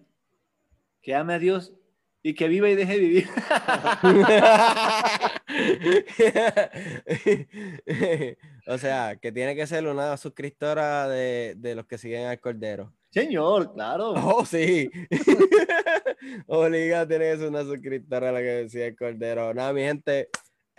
[1.02, 1.74] Que ame a Dios
[2.22, 3.28] y que viva y deje vivir.
[8.66, 12.94] o sea, que tiene que ser una suscriptora de, los que siguen al Cordero.
[13.10, 14.12] Señor, claro.
[14.12, 14.90] Oh, sí.
[16.46, 19.52] Obliga tiene que ser una suscriptora de la que sigue el Cordero.
[19.52, 20.28] Nada, mi gente,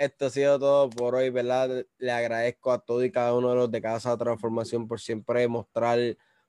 [0.03, 1.85] esto ha sido todo por hoy, ¿verdad?
[1.97, 5.99] Le agradezco a todos y cada uno de los de Casa Transformación por siempre mostrar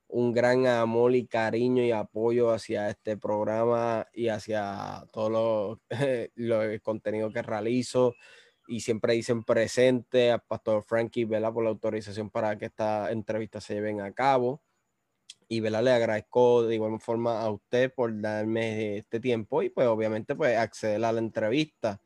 [0.09, 5.81] un gran amor y cariño y apoyo hacia este programa y hacia todo
[6.37, 8.15] lo, el contenido que realizo.
[8.67, 11.53] Y siempre dicen presente a Pastor Frankie, ¿verdad?
[11.53, 14.63] Por la autorización para que esta entrevista se lleven a cabo.
[15.49, 15.83] y ¿verdad?
[15.85, 20.57] le agradezco de igual forma a usted por darme este tiempo y pues obviamente pues
[20.57, 22.01] acceder a la entrevista.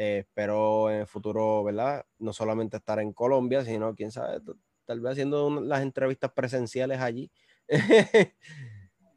[0.00, 2.06] Eh, espero en el futuro, ¿verdad?
[2.20, 4.40] No solamente estar en Colombia, sino, quién sabe,
[4.84, 7.32] tal vez haciendo las entrevistas presenciales allí.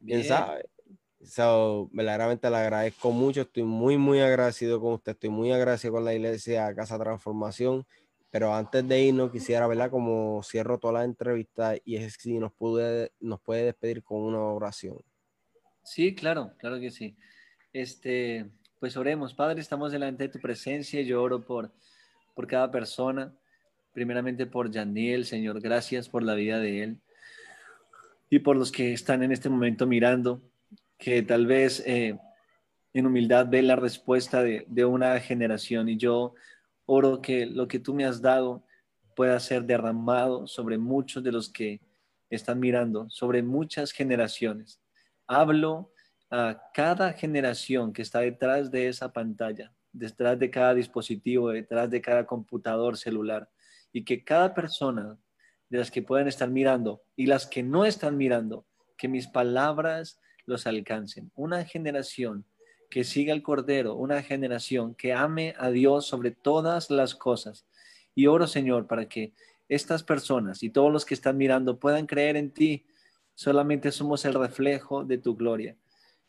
[0.04, 0.68] quién sabe.
[1.20, 6.04] So, verdaderamente le agradezco mucho, estoy muy, muy agradecido con usted, estoy muy agradecido con
[6.04, 7.86] la iglesia Casa Transformación,
[8.28, 9.88] pero antes de irnos quisiera, ¿verdad?
[9.88, 14.40] Como cierro toda la entrevista y es si nos, pude, nos puede despedir con una
[14.40, 14.98] oración.
[15.84, 17.16] Sí, claro, claro que sí.
[17.72, 18.50] Este,
[18.82, 21.70] pues oremos, Padre, estamos delante de tu presencia, yo oro por,
[22.34, 23.32] por cada persona,
[23.92, 27.00] primeramente por Daniel, Señor, gracias por la vida de él.
[28.28, 30.42] Y por los que están en este momento mirando
[30.98, 32.18] que tal vez eh,
[32.92, 35.88] en humildad ve la respuesta de, de una generación.
[35.88, 36.34] Y yo
[36.84, 38.64] oro que lo que tú me has dado
[39.14, 41.80] pueda ser derramado sobre muchos de los que
[42.30, 44.80] están mirando, sobre muchas generaciones.
[45.28, 45.91] Hablo
[46.32, 52.00] a cada generación que está detrás de esa pantalla, detrás de cada dispositivo, detrás de
[52.00, 53.50] cada computador celular,
[53.92, 55.18] y que cada persona
[55.68, 58.64] de las que pueden estar mirando y las que no están mirando,
[58.96, 61.30] que mis palabras los alcancen.
[61.34, 62.46] Una generación
[62.88, 67.66] que siga el Cordero, una generación que ame a Dios sobre todas las cosas.
[68.14, 69.34] Y oro, Señor, para que
[69.68, 72.86] estas personas y todos los que están mirando puedan creer en ti.
[73.34, 75.76] Solamente somos el reflejo de tu gloria.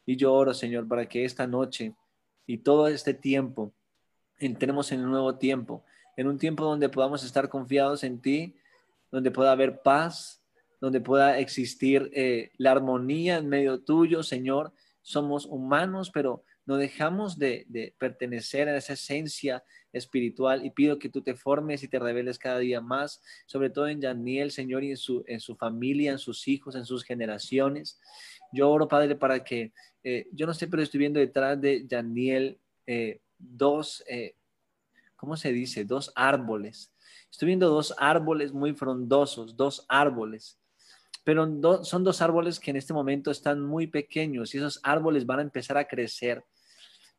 [0.06, 1.94] Y yo oro, Señor, para que esta noche
[2.46, 3.74] y todo este tiempo
[4.40, 5.84] entremos en un nuevo tiempo,
[6.18, 8.56] en un tiempo donde podamos estar confiados en ti,
[9.12, 10.42] donde pueda haber paz,
[10.82, 14.74] donde pueda existir eh, la armonía en medio tuyo, Señor.
[15.02, 21.22] Somos humanos, pero no dejamos de, pertenecer a esa esencia espiritual y pido que tú
[21.22, 24.98] te formes y te reveles cada día más, sobre todo en Daniel, Señor, y en
[24.98, 28.00] su, en su familia, en sus hijos, en sus generaciones.
[28.52, 29.74] Yo oro, Padre, para que,
[30.04, 34.04] eh, yo no sé, pero estoy viendo detrás de Daniel eh, dos,
[35.16, 35.86] ¿cómo se dice?
[35.86, 36.92] Dos árboles.
[37.30, 40.60] Estoy viendo dos árboles muy frondosos, dos árboles
[41.24, 45.40] pero son dos árboles que en este momento están muy pequeños y esos árboles van
[45.40, 46.44] a empezar a crecer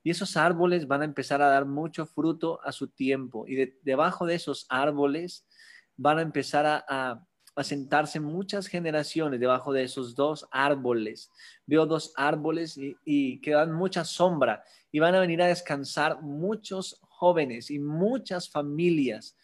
[0.05, 4.27] y esos árboles van a empezar a dar mucho fruto a su tiempo y debajo
[4.27, 5.47] de esos árboles
[5.97, 7.27] van a empezar a,
[7.63, 11.31] sentarse muchas generaciones debajo de esos dos árboles.
[11.67, 16.21] Veo dos árboles y, y que dan mucha sombra y van a venir a descansar
[16.21, 19.37] muchos jóvenes y muchas familias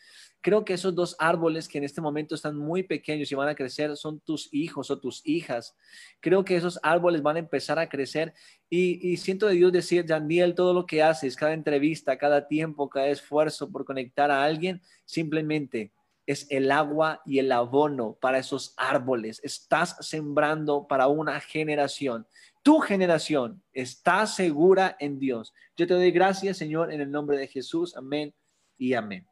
[0.42, 3.54] Creo que esos dos árboles que en este momento están muy pequeños y van a
[3.54, 5.76] crecer son tus hijos o tus hijas.
[6.20, 8.32] Creo que esos árboles van a empezar a crecer
[8.70, 13.08] y, siento de Dios decir, Daniel, todo lo que haces, cada entrevista, cada tiempo, cada
[13.08, 15.92] esfuerzo por conectar a alguien, simplemente
[16.26, 19.40] es el agua y el abono para esos árboles.
[19.42, 22.26] Estás sembrando para una generación.
[22.62, 25.52] Tu generación está segura en Dios.
[25.76, 27.96] Yo te doy gracias, Señor, en el nombre de Jesús.
[27.96, 28.32] Amén
[28.78, 29.29] y amén.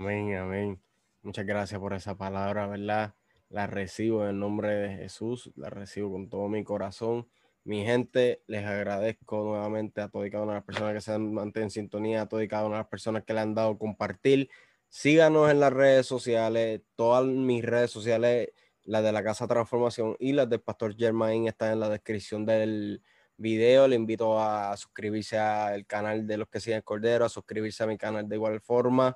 [0.00, 0.82] Amén, amén.
[1.20, 3.14] Muchas gracias por esa palabra, ¿verdad?
[3.50, 7.28] La recibo en el nombre de Jesús, la recibo con todo mi corazón.
[7.64, 11.12] Mi gente, les agradezco nuevamente a todas y cada una de las personas que se
[11.12, 13.54] han mantenido en sintonía, a todas y cada una de las personas que le han
[13.54, 14.48] dado compartir.
[14.88, 18.48] Síganos en las redes sociales, todas mis redes sociales,
[18.84, 23.02] las de la Casa Transformación y las del Pastor Germain están en la descripción del
[23.36, 23.86] video.
[23.86, 27.98] Le invito a suscribirse al canal de los que siguen Cordero, a suscribirse a mi
[27.98, 29.14] canal de igual forma.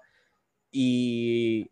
[0.76, 1.70] Y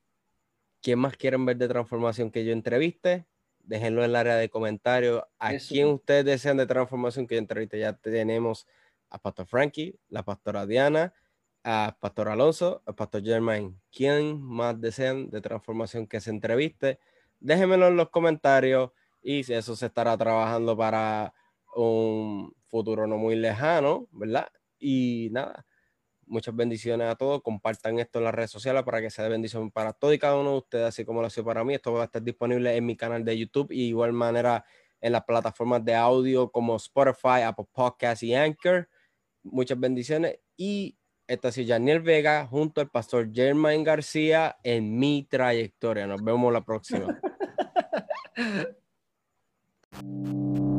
[0.81, 3.27] ¿quién más quieren ver de transformación que yo entreviste?
[3.59, 5.25] Déjenlo en el área de comentarios.
[5.41, 7.81] ¿A quién ustedes desean de transformación que yo entreviste?
[7.81, 8.69] Ya tenemos
[9.11, 11.13] a Pastor Frankie, la pastora Diana,
[11.65, 13.77] a Pastor Alonso, a Pastor Germain.
[13.91, 17.01] ¿Quién más desean de transformación que se entreviste?
[17.41, 21.35] Déjenmelo en los comentarios y si eso se estará trabajando para
[21.75, 24.47] un futuro no muy lejano, ¿verdad?
[24.79, 25.67] Y nada,
[26.33, 27.43] Muchas bendiciones a todos.
[27.43, 30.39] Compartan esto en las redes sociales para que sea de bendición para todos y cada
[30.39, 31.75] uno de ustedes, así como lo ha sido para mí.
[31.75, 34.65] Esto va a estar disponible en mi canal de YouTube y igual manera
[35.03, 38.89] en las plataformas de audio como Spotify, Apple Podcasts y Anchor.
[39.43, 40.39] Muchas bendiciones.
[40.57, 40.97] Y
[41.27, 46.07] esta es Janiel Vega junto al pastor Germain García en mi trayectoria.
[46.07, 47.21] Nos vemos la próxima.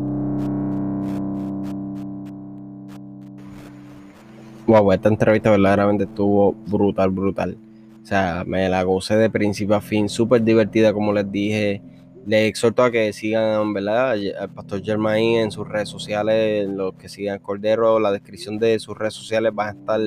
[4.68, 7.58] wow, esta entrevista verdaderamente estuvo brutal, brutal.
[8.02, 11.82] O sea, me la gocé de principio a fin, súper divertida, como les dije.
[12.26, 14.12] Les exhorto a que sigan, ¿verdad?
[14.12, 18.98] Al Pastor Germain en sus redes sociales, los que sigan Cordero, la descripción de sus
[18.98, 20.00] redes sociales va a estar,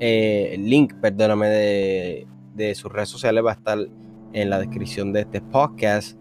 [0.00, 3.78] eh, el link, perdóname, de, de sus redes sociales va a estar
[4.32, 6.19] en la descripción de este podcast.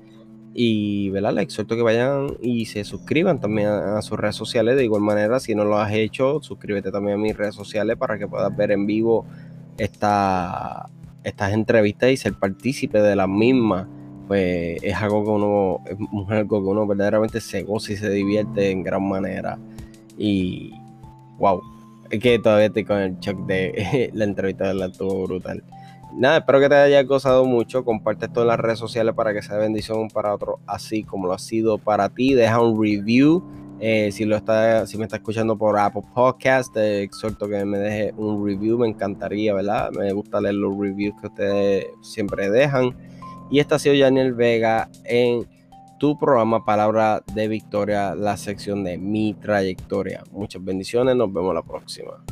[0.61, 1.31] Y ¿verdad?
[1.35, 4.75] les exhorto que vayan y se suscriban también a, sus redes sociales.
[4.75, 8.19] De igual manera, si no lo has hecho, suscríbete también a mis redes sociales para
[8.19, 9.25] que puedas ver en vivo
[9.77, 10.89] esta,
[11.23, 13.87] estas entrevistas y ser partícipe de las mismas.
[14.27, 15.79] Pues es algo que uno,
[16.25, 19.57] es algo que uno verdaderamente se goza y se divierte en gran manera.
[20.17, 20.73] Y
[21.37, 21.61] wow,
[22.09, 25.63] es que todavía estoy con el shock de la entrevista de la estuvo brutal.
[26.11, 27.85] Nada, espero que te haya gozado mucho.
[27.85, 31.33] Comparte esto en las redes sociales para que sea bendición para otros, así como lo
[31.33, 32.33] ha sido para ti.
[32.33, 33.43] Deja un review.
[33.81, 37.77] Eh, si, lo está, si me está escuchando por Apple Podcast, te exhorto que me
[37.77, 38.77] deje un review.
[38.77, 39.91] Me encantaría, ¿verdad?
[39.91, 42.95] Me gusta leer los reviews que ustedes siempre dejan.
[43.51, 45.47] Y esta ha sido Daniel Vega en
[45.99, 50.23] tu programa Palabra de Victoria, la sección de mi trayectoria.
[50.31, 51.15] Muchas bendiciones.
[51.15, 52.23] Nos vemos la próxima.